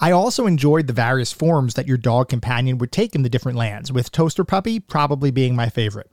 I 0.00 0.10
also 0.10 0.46
enjoyed 0.46 0.88
the 0.88 0.92
various 0.92 1.32
forms 1.32 1.74
that 1.74 1.86
your 1.86 1.98
dog 1.98 2.28
companion 2.28 2.78
would 2.78 2.90
take 2.90 3.14
in 3.14 3.22
the 3.22 3.30
different 3.30 3.56
lands, 3.56 3.92
with 3.92 4.10
Toaster 4.10 4.44
Puppy 4.44 4.80
probably 4.80 5.30
being 5.30 5.54
my 5.54 5.68
favorite. 5.68 6.10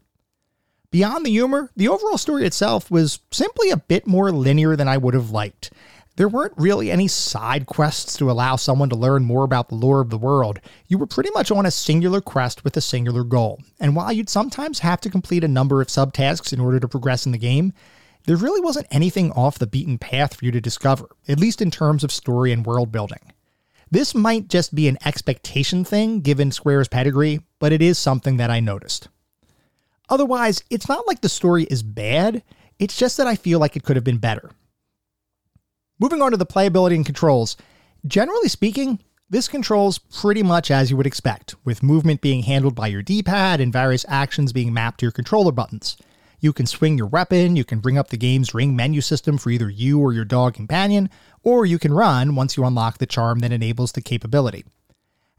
Beyond 0.93 1.25
the 1.25 1.31
humor, 1.31 1.71
the 1.75 1.87
overall 1.87 2.19
story 2.19 2.45
itself 2.45 2.91
was 2.91 3.17
simply 3.31 3.71
a 3.71 3.77
bit 3.77 4.05
more 4.05 4.31
linear 4.31 4.75
than 4.75 4.87
I 4.87 4.97
would 4.97 5.15
have 5.15 5.31
liked. 5.31 5.73
There 6.17 6.27
weren't 6.27 6.53
really 6.55 6.91
any 6.91 7.07
side 7.07 7.65
quests 7.65 8.15
to 8.17 8.29
allow 8.29 8.57
someone 8.57 8.89
to 8.89 8.95
learn 8.95 9.25
more 9.25 9.43
about 9.43 9.69
the 9.69 9.75
lore 9.75 10.01
of 10.01 10.11
the 10.11 10.19
world. 10.19 10.59
You 10.87 10.99
were 10.99 11.07
pretty 11.07 11.31
much 11.33 11.49
on 11.49 11.65
a 11.65 11.71
singular 11.71 12.21
quest 12.21 12.63
with 12.63 12.77
a 12.77 12.81
singular 12.81 13.23
goal. 13.23 13.59
And 13.79 13.95
while 13.95 14.13
you'd 14.13 14.29
sometimes 14.29 14.77
have 14.79 15.01
to 15.01 15.09
complete 15.09 15.43
a 15.43 15.47
number 15.47 15.81
of 15.81 15.87
subtasks 15.87 16.53
in 16.53 16.59
order 16.59 16.79
to 16.79 16.87
progress 16.87 17.25
in 17.25 17.31
the 17.31 17.39
game, 17.39 17.73
there 18.27 18.37
really 18.37 18.61
wasn't 18.61 18.85
anything 18.91 19.31
off 19.31 19.57
the 19.57 19.65
beaten 19.65 19.97
path 19.97 20.35
for 20.35 20.45
you 20.45 20.51
to 20.51 20.61
discover, 20.61 21.07
at 21.27 21.39
least 21.39 21.59
in 21.59 21.71
terms 21.71 22.03
of 22.03 22.11
story 22.11 22.51
and 22.51 22.67
world 22.67 22.91
building. 22.91 23.33
This 23.89 24.13
might 24.13 24.47
just 24.47 24.75
be 24.75 24.87
an 24.87 24.99
expectation 25.03 25.85
thing 25.85 26.21
given 26.21 26.51
Square's 26.51 26.87
pedigree, 26.87 27.39
but 27.57 27.73
it 27.73 27.81
is 27.81 27.97
something 27.97 28.37
that 28.37 28.51
I 28.51 28.59
noticed. 28.59 29.09
Otherwise, 30.09 30.63
it's 30.69 30.89
not 30.89 31.07
like 31.07 31.21
the 31.21 31.29
story 31.29 31.63
is 31.63 31.83
bad, 31.83 32.43
it's 32.79 32.97
just 32.97 33.17
that 33.17 33.27
I 33.27 33.35
feel 33.35 33.59
like 33.59 33.75
it 33.75 33.83
could 33.83 33.95
have 33.95 34.03
been 34.03 34.17
better. 34.17 34.51
Moving 35.99 36.21
on 36.21 36.31
to 36.31 36.37
the 36.37 36.45
playability 36.45 36.95
and 36.95 37.05
controls, 37.05 37.55
generally 38.05 38.49
speaking, 38.49 38.99
this 39.29 39.47
controls 39.47 39.97
pretty 39.97 40.43
much 40.43 40.69
as 40.69 40.91
you 40.91 40.97
would 40.97 41.07
expect, 41.07 41.55
with 41.63 41.81
movement 41.81 42.21
being 42.21 42.43
handled 42.43 42.75
by 42.75 42.87
your 42.87 43.01
D 43.01 43.23
pad 43.23 43.61
and 43.61 43.71
various 43.71 44.05
actions 44.07 44.53
being 44.53 44.73
mapped 44.73 44.99
to 44.99 45.05
your 45.05 45.11
controller 45.11 45.51
buttons. 45.51 45.97
You 46.39 46.51
can 46.51 46.65
swing 46.65 46.97
your 46.97 47.07
weapon, 47.07 47.55
you 47.55 47.63
can 47.63 47.79
bring 47.79 47.97
up 47.97 48.09
the 48.09 48.17
game's 48.17 48.53
ring 48.53 48.75
menu 48.75 48.99
system 48.99 49.37
for 49.37 49.49
either 49.49 49.69
you 49.69 49.99
or 49.99 50.11
your 50.11 50.25
dog 50.25 50.53
companion, 50.55 51.09
or 51.41 51.65
you 51.65 51.79
can 51.79 51.93
run 51.93 52.35
once 52.35 52.57
you 52.57 52.65
unlock 52.65 52.97
the 52.97 53.05
charm 53.05 53.39
that 53.39 53.53
enables 53.53 53.93
the 53.93 54.01
capability. 54.01 54.65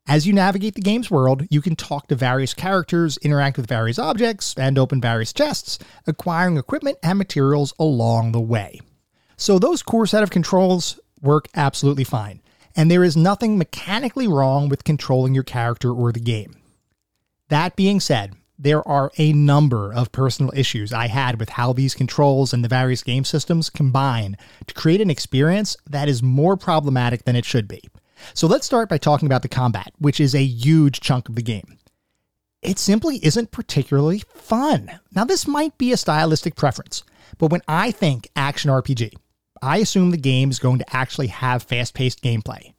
As 0.07 0.27
you 0.27 0.35
navigate 0.35 0.75
the 0.75 0.83
game's 0.83 1.11
world, 1.11 1.47
you 1.49 1.63
can 1.63 1.77
talk 1.77 2.09
to 2.09 2.15
various 2.15 2.53
characters, 2.53 3.17
interact 3.19 3.57
with 3.57 3.67
various 3.67 3.99
objects, 3.99 4.55
and 4.59 4.79
open 4.79 5.01
various 5.01 5.33
chests, 5.33 5.79
acquiring 6.07 6.59
equipment 6.59 6.99
and 7.03 7.17
materials 7.17 7.73
along 7.79 8.33
the 8.33 8.41
way. 8.41 8.81
So, 9.39 9.59
those 9.59 9.83
core 9.83 10.07
set 10.07 10.23
of 10.23 10.31
controls 10.31 11.01
work 11.23 11.49
absolutely 11.55 12.05
fine, 12.05 12.43
and 12.77 12.91
there 12.91 13.03
is 13.03 13.17
nothing 13.17 13.57
mechanically 13.57 14.29
wrong 14.29 14.69
with 14.69 14.85
controlling 14.85 15.33
your 15.33 15.43
character 15.43 15.91
or 15.91 16.13
the 16.13 16.21
game. 16.21 16.57
That 17.49 17.75
being 17.75 17.99
said, 17.99 18.35
there 18.59 18.87
are 18.87 19.11
a 19.17 19.33
number 19.33 19.91
of 19.93 20.13
personal 20.13 20.53
issues 20.55 20.93
I 20.93 21.07
had 21.07 21.41
with 21.41 21.49
how 21.49 21.73
these 21.73 21.95
controls 21.95 22.53
and 22.53 22.63
the 22.63 22.69
various 22.69 23.03
game 23.03 23.25
systems 23.25 23.71
combine 23.71 24.37
to 24.67 24.75
create 24.75 25.01
an 25.01 25.11
experience 25.11 25.79
that 25.89 26.11
is 26.11 26.23
more 26.23 26.59
problematic 26.59 27.25
than 27.25 27.37
it 27.37 27.47
should 27.47 27.67
be. 27.67 27.83
So 28.33 28.47
let's 28.47 28.67
start 28.67 28.89
by 28.89 28.99
talking 28.99 29.27
about 29.27 29.43
the 29.43 29.49
combat, 29.49 29.93
which 29.99 30.21
is 30.21 30.35
a 30.35 30.43
huge 30.43 31.01
chunk 31.01 31.29
of 31.29 31.35
the 31.35 31.43
game. 31.43 31.79
It 32.63 32.79
simply 32.79 33.19
isn't 33.23 33.51
particularly 33.51 34.23
fun. 34.35 34.99
Now, 35.15 35.25
this 35.25 35.47
might 35.47 35.77
be 35.77 35.93
a 35.93 35.99
stylistic 35.99 36.57
preference, 36.57 37.05
but 37.37 37.53
when 37.53 37.61
I 37.69 37.91
think 37.91 38.31
action 38.35 38.71
RPG, 38.71 39.13
I 39.61 39.79
assume 39.79 40.11
the 40.11 40.17
game 40.17 40.51
is 40.51 40.59
going 40.59 40.79
to 40.79 40.97
actually 40.97 41.27
have 41.27 41.63
fast 41.63 41.93
paced 41.95 42.23
gameplay. 42.23 42.73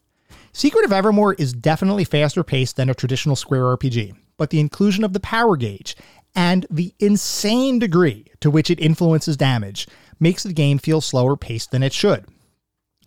Secret 0.53 0.85
of 0.85 0.91
Evermore 0.91 1.33
is 1.35 1.53
definitely 1.53 2.03
faster 2.03 2.43
paced 2.43 2.77
than 2.77 2.89
a 2.89 2.95
traditional 2.95 3.35
Square 3.35 3.77
RPG, 3.77 4.15
but 4.37 4.49
the 4.49 4.59
inclusion 4.59 5.03
of 5.03 5.13
the 5.13 5.19
power 5.19 5.55
gauge 5.55 5.95
and 6.35 6.65
the 6.69 6.93
insane 6.99 7.79
degree 7.79 8.25
to 8.39 8.49
which 8.49 8.69
it 8.69 8.79
influences 8.79 9.37
damage 9.37 9.87
makes 10.19 10.43
the 10.43 10.53
game 10.53 10.77
feel 10.77 11.01
slower 11.01 11.35
paced 11.35 11.71
than 11.71 11.83
it 11.83 11.93
should. 11.93 12.25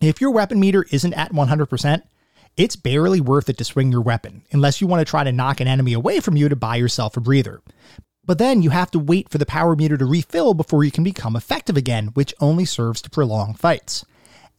If 0.01 0.21
your 0.21 0.31
weapon 0.31 0.59
meter 0.59 0.85
isn't 0.91 1.13
at 1.13 1.31
100%, 1.31 2.01
it's 2.57 2.75
barely 2.75 3.21
worth 3.21 3.49
it 3.49 3.57
to 3.57 3.63
swing 3.63 3.91
your 3.91 4.01
weapon, 4.01 4.43
unless 4.51 4.81
you 4.81 4.87
want 4.87 4.99
to 4.99 5.09
try 5.09 5.23
to 5.23 5.31
knock 5.31 5.59
an 5.59 5.67
enemy 5.67 5.93
away 5.93 6.19
from 6.19 6.37
you 6.37 6.49
to 6.49 6.55
buy 6.55 6.75
yourself 6.75 7.15
a 7.17 7.21
breather. 7.21 7.61
But 8.25 8.37
then 8.37 8.61
you 8.61 8.69
have 8.69 8.91
to 8.91 8.99
wait 8.99 9.29
for 9.29 9.37
the 9.37 9.45
power 9.45 9.75
meter 9.75 9.97
to 9.97 10.05
refill 10.05 10.53
before 10.53 10.83
you 10.83 10.91
can 10.91 11.03
become 11.03 11.35
effective 11.35 11.77
again, 11.77 12.07
which 12.13 12.33
only 12.39 12.65
serves 12.65 13.01
to 13.01 13.09
prolong 13.09 13.55
fights. 13.55 14.05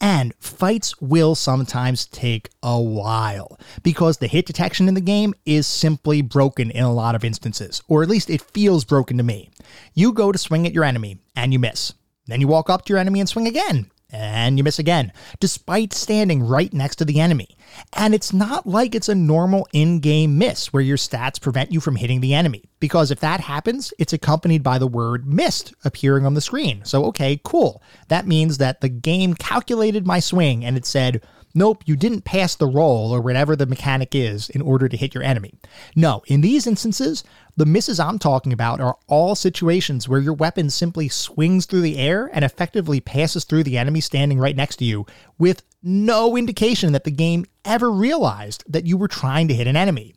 And 0.00 0.34
fights 0.40 0.98
will 1.00 1.34
sometimes 1.34 2.06
take 2.06 2.48
a 2.62 2.80
while 2.80 3.60
because 3.82 4.16
the 4.16 4.28
hit 4.28 4.46
detection 4.46 4.88
in 4.88 4.94
the 4.94 5.00
game 5.00 5.34
is 5.44 5.66
simply 5.66 6.22
broken 6.22 6.70
in 6.70 6.82
a 6.82 6.92
lot 6.92 7.14
of 7.14 7.22
instances, 7.22 7.82
or 7.86 8.02
at 8.02 8.08
least 8.08 8.30
it 8.30 8.40
feels 8.40 8.84
broken 8.84 9.18
to 9.18 9.22
me. 9.22 9.50
You 9.94 10.12
go 10.12 10.32
to 10.32 10.38
swing 10.38 10.66
at 10.66 10.72
your 10.72 10.84
enemy 10.84 11.18
and 11.36 11.52
you 11.52 11.58
miss. 11.58 11.92
Then 12.26 12.40
you 12.40 12.48
walk 12.48 12.70
up 12.70 12.86
to 12.86 12.92
your 12.92 12.98
enemy 12.98 13.20
and 13.20 13.28
swing 13.28 13.46
again, 13.46 13.90
and 14.12 14.58
you 14.58 14.64
miss 14.64 14.78
again, 14.78 15.12
despite 15.38 15.92
standing 15.92 16.42
right 16.42 16.72
next 16.72 16.96
to 16.96 17.04
the 17.04 17.20
enemy. 17.20 17.56
And 17.92 18.14
it's 18.14 18.32
not 18.32 18.66
like 18.66 18.94
it's 18.94 19.08
a 19.08 19.14
normal 19.14 19.68
in 19.72 20.00
game 20.00 20.38
miss 20.38 20.72
where 20.72 20.82
your 20.82 20.96
stats 20.96 21.40
prevent 21.40 21.72
you 21.72 21.80
from 21.80 21.96
hitting 21.96 22.20
the 22.20 22.34
enemy, 22.34 22.64
because 22.80 23.10
if 23.10 23.20
that 23.20 23.40
happens, 23.40 23.92
it's 23.98 24.12
accompanied 24.12 24.62
by 24.62 24.78
the 24.78 24.86
word 24.86 25.26
missed 25.26 25.72
appearing 25.84 26.26
on 26.26 26.34
the 26.34 26.40
screen. 26.40 26.84
So, 26.84 27.04
okay, 27.06 27.40
cool. 27.44 27.82
That 28.08 28.26
means 28.26 28.58
that 28.58 28.80
the 28.80 28.88
game 28.88 29.34
calculated 29.34 30.06
my 30.06 30.20
swing 30.20 30.64
and 30.64 30.76
it 30.76 30.86
said, 30.86 31.22
Nope, 31.52 31.82
you 31.84 31.96
didn't 31.96 32.24
pass 32.24 32.54
the 32.54 32.68
roll 32.68 33.12
or 33.12 33.20
whatever 33.20 33.56
the 33.56 33.66
mechanic 33.66 34.14
is 34.14 34.48
in 34.50 34.62
order 34.62 34.88
to 34.88 34.96
hit 34.96 35.14
your 35.14 35.24
enemy. 35.24 35.54
No, 35.96 36.22
in 36.26 36.42
these 36.42 36.66
instances, 36.66 37.24
the 37.56 37.66
misses 37.66 37.98
I'm 37.98 38.20
talking 38.20 38.52
about 38.52 38.80
are 38.80 38.96
all 39.08 39.34
situations 39.34 40.08
where 40.08 40.20
your 40.20 40.34
weapon 40.34 40.70
simply 40.70 41.08
swings 41.08 41.66
through 41.66 41.80
the 41.80 41.98
air 41.98 42.30
and 42.32 42.44
effectively 42.44 43.00
passes 43.00 43.44
through 43.44 43.64
the 43.64 43.78
enemy 43.78 44.00
standing 44.00 44.38
right 44.38 44.54
next 44.54 44.76
to 44.76 44.84
you 44.84 45.06
with 45.38 45.64
no 45.82 46.36
indication 46.36 46.92
that 46.92 47.04
the 47.04 47.10
game 47.10 47.44
ever 47.64 47.90
realized 47.90 48.62
that 48.68 48.86
you 48.86 48.96
were 48.96 49.08
trying 49.08 49.48
to 49.48 49.54
hit 49.54 49.66
an 49.66 49.76
enemy. 49.76 50.14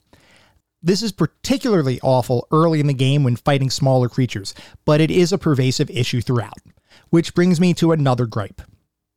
This 0.84 1.01
is 1.01 1.11
particularly 1.11 1.99
awful 2.03 2.47
early 2.51 2.79
in 2.79 2.88
the 2.88 2.93
game 2.93 3.23
when 3.23 3.38
fighting 3.38 3.69
smaller 3.69 4.09
creatures, 4.09 4.53
but 4.86 5.01
it 5.01 5.09
is 5.09 5.34
a 5.34 5.38
pervasive 5.38 5.89
issue 5.89 6.21
throughout. 6.21 6.57
Which 7.09 7.34
brings 7.34 7.59
me 7.59 7.73
to 7.75 7.91
another 7.91 8.25
gripe 8.25 8.61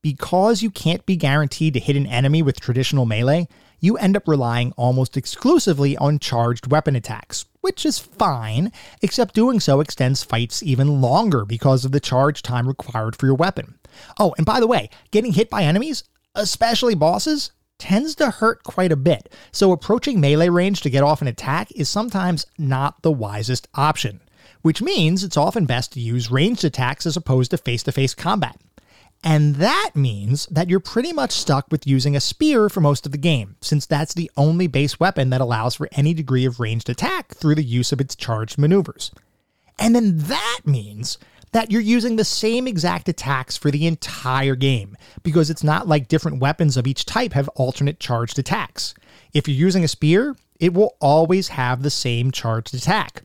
because 0.06 0.62
you 0.62 0.70
can't 0.70 1.04
be 1.04 1.16
guaranteed 1.16 1.74
to 1.74 1.80
hit 1.80 1.96
an 1.96 2.06
enemy 2.06 2.40
with 2.40 2.60
traditional 2.60 3.04
melee, 3.04 3.48
you 3.80 3.96
end 3.96 4.16
up 4.16 4.28
relying 4.28 4.70
almost 4.76 5.16
exclusively 5.16 5.96
on 5.96 6.20
charged 6.20 6.70
weapon 6.70 6.94
attacks, 6.94 7.44
which 7.60 7.84
is 7.84 7.98
fine, 7.98 8.70
except 9.02 9.34
doing 9.34 9.58
so 9.58 9.80
extends 9.80 10.22
fights 10.22 10.62
even 10.62 11.00
longer 11.00 11.44
because 11.44 11.84
of 11.84 11.90
the 11.90 11.98
charge 11.98 12.40
time 12.40 12.68
required 12.68 13.16
for 13.16 13.26
your 13.26 13.34
weapon. 13.34 13.80
Oh, 14.16 14.32
and 14.36 14.46
by 14.46 14.60
the 14.60 14.68
way, 14.68 14.90
getting 15.10 15.32
hit 15.32 15.50
by 15.50 15.64
enemies, 15.64 16.04
especially 16.36 16.94
bosses, 16.94 17.50
tends 17.80 18.14
to 18.14 18.30
hurt 18.30 18.62
quite 18.62 18.92
a 18.92 18.96
bit, 18.96 19.34
so 19.50 19.72
approaching 19.72 20.20
melee 20.20 20.50
range 20.50 20.82
to 20.82 20.90
get 20.90 21.02
off 21.02 21.20
an 21.20 21.26
attack 21.26 21.72
is 21.72 21.88
sometimes 21.88 22.46
not 22.58 23.02
the 23.02 23.10
wisest 23.10 23.66
option, 23.74 24.20
which 24.62 24.80
means 24.80 25.24
it's 25.24 25.36
often 25.36 25.66
best 25.66 25.94
to 25.94 26.00
use 26.00 26.30
ranged 26.30 26.64
attacks 26.64 27.06
as 27.06 27.16
opposed 27.16 27.50
to 27.50 27.58
face 27.58 27.82
to 27.82 27.90
face 27.90 28.14
combat. 28.14 28.56
And 29.28 29.56
that 29.56 29.90
means 29.96 30.46
that 30.52 30.70
you're 30.70 30.78
pretty 30.78 31.12
much 31.12 31.32
stuck 31.32 31.66
with 31.68 31.84
using 31.84 32.14
a 32.14 32.20
spear 32.20 32.68
for 32.68 32.80
most 32.80 33.06
of 33.06 33.12
the 33.12 33.18
game, 33.18 33.56
since 33.60 33.84
that's 33.84 34.14
the 34.14 34.30
only 34.36 34.68
base 34.68 35.00
weapon 35.00 35.30
that 35.30 35.40
allows 35.40 35.74
for 35.74 35.88
any 35.92 36.14
degree 36.14 36.44
of 36.44 36.60
ranged 36.60 36.88
attack 36.88 37.34
through 37.34 37.56
the 37.56 37.64
use 37.64 37.90
of 37.90 38.00
its 38.00 38.14
charged 38.14 38.56
maneuvers. 38.56 39.10
And 39.80 39.96
then 39.96 40.16
that 40.16 40.60
means 40.64 41.18
that 41.50 41.72
you're 41.72 41.80
using 41.80 42.14
the 42.14 42.24
same 42.24 42.68
exact 42.68 43.08
attacks 43.08 43.56
for 43.56 43.72
the 43.72 43.88
entire 43.88 44.54
game, 44.54 44.96
because 45.24 45.50
it's 45.50 45.64
not 45.64 45.88
like 45.88 46.06
different 46.06 46.40
weapons 46.40 46.76
of 46.76 46.86
each 46.86 47.04
type 47.04 47.32
have 47.32 47.48
alternate 47.56 47.98
charged 47.98 48.38
attacks. 48.38 48.94
If 49.34 49.48
you're 49.48 49.56
using 49.56 49.82
a 49.82 49.88
spear, 49.88 50.36
it 50.60 50.72
will 50.72 50.96
always 51.00 51.48
have 51.48 51.82
the 51.82 51.90
same 51.90 52.30
charged 52.30 52.76
attack. 52.76 53.24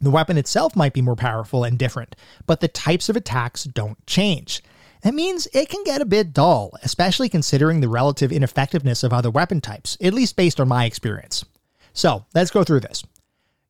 The 0.00 0.12
weapon 0.12 0.38
itself 0.38 0.76
might 0.76 0.92
be 0.94 1.02
more 1.02 1.16
powerful 1.16 1.64
and 1.64 1.76
different, 1.76 2.14
but 2.46 2.60
the 2.60 2.68
types 2.68 3.08
of 3.08 3.16
attacks 3.16 3.64
don't 3.64 4.06
change. 4.06 4.62
That 5.02 5.14
means 5.14 5.48
it 5.52 5.68
can 5.68 5.82
get 5.84 6.02
a 6.02 6.06
bit 6.06 6.32
dull, 6.34 6.72
especially 6.82 7.28
considering 7.28 7.80
the 7.80 7.88
relative 7.88 8.30
ineffectiveness 8.30 9.02
of 9.02 9.12
other 9.12 9.30
weapon 9.30 9.60
types, 9.60 9.96
at 10.00 10.12
least 10.12 10.36
based 10.36 10.60
on 10.60 10.68
my 10.68 10.84
experience. 10.84 11.44
So, 11.92 12.26
let's 12.34 12.50
go 12.50 12.64
through 12.64 12.80
this. 12.80 13.02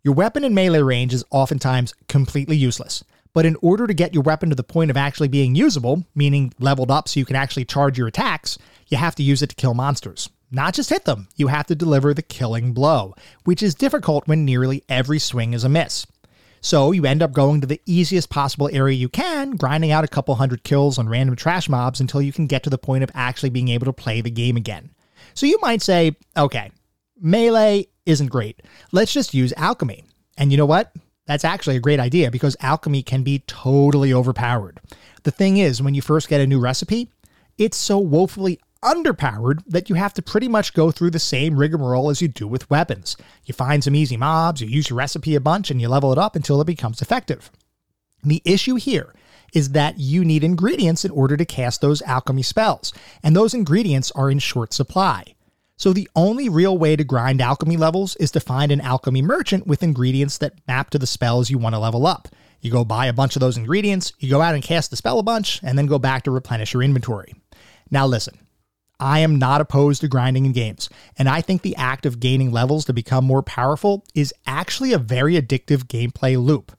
Your 0.02 0.14
weapon 0.14 0.44
in 0.44 0.54
melee 0.54 0.80
range 0.80 1.14
is 1.14 1.24
oftentimes 1.30 1.94
completely 2.08 2.56
useless, 2.56 3.04
but 3.32 3.46
in 3.46 3.56
order 3.62 3.86
to 3.86 3.94
get 3.94 4.12
your 4.12 4.22
weapon 4.22 4.48
to 4.48 4.56
the 4.56 4.64
point 4.64 4.90
of 4.90 4.96
actually 4.96 5.28
being 5.28 5.54
usable, 5.54 6.04
meaning 6.14 6.52
leveled 6.58 6.90
up 6.90 7.08
so 7.08 7.20
you 7.20 7.26
can 7.26 7.36
actually 7.36 7.64
charge 7.64 7.96
your 7.96 8.08
attacks, 8.08 8.58
you 8.88 8.96
have 8.96 9.14
to 9.14 9.22
use 9.22 9.42
it 9.42 9.50
to 9.50 9.56
kill 9.56 9.74
monsters. 9.74 10.28
Not 10.50 10.74
just 10.74 10.90
hit 10.90 11.04
them, 11.04 11.28
you 11.36 11.46
have 11.46 11.66
to 11.66 11.76
deliver 11.76 12.12
the 12.12 12.22
killing 12.22 12.72
blow, 12.72 13.14
which 13.44 13.62
is 13.62 13.74
difficult 13.76 14.26
when 14.26 14.44
nearly 14.44 14.82
every 14.88 15.20
swing 15.20 15.52
is 15.54 15.62
a 15.62 15.68
miss. 15.68 16.06
So 16.60 16.92
you 16.92 17.06
end 17.06 17.22
up 17.22 17.32
going 17.32 17.60
to 17.60 17.66
the 17.66 17.80
easiest 17.86 18.28
possible 18.28 18.68
area 18.72 18.96
you 18.96 19.08
can, 19.08 19.52
grinding 19.52 19.92
out 19.92 20.04
a 20.04 20.08
couple 20.08 20.34
hundred 20.34 20.62
kills 20.62 20.98
on 20.98 21.08
random 21.08 21.36
trash 21.36 21.68
mobs 21.68 22.00
until 22.00 22.20
you 22.20 22.32
can 22.32 22.46
get 22.46 22.62
to 22.64 22.70
the 22.70 22.78
point 22.78 23.02
of 23.02 23.10
actually 23.14 23.50
being 23.50 23.68
able 23.68 23.86
to 23.86 23.92
play 23.92 24.20
the 24.20 24.30
game 24.30 24.56
again. 24.56 24.90
So 25.34 25.46
you 25.46 25.58
might 25.62 25.82
say, 25.82 26.16
okay, 26.36 26.70
melee 27.20 27.86
isn't 28.06 28.28
great. 28.28 28.62
Let's 28.92 29.12
just 29.12 29.34
use 29.34 29.54
alchemy. 29.56 30.04
And 30.36 30.50
you 30.50 30.58
know 30.58 30.66
what? 30.66 30.92
That's 31.26 31.44
actually 31.44 31.76
a 31.76 31.80
great 31.80 32.00
idea 32.00 32.30
because 32.30 32.56
alchemy 32.60 33.02
can 33.02 33.22
be 33.22 33.40
totally 33.46 34.12
overpowered. 34.12 34.80
The 35.22 35.30
thing 35.30 35.58
is, 35.58 35.80
when 35.80 35.94
you 35.94 36.02
first 36.02 36.28
get 36.28 36.40
a 36.40 36.46
new 36.46 36.60
recipe, 36.60 37.10
it's 37.56 37.76
so 37.76 37.98
woefully 37.98 38.58
underpowered 38.82 39.62
that 39.66 39.88
you 39.88 39.94
have 39.96 40.14
to 40.14 40.22
pretty 40.22 40.48
much 40.48 40.74
go 40.74 40.90
through 40.90 41.10
the 41.10 41.18
same 41.18 41.56
rigmarole 41.56 42.10
as 42.10 42.22
you 42.22 42.28
do 42.28 42.46
with 42.46 42.68
weapons. 42.70 43.16
You 43.44 43.54
find 43.54 43.84
some 43.84 43.94
easy 43.94 44.16
mobs, 44.16 44.60
you 44.60 44.68
use 44.68 44.90
your 44.90 44.98
recipe 44.98 45.34
a 45.34 45.40
bunch, 45.40 45.70
and 45.70 45.80
you 45.80 45.88
level 45.88 46.12
it 46.12 46.18
up 46.18 46.36
until 46.36 46.60
it 46.60 46.66
becomes 46.66 47.02
effective. 47.02 47.50
The 48.24 48.42
issue 48.44 48.76
here 48.76 49.14
is 49.52 49.70
that 49.70 49.98
you 49.98 50.24
need 50.24 50.44
ingredients 50.44 51.04
in 51.04 51.10
order 51.10 51.36
to 51.36 51.44
cast 51.44 51.80
those 51.80 52.02
alchemy 52.02 52.42
spells, 52.42 52.92
and 53.22 53.34
those 53.34 53.54
ingredients 53.54 54.10
are 54.12 54.30
in 54.30 54.38
short 54.38 54.72
supply. 54.72 55.24
So 55.76 55.92
the 55.92 56.08
only 56.14 56.48
real 56.48 56.76
way 56.76 56.94
to 56.94 57.04
grind 57.04 57.40
alchemy 57.40 57.76
levels 57.76 58.14
is 58.16 58.30
to 58.32 58.40
find 58.40 58.70
an 58.70 58.82
alchemy 58.82 59.22
merchant 59.22 59.66
with 59.66 59.82
ingredients 59.82 60.36
that 60.38 60.52
map 60.68 60.90
to 60.90 60.98
the 60.98 61.06
spells 61.06 61.48
you 61.48 61.58
want 61.58 61.74
to 61.74 61.78
level 61.78 62.06
up. 62.06 62.28
You 62.60 62.70
go 62.70 62.84
buy 62.84 63.06
a 63.06 63.14
bunch 63.14 63.34
of 63.34 63.40
those 63.40 63.56
ingredients, 63.56 64.12
you 64.18 64.28
go 64.28 64.42
out 64.42 64.54
and 64.54 64.62
cast 64.62 64.90
the 64.90 64.96
spell 64.96 65.18
a 65.18 65.22
bunch, 65.22 65.60
and 65.62 65.78
then 65.78 65.86
go 65.86 65.98
back 65.98 66.24
to 66.24 66.30
replenish 66.30 66.74
your 66.74 66.82
inventory. 66.82 67.34
Now 67.90 68.06
listen, 68.06 68.38
I 69.00 69.20
am 69.20 69.38
not 69.38 69.60
opposed 69.60 70.02
to 70.02 70.08
grinding 70.08 70.46
in 70.46 70.52
games, 70.52 70.88
and 71.16 71.28
I 71.28 71.40
think 71.40 71.62
the 71.62 71.74
act 71.76 72.06
of 72.06 72.20
gaining 72.20 72.52
levels 72.52 72.84
to 72.84 72.92
become 72.92 73.24
more 73.24 73.42
powerful 73.42 74.04
is 74.14 74.34
actually 74.46 74.92
a 74.92 74.98
very 74.98 75.34
addictive 75.34 75.84
gameplay 75.86 76.40
loop. 76.40 76.76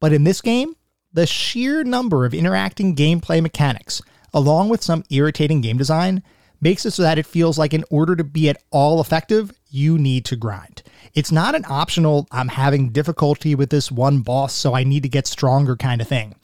But 0.00 0.12
in 0.12 0.24
this 0.24 0.40
game, 0.40 0.76
the 1.12 1.26
sheer 1.26 1.82
number 1.82 2.24
of 2.24 2.34
interacting 2.34 2.94
gameplay 2.94 3.42
mechanics, 3.42 4.00
along 4.32 4.68
with 4.68 4.82
some 4.82 5.04
irritating 5.10 5.60
game 5.60 5.76
design, 5.76 6.22
makes 6.60 6.86
it 6.86 6.92
so 6.92 7.02
that 7.02 7.18
it 7.18 7.26
feels 7.26 7.58
like 7.58 7.74
in 7.74 7.84
order 7.90 8.16
to 8.16 8.24
be 8.24 8.48
at 8.48 8.62
all 8.70 9.00
effective, 9.00 9.52
you 9.68 9.98
need 9.98 10.24
to 10.26 10.36
grind. 10.36 10.82
It's 11.14 11.32
not 11.32 11.54
an 11.54 11.64
optional, 11.68 12.26
I'm 12.30 12.48
having 12.48 12.90
difficulty 12.90 13.54
with 13.54 13.70
this 13.70 13.90
one 13.90 14.20
boss, 14.20 14.54
so 14.54 14.74
I 14.74 14.84
need 14.84 15.02
to 15.02 15.08
get 15.08 15.26
stronger 15.26 15.76
kind 15.76 16.00
of 16.00 16.08
thing. 16.08 16.34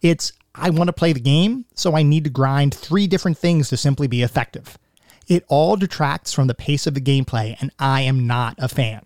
It's 0.00 0.32
I 0.54 0.70
want 0.70 0.88
to 0.88 0.92
play 0.92 1.12
the 1.12 1.20
game, 1.20 1.64
so 1.74 1.94
I 1.94 2.02
need 2.02 2.24
to 2.24 2.30
grind 2.30 2.74
three 2.74 3.06
different 3.06 3.38
things 3.38 3.68
to 3.68 3.76
simply 3.76 4.06
be 4.06 4.22
effective. 4.22 4.78
It 5.28 5.44
all 5.48 5.76
detracts 5.76 6.32
from 6.32 6.48
the 6.48 6.54
pace 6.54 6.86
of 6.86 6.94
the 6.94 7.00
gameplay, 7.00 7.56
and 7.60 7.70
I 7.78 8.02
am 8.02 8.26
not 8.26 8.56
a 8.58 8.68
fan. 8.68 9.02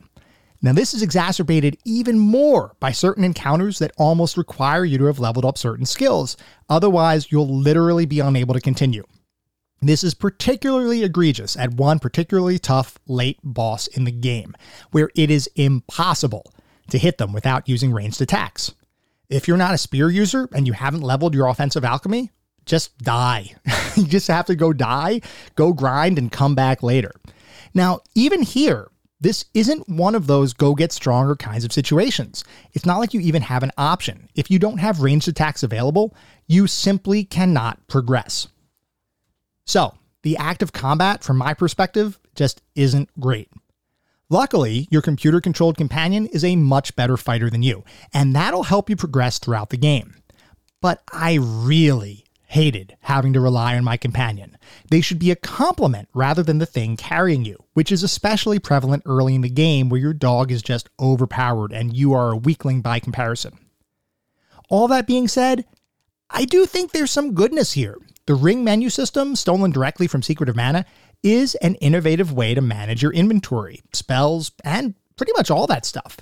Now, 0.62 0.72
this 0.72 0.94
is 0.94 1.02
exacerbated 1.02 1.76
even 1.84 2.18
more 2.18 2.74
by 2.80 2.92
certain 2.92 3.22
encounters 3.22 3.78
that 3.80 3.92
almost 3.98 4.38
require 4.38 4.86
you 4.86 4.96
to 4.96 5.04
have 5.04 5.18
leveled 5.18 5.44
up 5.44 5.58
certain 5.58 5.84
skills. 5.84 6.38
Otherwise, 6.70 7.30
you'll 7.30 7.54
literally 7.54 8.06
be 8.06 8.20
unable 8.20 8.54
to 8.54 8.60
continue. 8.60 9.04
This 9.82 10.02
is 10.02 10.14
particularly 10.14 11.02
egregious 11.02 11.58
at 11.58 11.74
one 11.74 11.98
particularly 11.98 12.58
tough 12.58 12.98
late 13.06 13.38
boss 13.44 13.86
in 13.88 14.04
the 14.04 14.10
game, 14.10 14.56
where 14.92 15.10
it 15.14 15.30
is 15.30 15.50
impossible 15.56 16.50
to 16.88 16.96
hit 16.96 17.18
them 17.18 17.34
without 17.34 17.68
using 17.68 17.92
ranged 17.92 18.22
attacks. 18.22 18.74
If 19.28 19.48
you're 19.48 19.56
not 19.56 19.74
a 19.74 19.78
spear 19.78 20.10
user 20.10 20.48
and 20.52 20.66
you 20.66 20.72
haven't 20.72 21.02
leveled 21.02 21.34
your 21.34 21.48
offensive 21.48 21.84
alchemy, 21.84 22.30
just 22.66 22.96
die. 22.98 23.54
you 23.96 24.06
just 24.06 24.28
have 24.28 24.46
to 24.46 24.54
go 24.54 24.72
die, 24.72 25.20
go 25.54 25.72
grind, 25.72 26.18
and 26.18 26.30
come 26.30 26.54
back 26.54 26.82
later. 26.82 27.12
Now, 27.74 28.00
even 28.14 28.42
here, 28.42 28.88
this 29.20 29.46
isn't 29.54 29.88
one 29.88 30.14
of 30.14 30.26
those 30.26 30.52
go 30.52 30.74
get 30.74 30.92
stronger 30.92 31.34
kinds 31.34 31.64
of 31.64 31.72
situations. 31.72 32.44
It's 32.72 32.86
not 32.86 32.98
like 32.98 33.14
you 33.14 33.20
even 33.20 33.42
have 33.42 33.62
an 33.62 33.72
option. 33.78 34.28
If 34.34 34.50
you 34.50 34.58
don't 34.58 34.78
have 34.78 35.00
ranged 35.00 35.28
attacks 35.28 35.62
available, 35.62 36.14
you 36.46 36.66
simply 36.66 37.24
cannot 37.24 37.86
progress. 37.88 38.48
So, 39.66 39.94
the 40.22 40.36
act 40.36 40.62
of 40.62 40.72
combat, 40.72 41.22
from 41.22 41.38
my 41.38 41.54
perspective, 41.54 42.18
just 42.34 42.62
isn't 42.74 43.08
great. 43.18 43.48
Luckily, 44.30 44.88
your 44.90 45.02
computer 45.02 45.40
controlled 45.40 45.76
companion 45.76 46.26
is 46.26 46.44
a 46.44 46.56
much 46.56 46.96
better 46.96 47.16
fighter 47.16 47.50
than 47.50 47.62
you, 47.62 47.84
and 48.12 48.34
that'll 48.34 48.64
help 48.64 48.88
you 48.88 48.96
progress 48.96 49.38
throughout 49.38 49.70
the 49.70 49.76
game. 49.76 50.14
But 50.80 51.02
I 51.12 51.38
really 51.40 52.24
hated 52.46 52.96
having 53.00 53.32
to 53.32 53.40
rely 53.40 53.76
on 53.76 53.84
my 53.84 53.96
companion. 53.96 54.56
They 54.88 55.00
should 55.00 55.18
be 55.18 55.30
a 55.30 55.36
complement 55.36 56.08
rather 56.14 56.42
than 56.42 56.58
the 56.58 56.66
thing 56.66 56.96
carrying 56.96 57.44
you, 57.44 57.64
which 57.74 57.90
is 57.90 58.02
especially 58.02 58.58
prevalent 58.58 59.02
early 59.06 59.34
in 59.34 59.40
the 59.40 59.50
game 59.50 59.88
where 59.88 60.00
your 60.00 60.14
dog 60.14 60.52
is 60.52 60.62
just 60.62 60.88
overpowered 61.00 61.72
and 61.72 61.96
you 61.96 62.12
are 62.12 62.30
a 62.30 62.36
weakling 62.36 62.80
by 62.80 63.00
comparison. 63.00 63.58
All 64.70 64.88
that 64.88 65.06
being 65.06 65.26
said, 65.26 65.64
I 66.30 66.44
do 66.44 66.64
think 66.64 66.92
there's 66.92 67.10
some 67.10 67.34
goodness 67.34 67.72
here. 67.72 67.98
The 68.26 68.34
ring 68.34 68.64
menu 68.64 68.88
system, 68.88 69.36
stolen 69.36 69.70
directly 69.70 70.06
from 70.06 70.22
Secret 70.22 70.48
of 70.48 70.56
Mana, 70.56 70.86
is 71.24 71.56
an 71.56 71.74
innovative 71.76 72.32
way 72.32 72.54
to 72.54 72.60
manage 72.60 73.02
your 73.02 73.12
inventory, 73.12 73.82
spells, 73.92 74.52
and 74.62 74.94
pretty 75.16 75.32
much 75.34 75.50
all 75.50 75.66
that 75.66 75.84
stuff. 75.84 76.18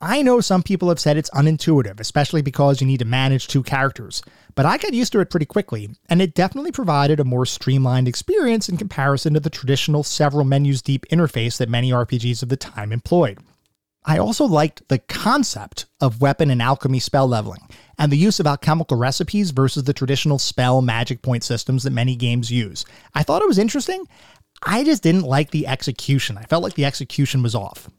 I 0.00 0.22
know 0.22 0.40
some 0.40 0.62
people 0.62 0.90
have 0.90 1.00
said 1.00 1.16
it's 1.16 1.30
unintuitive, 1.30 1.98
especially 1.98 2.40
because 2.40 2.80
you 2.80 2.86
need 2.86 3.00
to 3.00 3.04
manage 3.04 3.48
two 3.48 3.64
characters, 3.64 4.22
but 4.54 4.64
I 4.64 4.78
got 4.78 4.94
used 4.94 5.10
to 5.12 5.20
it 5.20 5.28
pretty 5.28 5.46
quickly, 5.46 5.90
and 6.08 6.22
it 6.22 6.34
definitely 6.34 6.70
provided 6.70 7.18
a 7.18 7.24
more 7.24 7.44
streamlined 7.44 8.06
experience 8.06 8.68
in 8.68 8.76
comparison 8.76 9.34
to 9.34 9.40
the 9.40 9.50
traditional 9.50 10.04
several 10.04 10.44
menus 10.44 10.82
deep 10.82 11.04
interface 11.10 11.58
that 11.58 11.68
many 11.68 11.90
RPGs 11.90 12.44
of 12.44 12.48
the 12.48 12.56
time 12.56 12.92
employed. 12.92 13.38
I 14.08 14.16
also 14.16 14.46
liked 14.46 14.88
the 14.88 15.00
concept 15.00 15.84
of 16.00 16.22
weapon 16.22 16.50
and 16.50 16.62
alchemy 16.62 16.98
spell 16.98 17.28
leveling, 17.28 17.60
and 17.98 18.10
the 18.10 18.16
use 18.16 18.40
of 18.40 18.46
alchemical 18.46 18.96
recipes 18.96 19.50
versus 19.50 19.84
the 19.84 19.92
traditional 19.92 20.38
spell 20.38 20.80
magic 20.80 21.20
point 21.20 21.44
systems 21.44 21.82
that 21.82 21.90
many 21.90 22.16
games 22.16 22.50
use. 22.50 22.86
I 23.12 23.22
thought 23.22 23.42
it 23.42 23.48
was 23.48 23.58
interesting. 23.58 24.06
I 24.62 24.82
just 24.82 25.02
didn't 25.02 25.24
like 25.24 25.50
the 25.50 25.66
execution. 25.66 26.38
I 26.38 26.44
felt 26.44 26.62
like 26.62 26.72
the 26.72 26.86
execution 26.86 27.42
was 27.42 27.54
off. 27.54 27.90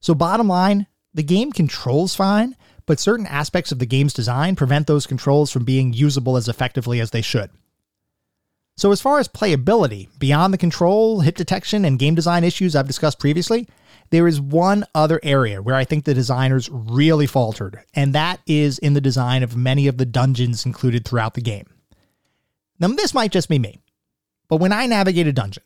So, 0.00 0.14
bottom 0.14 0.48
line, 0.48 0.86
the 1.12 1.22
game 1.22 1.52
controls 1.52 2.14
fine, 2.14 2.56
but 2.86 2.98
certain 2.98 3.26
aspects 3.26 3.70
of 3.70 3.80
the 3.80 3.86
game's 3.86 4.14
design 4.14 4.56
prevent 4.56 4.86
those 4.86 5.06
controls 5.06 5.50
from 5.50 5.64
being 5.64 5.92
usable 5.92 6.38
as 6.38 6.48
effectively 6.48 7.00
as 7.00 7.10
they 7.10 7.20
should. 7.20 7.50
So, 8.78 8.92
as 8.92 9.02
far 9.02 9.18
as 9.18 9.28
playability, 9.28 10.08
beyond 10.18 10.54
the 10.54 10.58
control, 10.58 11.20
hit 11.20 11.34
detection, 11.34 11.84
and 11.84 11.98
game 11.98 12.14
design 12.14 12.44
issues 12.44 12.74
I've 12.74 12.86
discussed 12.86 13.20
previously, 13.20 13.68
there 14.10 14.26
is 14.26 14.40
one 14.40 14.84
other 14.94 15.20
area 15.22 15.62
where 15.62 15.74
I 15.74 15.84
think 15.84 16.04
the 16.04 16.14
designers 16.14 16.68
really 16.70 17.26
faltered, 17.26 17.80
and 17.94 18.12
that 18.14 18.40
is 18.46 18.78
in 18.78 18.94
the 18.94 19.00
design 19.00 19.42
of 19.42 19.56
many 19.56 19.86
of 19.86 19.98
the 19.98 20.06
dungeons 20.06 20.66
included 20.66 21.04
throughout 21.04 21.34
the 21.34 21.40
game. 21.40 21.66
Now, 22.78 22.88
this 22.88 23.14
might 23.14 23.32
just 23.32 23.48
be 23.48 23.58
me, 23.58 23.80
but 24.48 24.56
when 24.56 24.72
I 24.72 24.86
navigate 24.86 25.26
a 25.26 25.32
dungeon, 25.32 25.64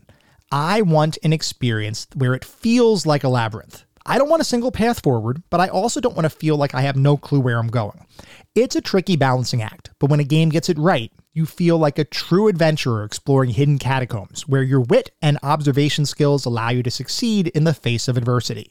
I 0.53 0.83
want 0.83 1.19
an 1.23 1.33
experience 1.33 2.07
where 2.15 2.35
it 2.35 2.45
feels 2.45 3.07
like 3.07 3.25
a 3.25 3.29
labyrinth. 3.29 3.85
I 4.07 4.19
don't 4.19 4.29
want 4.29 4.43
a 4.43 4.45
single 4.45 4.71
path 4.71 5.03
forward, 5.03 5.43
but 5.49 5.61
I 5.61 5.69
also 5.69 6.01
don't 6.01 6.15
want 6.15 6.27
to 6.27 6.31
feel 6.31 6.57
like 6.57 6.75
I 6.75 6.83
have 6.83 6.97
no 6.97 7.17
clue 7.17 7.41
where 7.41 7.59
I'm 7.59 7.69
going. 7.69 8.07
It's 8.55 8.77
a 8.77 8.83
tricky 8.83 9.17
balancing 9.17 9.63
act, 9.63 9.91
but 9.99 10.11
when 10.11 10.21
a 10.21 10.25
game 10.25 10.51
gets 10.51 10.69
it 10.69 10.79
right, 10.79 11.11
you 11.35 11.45
feel 11.45 11.77
like 11.77 11.99
a 11.99 12.05
true 12.05 12.49
adventurer 12.49 13.05
exploring 13.05 13.51
hidden 13.51 13.79
catacombs, 13.79 14.49
where 14.49 14.63
your 14.63 14.81
wit 14.81 15.11
and 15.21 15.37
observation 15.43 16.07
skills 16.07 16.47
allow 16.47 16.71
you 16.71 16.83
to 16.83 16.91
succeed 16.91 17.49
in 17.49 17.65
the 17.65 17.75
face 17.75 18.09
of 18.09 18.17
adversity. 18.17 18.71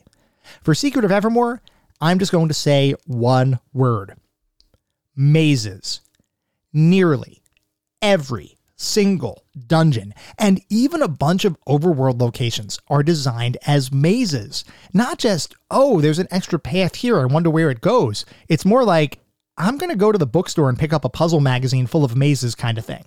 For 0.61 0.73
Secret 0.73 1.05
of 1.05 1.11
Evermore, 1.11 1.61
I'm 2.01 2.19
just 2.19 2.31
going 2.31 2.47
to 2.47 2.53
say 2.53 2.95
one 3.05 3.59
word 3.73 4.15
mazes. 5.15 6.01
Nearly 6.71 7.43
every 8.01 8.57
single 8.75 9.43
dungeon, 9.67 10.13
and 10.37 10.61
even 10.69 11.01
a 11.01 11.07
bunch 11.07 11.45
of 11.45 11.57
overworld 11.67 12.19
locations 12.19 12.79
are 12.87 13.03
designed 13.03 13.57
as 13.65 13.91
mazes. 13.91 14.65
Not 14.93 15.19
just, 15.19 15.55
oh, 15.69 16.01
there's 16.01 16.19
an 16.19 16.27
extra 16.31 16.59
path 16.59 16.95
here, 16.95 17.19
I 17.19 17.25
wonder 17.25 17.49
where 17.49 17.69
it 17.69 17.81
goes. 17.81 18.25
It's 18.49 18.65
more 18.65 18.83
like, 18.83 19.19
I'm 19.57 19.77
going 19.77 19.91
to 19.91 19.95
go 19.95 20.11
to 20.11 20.17
the 20.17 20.25
bookstore 20.25 20.69
and 20.69 20.79
pick 20.79 20.93
up 20.93 21.05
a 21.05 21.09
puzzle 21.09 21.39
magazine 21.39 21.87
full 21.87 22.03
of 22.03 22.15
mazes 22.15 22.55
kind 22.55 22.77
of 22.77 22.85
thing. 22.85 23.05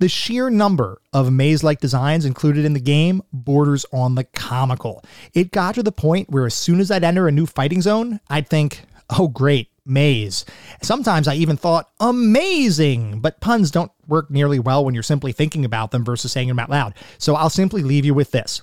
The 0.00 0.08
sheer 0.08 0.48
number 0.48 1.00
of 1.12 1.32
maze 1.32 1.64
like 1.64 1.80
designs 1.80 2.24
included 2.24 2.64
in 2.64 2.72
the 2.72 2.80
game 2.80 3.22
borders 3.32 3.84
on 3.92 4.14
the 4.14 4.24
comical. 4.24 5.02
It 5.34 5.50
got 5.50 5.74
to 5.74 5.82
the 5.82 5.90
point 5.90 6.30
where 6.30 6.46
as 6.46 6.54
soon 6.54 6.78
as 6.78 6.90
I'd 6.90 7.02
enter 7.02 7.26
a 7.26 7.32
new 7.32 7.46
fighting 7.46 7.82
zone, 7.82 8.20
I'd 8.30 8.48
think, 8.48 8.82
oh, 9.10 9.26
great, 9.26 9.70
maze. 9.84 10.44
Sometimes 10.82 11.26
I 11.26 11.34
even 11.34 11.56
thought 11.56 11.90
amazing, 11.98 13.20
but 13.20 13.40
puns 13.40 13.72
don't 13.72 13.90
work 14.06 14.30
nearly 14.30 14.60
well 14.60 14.84
when 14.84 14.94
you're 14.94 15.02
simply 15.02 15.32
thinking 15.32 15.64
about 15.64 15.90
them 15.90 16.04
versus 16.04 16.30
saying 16.30 16.48
them 16.48 16.60
out 16.60 16.70
loud. 16.70 16.94
So 17.16 17.34
I'll 17.34 17.50
simply 17.50 17.82
leave 17.82 18.04
you 18.04 18.14
with 18.14 18.30
this 18.30 18.62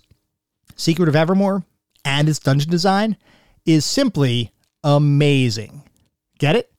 Secret 0.77 1.09
of 1.09 1.15
Evermore 1.15 1.65
and 2.05 2.29
its 2.29 2.39
dungeon 2.39 2.69
design 2.69 3.17
is 3.65 3.83
simply 3.83 4.51
amazing. 4.83 5.83
Get 6.39 6.55
it? 6.55 6.71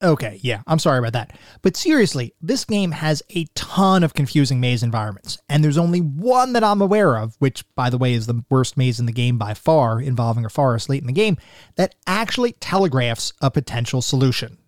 Okay, 0.00 0.38
yeah, 0.42 0.62
I'm 0.68 0.78
sorry 0.78 1.00
about 1.00 1.14
that. 1.14 1.36
But 1.60 1.76
seriously, 1.76 2.32
this 2.40 2.64
game 2.64 2.92
has 2.92 3.20
a 3.34 3.46
ton 3.56 4.04
of 4.04 4.14
confusing 4.14 4.60
maze 4.60 4.84
environments, 4.84 5.38
and 5.48 5.64
there's 5.64 5.78
only 5.78 6.00
one 6.00 6.52
that 6.52 6.62
I'm 6.62 6.80
aware 6.80 7.16
of, 7.16 7.34
which, 7.40 7.64
by 7.74 7.90
the 7.90 7.98
way, 7.98 8.12
is 8.12 8.26
the 8.26 8.44
worst 8.48 8.76
maze 8.76 9.00
in 9.00 9.06
the 9.06 9.12
game 9.12 9.38
by 9.38 9.54
far, 9.54 10.00
involving 10.00 10.44
a 10.44 10.50
forest 10.50 10.88
late 10.88 11.00
in 11.00 11.08
the 11.08 11.12
game, 11.12 11.36
that 11.74 11.96
actually 12.06 12.52
telegraphs 12.52 13.32
a 13.40 13.50
potential 13.50 14.00
solution. 14.00 14.58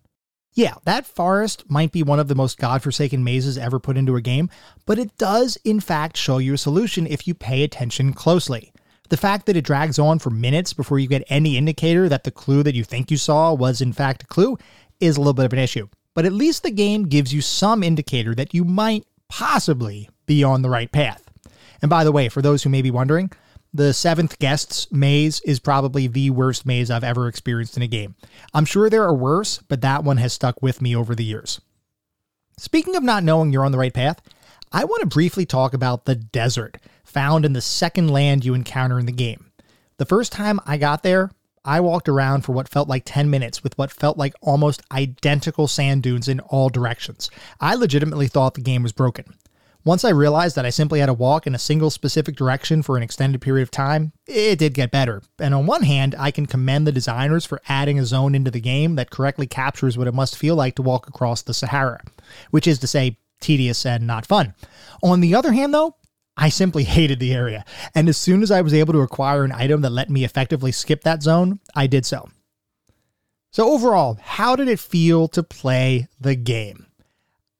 Yeah, 0.53 0.75
that 0.83 1.05
forest 1.05 1.63
might 1.69 1.93
be 1.93 2.03
one 2.03 2.19
of 2.19 2.27
the 2.27 2.35
most 2.35 2.57
godforsaken 2.57 3.23
mazes 3.23 3.57
ever 3.57 3.79
put 3.79 3.95
into 3.95 4.17
a 4.17 4.21
game, 4.21 4.49
but 4.85 4.99
it 4.99 5.17
does, 5.17 5.57
in 5.63 5.79
fact, 5.79 6.17
show 6.17 6.39
you 6.39 6.55
a 6.55 6.57
solution 6.57 7.07
if 7.07 7.25
you 7.25 7.33
pay 7.33 7.63
attention 7.63 8.11
closely. 8.11 8.73
The 9.07 9.17
fact 9.17 9.45
that 9.45 9.57
it 9.57 9.65
drags 9.65 9.99
on 9.99 10.19
for 10.19 10.29
minutes 10.29 10.71
before 10.71 10.97
you 10.97 11.07
get 11.07 11.25
any 11.27 11.57
indicator 11.57 12.07
that 12.07 12.23
the 12.23 12.31
clue 12.31 12.63
that 12.63 12.75
you 12.75 12.85
think 12.85 13.11
you 13.11 13.17
saw 13.17 13.53
was, 13.53 13.81
in 13.81 13.91
fact, 13.91 14.23
a 14.23 14.25
clue 14.25 14.57
is 15.01 15.17
a 15.17 15.19
little 15.19 15.33
bit 15.33 15.45
of 15.45 15.53
an 15.53 15.59
issue. 15.59 15.87
But 16.13 16.25
at 16.25 16.33
least 16.33 16.63
the 16.63 16.71
game 16.71 17.07
gives 17.07 17.33
you 17.33 17.41
some 17.41 17.83
indicator 17.83 18.35
that 18.35 18.53
you 18.53 18.63
might 18.63 19.05
possibly 19.29 20.09
be 20.25 20.43
on 20.43 20.61
the 20.61 20.69
right 20.69 20.91
path. 20.91 21.23
And 21.81 21.89
by 21.89 22.03
the 22.03 22.11
way, 22.11 22.29
for 22.29 22.41
those 22.41 22.63
who 22.63 22.69
may 22.69 22.81
be 22.81 22.91
wondering, 22.91 23.31
the 23.73 23.93
seventh 23.93 24.37
guest's 24.39 24.91
maze 24.91 25.39
is 25.41 25.59
probably 25.59 26.07
the 26.07 26.29
worst 26.29 26.65
maze 26.65 26.91
I've 26.91 27.05
ever 27.05 27.27
experienced 27.27 27.77
in 27.77 27.83
a 27.83 27.87
game. 27.87 28.15
I'm 28.53 28.65
sure 28.65 28.89
there 28.89 29.03
are 29.03 29.13
worse, 29.13 29.59
but 29.67 29.81
that 29.81 30.03
one 30.03 30.17
has 30.17 30.33
stuck 30.33 30.61
with 30.61 30.81
me 30.81 30.95
over 30.95 31.15
the 31.15 31.23
years. 31.23 31.61
Speaking 32.57 32.95
of 32.95 33.03
not 33.03 33.23
knowing 33.23 33.53
you're 33.53 33.65
on 33.65 33.71
the 33.71 33.77
right 33.77 33.93
path, 33.93 34.21
I 34.73 34.83
want 34.83 35.01
to 35.01 35.07
briefly 35.07 35.45
talk 35.45 35.73
about 35.73 36.05
the 36.05 36.15
desert, 36.15 36.77
found 37.03 37.45
in 37.45 37.53
the 37.53 37.61
second 37.61 38.09
land 38.09 38.43
you 38.43 38.53
encounter 38.53 38.99
in 38.99 39.05
the 39.05 39.11
game. 39.11 39.51
The 39.97 40.05
first 40.05 40.31
time 40.31 40.59
I 40.65 40.77
got 40.77 41.03
there, 41.03 41.31
I 41.63 41.79
walked 41.79 42.09
around 42.09 42.41
for 42.41 42.53
what 42.53 42.67
felt 42.67 42.89
like 42.89 43.03
10 43.05 43.29
minutes 43.29 43.63
with 43.63 43.77
what 43.77 43.91
felt 43.91 44.17
like 44.17 44.33
almost 44.41 44.81
identical 44.91 45.67
sand 45.67 46.03
dunes 46.03 46.27
in 46.27 46.39
all 46.39 46.69
directions. 46.69 47.29
I 47.59 47.75
legitimately 47.75 48.27
thought 48.27 48.55
the 48.55 48.61
game 48.61 48.83
was 48.83 48.91
broken. 48.91 49.35
Once 49.83 50.05
I 50.05 50.09
realized 50.09 50.55
that 50.55 50.65
I 50.65 50.69
simply 50.69 50.99
had 50.99 51.07
to 51.07 51.13
walk 51.13 51.47
in 51.47 51.55
a 51.55 51.59
single 51.59 51.89
specific 51.89 52.35
direction 52.35 52.83
for 52.83 52.97
an 52.97 53.03
extended 53.03 53.41
period 53.41 53.63
of 53.63 53.71
time, 53.71 54.11
it 54.27 54.59
did 54.59 54.75
get 54.75 54.91
better. 54.91 55.23
And 55.39 55.55
on 55.55 55.65
one 55.65 55.81
hand, 55.83 56.13
I 56.19 56.29
can 56.29 56.45
commend 56.45 56.85
the 56.85 56.91
designers 56.91 57.45
for 57.45 57.61
adding 57.67 57.97
a 57.97 58.05
zone 58.05 58.35
into 58.35 58.51
the 58.51 58.61
game 58.61 58.95
that 58.95 59.09
correctly 59.09 59.47
captures 59.47 59.97
what 59.97 60.07
it 60.07 60.13
must 60.13 60.37
feel 60.37 60.55
like 60.55 60.75
to 60.75 60.83
walk 60.83 61.07
across 61.07 61.41
the 61.41 61.53
Sahara, 61.53 62.01
which 62.51 62.67
is 62.67 62.77
to 62.79 62.87
say, 62.87 63.17
tedious 63.39 63.85
and 63.85 64.05
not 64.05 64.27
fun. 64.27 64.53
On 65.01 65.19
the 65.19 65.33
other 65.33 65.51
hand, 65.51 65.73
though, 65.73 65.95
I 66.41 66.49
simply 66.49 66.83
hated 66.83 67.19
the 67.19 67.35
area. 67.35 67.63
And 67.93 68.09
as 68.09 68.17
soon 68.17 68.41
as 68.41 68.49
I 68.49 68.61
was 68.61 68.73
able 68.73 68.93
to 68.93 69.01
acquire 69.01 69.43
an 69.43 69.51
item 69.51 69.81
that 69.81 69.91
let 69.91 70.09
me 70.09 70.23
effectively 70.23 70.71
skip 70.71 71.03
that 71.03 71.21
zone, 71.21 71.59
I 71.75 71.85
did 71.85 72.03
so. 72.03 72.29
So, 73.51 73.71
overall, 73.71 74.17
how 74.19 74.55
did 74.55 74.67
it 74.67 74.79
feel 74.79 75.27
to 75.29 75.43
play 75.43 76.07
the 76.19 76.35
game? 76.35 76.87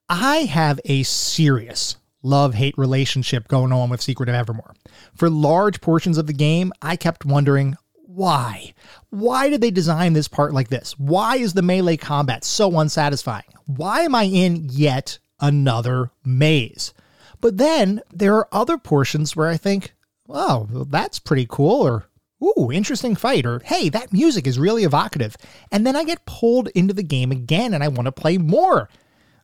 I 0.09 0.39
have 0.39 0.79
a 0.85 1.03
serious 1.03 1.97
love 2.23 2.55
hate 2.55 2.75
relationship 2.75 3.47
going 3.47 3.71
on 3.71 3.91
with 3.91 4.01
Secret 4.01 4.29
of 4.29 4.35
Evermore. 4.35 4.73
For 5.13 5.29
large 5.29 5.79
portions 5.79 6.17
of 6.17 6.25
the 6.25 6.33
game, 6.33 6.73
I 6.81 6.95
kept 6.95 7.23
wondering 7.23 7.77
why? 7.93 8.73
Why 9.11 9.47
did 9.49 9.61
they 9.61 9.71
design 9.71 10.13
this 10.13 10.27
part 10.27 10.53
like 10.53 10.69
this? 10.69 10.97
Why 10.97 11.37
is 11.37 11.53
the 11.53 11.61
melee 11.61 11.97
combat 11.97 12.43
so 12.43 12.79
unsatisfying? 12.79 13.45
Why 13.67 14.01
am 14.01 14.15
I 14.15 14.23
in 14.23 14.69
yet 14.71 15.19
another 15.39 16.09
maze? 16.25 16.93
But 17.41 17.57
then 17.57 18.01
there 18.13 18.35
are 18.35 18.47
other 18.51 18.77
portions 18.77 19.35
where 19.35 19.47
I 19.47 19.57
think, 19.57 19.93
oh, 20.29 20.67
well, 20.71 20.85
that's 20.85 21.19
pretty 21.19 21.47
cool, 21.49 21.81
or 21.81 22.05
ooh, 22.43 22.71
interesting 22.71 23.15
fight, 23.15 23.45
or 23.45 23.59
hey, 23.65 23.89
that 23.89 24.13
music 24.13 24.47
is 24.47 24.59
really 24.59 24.83
evocative. 24.83 25.35
And 25.71 25.85
then 25.85 25.95
I 25.95 26.03
get 26.03 26.25
pulled 26.25 26.69
into 26.69 26.93
the 26.93 27.03
game 27.03 27.31
again 27.31 27.73
and 27.73 27.83
I 27.83 27.87
want 27.87 28.05
to 28.05 28.11
play 28.11 28.37
more, 28.37 28.89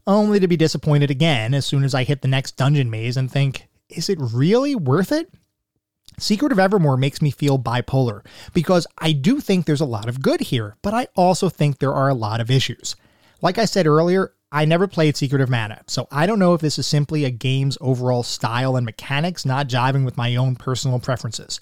only 0.06 0.40
to 0.40 0.48
be 0.48 0.58
disappointed 0.58 1.12
again 1.12 1.54
as 1.54 1.66
soon 1.66 1.84
as 1.84 1.94
I 1.94 2.04
hit 2.04 2.22
the 2.22 2.28
next 2.28 2.56
dungeon 2.56 2.90
maze 2.90 3.18
and 3.18 3.32
think, 3.32 3.68
is 3.90 4.10
it 4.10 4.20
really 4.22 4.76
worth 4.76 5.12
it? 5.12 5.32
Secret 6.20 6.52
of 6.52 6.60
Evermore 6.60 6.98
makes 6.98 7.22
me 7.22 7.30
feel 7.30 7.60
bipolar 7.60 8.26
because 8.54 8.88
I 8.98 9.12
do 9.12 9.40
think 9.40 9.66
there's 9.66 9.82
a 9.82 9.86
lot 9.86 10.10
of 10.10 10.22
good 10.22 10.42
here, 10.42 10.76
but 10.82 10.94
I 10.94 11.08
also 11.16 11.48
think 11.50 11.78
there 11.78 11.94
are 11.94 12.10
a 12.10 12.16
lot 12.16 12.42
of 12.42 12.50
issues. 12.50 12.96
Like 13.42 13.60
I 13.60 13.66
said 13.66 13.86
earlier, 13.86 14.34
I 14.52 14.66
never 14.66 14.88
played 14.88 15.18
Secret 15.18 15.42
of 15.42 15.50
Mana, 15.50 15.82
so 15.88 16.08
I 16.10 16.26
don't 16.26 16.40
know 16.40 16.54
if 16.54 16.62
this 16.62 16.80
is 16.80 16.88
simply 16.88 17.26
a 17.26 17.30
game's 17.30 17.78
overall 17.82 18.24
style 18.24 18.78
and 18.78 18.86
mechanics 18.86 19.46
not 19.46 19.68
jiving 19.68 20.06
with 20.06 20.16
my 20.16 20.36
own 20.38 20.56
personal 20.56 21.00
preferences. 21.00 21.60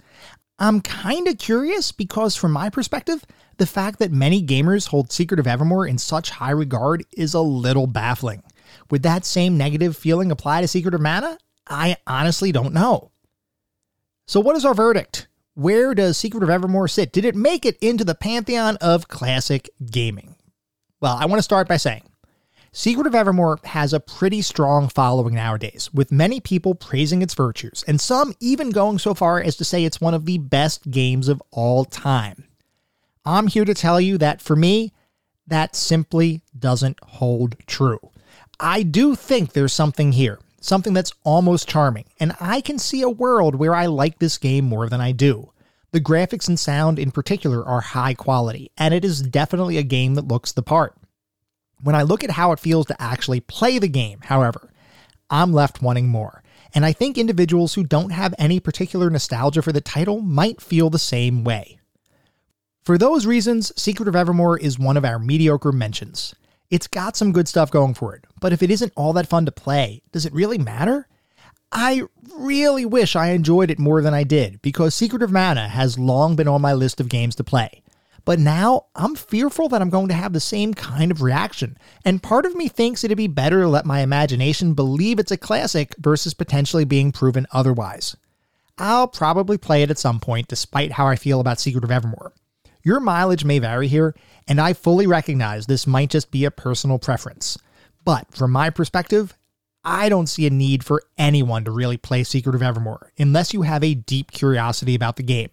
I'm 0.60 0.82
kind 0.82 1.28
of 1.28 1.38
curious 1.40 1.92
because, 1.92 2.36
from 2.36 2.52
my 2.52 2.70
perspective, 2.70 3.26
the 3.58 3.66
fact 3.66 4.00
that 4.00 4.12
many 4.12 4.46
gamers 4.46 4.88
hold 4.88 5.12
Secret 5.12 5.40
of 5.40 5.48
Evermore 5.48 5.88
in 5.88 5.98
such 5.98 6.30
high 6.30 6.52
regard 6.52 7.04
is 7.18 7.34
a 7.34 7.42
little 7.42 7.88
baffling. 7.88 8.44
Would 8.92 9.04
that 9.04 9.26
same 9.26 9.58
negative 9.58 9.98
feeling 9.98 10.32
apply 10.32 10.62
to 10.62 10.68
Secret 10.68 10.94
of 10.94 11.02
Mana? 11.02 11.38
I 11.68 11.98
honestly 12.06 12.52
don't 12.52 12.74
know. 12.74 13.12
So, 14.28 14.40
what 14.40 14.56
is 14.56 14.64
our 14.64 14.74
verdict? 14.74 15.28
Where 15.56 15.96
does 15.96 16.18
Secret 16.18 16.44
of 16.44 16.50
Evermore 16.50 16.88
sit? 16.88 17.12
Did 17.12 17.26
it 17.26 17.36
make 17.36 17.66
it 17.66 17.78
into 17.82 18.04
the 18.04 18.16
pantheon 18.16 18.78
of 18.78 19.08
classic 19.08 19.70
gaming? 19.90 20.36
Well, 21.02 21.18
I 21.20 21.26
want 21.26 21.40
to 21.40 21.44
start 21.44 21.68
by 21.68 21.78
saying 21.78 22.04
Secret 22.78 23.08
of 23.08 23.16
Evermore 23.16 23.58
has 23.64 23.94
a 23.94 24.02
pretty 24.02 24.42
strong 24.42 24.90
following 24.90 25.34
nowadays, 25.34 25.90
with 25.94 26.12
many 26.12 26.42
people 26.42 26.76
praising 26.76 27.22
its 27.22 27.34
virtues, 27.34 27.86
and 27.88 28.02
some 28.02 28.34
even 28.42 28.70
going 28.70 29.00
so 29.00 29.14
far 29.14 29.40
as 29.40 29.56
to 29.56 29.64
say 29.64 29.86
it's 29.86 30.02
one 30.02 30.14
of 30.14 30.26
the 30.26 30.40
best 30.40 30.92
games 30.92 31.30
of 31.30 31.42
all 31.52 31.86
time. 31.86 32.44
I'm 33.24 33.48
here 33.48 33.64
to 33.64 33.74
tell 33.74 34.02
you 34.02 34.18
that 34.18 34.42
for 34.42 34.58
me, 34.58 34.92
that 35.48 35.74
simply 35.74 36.42
doesn't 36.60 37.02
hold 37.02 37.56
true. 37.66 38.12
I 38.60 38.84
do 38.84 39.16
think 39.16 39.54
there's 39.54 39.72
something 39.72 40.12
here 40.12 40.40
something 40.60 40.94
that's 40.94 41.14
almost 41.24 41.70
charming, 41.70 42.06
and 42.20 42.36
I 42.42 42.60
can 42.60 42.78
see 42.78 43.04
a 43.04 43.10
world 43.10 43.56
where 43.56 43.74
I 43.74 43.86
like 43.86 44.20
this 44.20 44.38
game 44.38 44.66
more 44.66 44.90
than 44.90 45.00
I 45.00 45.14
do. 45.14 45.54
The 45.92 46.02
graphics 46.02 46.50
and 46.50 46.60
sound 46.60 47.00
in 47.00 47.12
particular 47.12 47.64
are 47.66 47.80
high 47.80 48.16
quality, 48.16 48.70
and 48.78 48.94
it 48.94 49.06
is 49.06 49.22
definitely 49.22 49.78
a 49.78 49.84
game 49.84 50.16
that 50.16 50.28
looks 50.28 50.52
the 50.52 50.62
part. 50.62 50.98
When 51.82 51.96
I 51.96 52.04
look 52.04 52.24
at 52.24 52.32
how 52.32 52.52
it 52.52 52.60
feels 52.60 52.86
to 52.88 53.02
actually 53.02 53.40
play 53.40 53.80
the 53.80 53.88
game, 53.88 54.20
however, 54.24 54.72
I'm 55.30 55.54
left 55.54 55.82
wanting 55.82 56.08
more. 56.08 56.44
And 56.74 56.86
I 56.86 56.92
think 56.92 57.18
individuals 57.18 57.74
who 57.74 57.84
don't 57.84 58.12
have 58.12 58.36
any 58.38 58.60
particular 58.60 59.10
nostalgia 59.10 59.62
for 59.62 59.72
the 59.72 59.82
title 59.82 60.22
might 60.22 60.62
feel 60.62 60.90
the 60.90 61.00
same 61.00 61.44
way. 61.44 61.80
For 62.84 62.98
those 62.98 63.26
reasons, 63.26 63.72
Secret 63.82 64.08
of 64.08 64.16
Evermore 64.16 64.60
is 64.60 64.78
one 64.78 64.98
of 64.98 65.06
our 65.06 65.18
mediocre 65.18 65.72
mentions. 65.72 66.36
It's 66.70 66.88
got 66.88 67.16
some 67.16 67.32
good 67.32 67.48
stuff 67.48 67.72
going 67.72 67.94
for 67.94 68.16
it, 68.16 68.26
but 68.40 68.54
if 68.54 68.62
it 68.62 68.72
isn't 68.72 68.94
all 68.96 69.14
that 69.14 69.28
fun 69.28 69.46
to 69.46 69.52
play, 69.52 70.02
does 70.12 70.26
it 70.26 70.34
really 70.34 70.58
matter? 70.58 71.08
I 71.72 72.04
really 72.38 72.86
wish 72.86 73.16
I 73.16 73.30
enjoyed 73.30 73.72
it 73.72 73.80
more 73.80 74.02
than 74.02 74.14
I 74.14 74.24
did 74.24 74.62
because 74.62 74.94
Secret 74.96 75.24
of 75.24 75.32
Mana 75.32 75.68
has 75.68 76.00
long 76.00 76.36
been 76.36 76.48
on 76.48 76.62
my 76.62 76.74
list 76.74 77.00
of 77.00 77.10
games 77.10 77.36
to 77.36 77.44
play. 77.44 77.82
But 78.26 78.40
now 78.40 78.88
I'm 78.96 79.16
fearful 79.16 79.70
that 79.70 79.82
I'm 79.82 79.92
going 79.92 80.08
to 80.08 80.16
have 80.16 80.34
the 80.34 80.40
same 80.40 80.74
kind 80.74 81.12
of 81.12 81.22
reaction, 81.22 81.78
and 82.04 82.24
part 82.24 82.46
of 82.46 82.56
me 82.56 82.68
thinks 82.68 83.04
it'd 83.04 83.16
be 83.16 83.28
better 83.28 83.62
to 83.62 83.68
let 83.68 83.86
my 83.86 84.02
imagination 84.02 84.74
believe 84.74 85.20
it's 85.20 85.32
a 85.32 85.38
classic 85.38 85.94
versus 86.00 86.34
potentially 86.34 86.86
being 86.86 87.12
proven 87.12 87.46
otherwise. 87.52 88.18
I'll 88.80 89.08
probably 89.08 89.58
play 89.58 89.84
it 89.84 89.92
at 89.92 90.00
some 90.00 90.20
point 90.20 90.48
despite 90.48 90.94
how 90.94 91.08
I 91.08 91.16
feel 91.16 91.40
about 91.40 91.60
Secret 91.60 91.84
of 91.84 91.92
Evermore. 91.92 92.34
Your 92.84 93.00
mileage 93.00 93.46
may 93.46 93.60
vary 93.60 93.88
here, 93.88 94.16
and 94.48 94.60
I 94.60 94.74
fully 94.74 95.08
recognize 95.08 95.66
this 95.66 95.88
might 95.88 96.10
just 96.10 96.32
be 96.32 96.46
a 96.46 96.52
personal 96.52 97.00
preference. 97.00 97.58
But 98.04 98.32
from 98.32 98.52
my 98.52 98.70
perspective, 98.70 99.38
I 99.84 100.10
don't 100.10 100.28
see 100.28 100.48
a 100.48 100.50
need 100.50 100.84
for 100.84 101.04
anyone 101.18 101.64
to 101.66 101.72
really 101.72 101.98
play 101.98 102.24
Secret 102.24 102.56
of 102.56 102.64
Evermore 102.64 103.12
unless 103.20 103.54
you 103.54 103.62
have 103.62 103.84
a 103.84 103.94
deep 103.94 104.32
curiosity 104.32 104.96
about 104.96 105.16
the 105.16 105.24
game. 105.24 105.50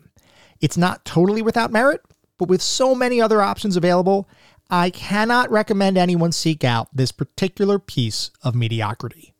It's 0.61 0.77
not 0.77 1.05
totally 1.05 1.43
without 1.43 1.71
merit, 1.71 2.01
but 2.43 2.49
with 2.49 2.61
so 2.61 2.93
many 2.93 3.21
other 3.21 3.41
options 3.41 3.77
available, 3.77 4.29
I 4.69 4.91
cannot 4.91 5.49
recommend 5.53 5.97
anyone 5.97 6.33
seek 6.33 6.65
out 6.65 6.89
this 6.93 7.13
particular 7.13 7.79
piece 7.79 8.33
of 8.43 8.57
mediocrity. 8.57 9.33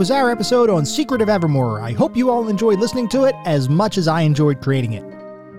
Was 0.00 0.10
our 0.10 0.30
episode 0.30 0.70
on 0.70 0.86
Secret 0.86 1.20
of 1.20 1.28
Evermore. 1.28 1.82
I 1.82 1.92
hope 1.92 2.16
you 2.16 2.30
all 2.30 2.48
enjoyed 2.48 2.78
listening 2.78 3.06
to 3.10 3.24
it 3.24 3.34
as 3.44 3.68
much 3.68 3.98
as 3.98 4.08
I 4.08 4.22
enjoyed 4.22 4.62
creating 4.62 4.94
it. 4.94 5.04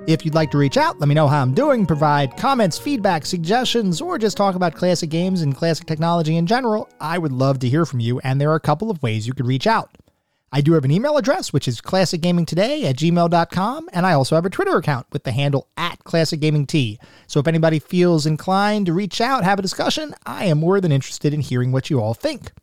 If 0.07 0.25
you'd 0.25 0.33
like 0.33 0.49
to 0.49 0.57
reach 0.57 0.77
out, 0.77 0.99
let 0.99 1.07
me 1.07 1.13
know 1.13 1.27
how 1.27 1.43
I'm 1.43 1.53
doing, 1.53 1.85
provide 1.85 2.37
comments, 2.37 2.79
feedback, 2.79 3.23
suggestions, 3.23 4.01
or 4.01 4.17
just 4.17 4.37
talk 4.37 4.55
about 4.55 4.73
classic 4.73 5.11
games 5.11 5.43
and 5.43 5.55
classic 5.55 5.85
technology 5.85 6.37
in 6.37 6.47
general, 6.47 6.89
I 6.99 7.19
would 7.19 7.31
love 7.31 7.59
to 7.59 7.69
hear 7.69 7.85
from 7.85 7.99
you, 7.99 8.17
and 8.21 8.41
there 8.41 8.49
are 8.49 8.55
a 8.55 8.59
couple 8.59 8.89
of 8.89 9.03
ways 9.03 9.27
you 9.27 9.33
could 9.35 9.45
reach 9.45 9.67
out. 9.67 9.95
I 10.51 10.61
do 10.61 10.73
have 10.73 10.85
an 10.85 10.91
email 10.91 11.17
address, 11.17 11.53
which 11.53 11.67
is 11.67 11.79
classicgamingtoday 11.79 12.85
at 12.85 12.95
gmail.com, 12.95 13.89
and 13.93 14.07
I 14.07 14.13
also 14.13 14.33
have 14.33 14.47
a 14.47 14.49
Twitter 14.49 14.75
account 14.75 15.05
with 15.11 15.23
the 15.23 15.33
handle 15.33 15.67
at 15.77 16.03
classicgamingt. 16.03 16.97
So 17.27 17.39
if 17.39 17.47
anybody 17.47 17.77
feels 17.77 18.25
inclined 18.25 18.87
to 18.87 18.93
reach 18.93 19.21
out, 19.21 19.43
have 19.43 19.59
a 19.59 19.61
discussion, 19.61 20.15
I 20.25 20.45
am 20.45 20.57
more 20.57 20.81
than 20.81 20.91
interested 20.91 21.31
in 21.31 21.41
hearing 21.41 21.71
what 21.71 21.91
you 21.91 22.01
all 22.01 22.15
think. 22.15 22.53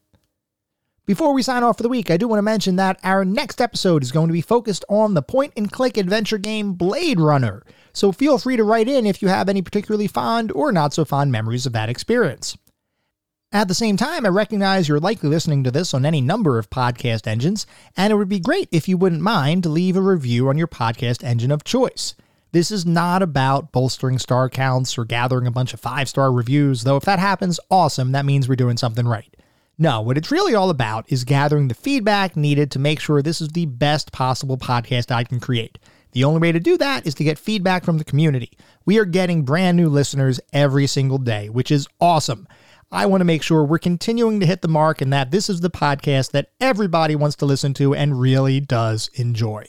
Before 1.09 1.33
we 1.33 1.43
sign 1.43 1.63
off 1.63 1.79
for 1.79 1.83
the 1.83 1.89
week, 1.89 2.11
I 2.11 2.19
do 2.19 2.29
want 2.29 2.37
to 2.37 2.43
mention 2.43 2.77
that 2.77 3.01
our 3.03 3.25
next 3.25 3.63
episode 3.63 4.03
is 4.03 4.13
going 4.13 4.27
to 4.27 4.33
be 4.35 4.43
focused 4.43 4.85
on 4.91 5.15
the 5.15 5.23
point 5.23 5.55
and 5.57 5.73
click 5.73 5.97
adventure 5.97 6.37
game 6.37 6.75
Blade 6.75 7.19
Runner. 7.19 7.63
So 7.95 8.13
feel 8.13 8.37
free 8.37 8.59
to 8.59 8.63
write 8.63 8.89
in 8.91 9.07
if 9.07 9.23
you 9.23 9.29
have 9.29 9.49
any 9.49 9.63
particularly 9.63 10.07
fond 10.07 10.53
or 10.53 10.71
not 10.71 10.93
so 10.93 11.07
fond 11.07 11.33
memories 11.33 11.65
of 11.65 11.73
that 11.73 11.89
experience. 11.89 12.59
At 13.51 13.69
the 13.69 13.75
same 13.75 13.97
time, 13.97 14.27
I 14.27 14.29
recognize 14.29 14.87
you're 14.87 15.01
likely 15.01 15.31
listening 15.31 15.65
to 15.65 15.71
this 15.71 15.95
on 15.95 16.05
any 16.05 16.21
number 16.21 16.59
of 16.59 16.69
podcast 16.69 17.27
engines, 17.27 17.67
and 17.97 18.13
it 18.13 18.17
would 18.17 18.29
be 18.29 18.39
great 18.39 18.69
if 18.71 18.87
you 18.87 18.99
wouldn't 18.99 19.23
mind 19.23 19.63
to 19.63 19.71
leave 19.71 19.97
a 19.97 20.03
review 20.03 20.51
on 20.51 20.59
your 20.59 20.69
podcast 20.69 21.25
engine 21.25 21.51
of 21.51 21.65
choice. 21.65 22.17
This 22.53 22.71
is 22.71 22.85
not 22.85 23.23
about 23.23 23.73
bolstering 23.73 24.19
star 24.19 24.51
counts 24.51 24.99
or 24.99 25.07
gathering 25.07 25.47
a 25.47 25.51
bunch 25.51 25.73
of 25.73 25.81
five 25.81 26.07
star 26.07 26.31
reviews, 26.31 26.83
though 26.83 26.97
if 26.99 27.05
that 27.05 27.19
happens, 27.19 27.59
awesome, 27.71 28.13
that 28.13 28.27
means 28.27 28.47
we're 28.47 28.57
doing 28.57 28.77
something 28.77 29.09
right. 29.09 29.35
No, 29.81 30.01
what 30.01 30.19
it's 30.19 30.33
really 30.33 30.57
all 30.57 30.71
about 30.71 31.05
is 31.11 31.23
gathering 31.23 31.69
the 31.69 31.75
feedback 31.75 32.37
needed 32.37 32.73
to 32.73 32.81
make 32.81 32.99
sure 32.99 33.23
this 33.23 33.41
is 33.41 33.51
the 33.51 33.67
best 33.67 34.11
possible 34.11 34.59
podcast 34.59 35.13
I 35.13 35.23
can 35.23 35.39
create. 35.39 35.79
The 36.13 36.25
only 36.25 36.41
way 36.41 36.51
to 36.51 36.59
do 36.59 36.77
that 36.79 37.07
is 37.07 37.15
to 37.15 37.25
get 37.25 37.39
feedback 37.39 37.85
from 37.85 37.99
the 37.99 38.05
community. 38.05 38.59
We 38.85 38.99
are 38.99 39.05
getting 39.05 39.45
brand 39.45 39.77
new 39.77 39.89
listeners 39.89 40.41
every 40.53 40.89
single 40.89 41.19
day, 41.19 41.49
which 41.49 41.71
is 41.71 41.87
awesome. 42.01 42.49
I 42.91 43.07
want 43.07 43.21
to 43.21 43.27
make 43.27 43.43
sure 43.43 43.63
we're 43.63 43.79
continuing 43.79 44.41
to 44.41 44.47
hit 44.47 44.63
the 44.63 44.69
mark 44.69 45.01
and 45.01 45.13
that 45.13 45.31
this 45.31 45.49
is 45.49 45.61
the 45.61 45.71
podcast 45.71 46.33
that 46.33 46.51
everybody 46.61 47.15
wants 47.15 47.37
to 47.37 47.47
listen 47.47 47.73
to 47.75 47.95
and 47.95 48.19
really 48.19 48.59
does 48.59 49.11
enjoy. 49.15 49.67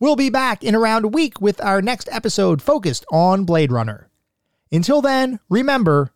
We'll 0.00 0.16
be 0.16 0.30
back 0.30 0.64
in 0.64 0.74
around 0.74 1.04
a 1.04 1.08
week 1.08 1.40
with 1.40 1.62
our 1.62 1.82
next 1.82 2.08
episode 2.12 2.62
focused 2.62 3.04
on 3.10 3.44
Blade 3.44 3.72
Runner. 3.72 4.08
Until 4.70 5.02
then, 5.02 5.40
remember 5.50 6.12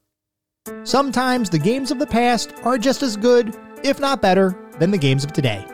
Sometimes 0.84 1.48
the 1.48 1.58
games 1.58 1.90
of 1.90 1.98
the 1.98 2.06
past 2.06 2.52
are 2.64 2.76
just 2.76 3.02
as 3.02 3.16
good, 3.16 3.56
if 3.82 3.98
not 3.98 4.20
better, 4.20 4.54
than 4.78 4.90
the 4.90 4.98
games 4.98 5.24
of 5.24 5.32
today. 5.32 5.64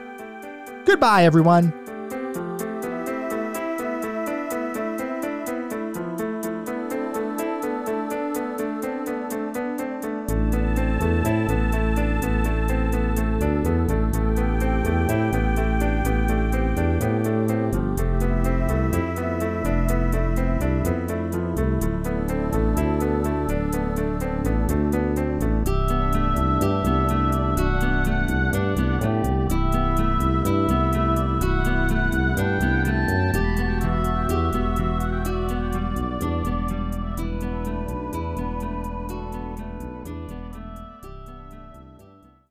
Goodbye, 0.84 1.24
everyone. 1.24 1.72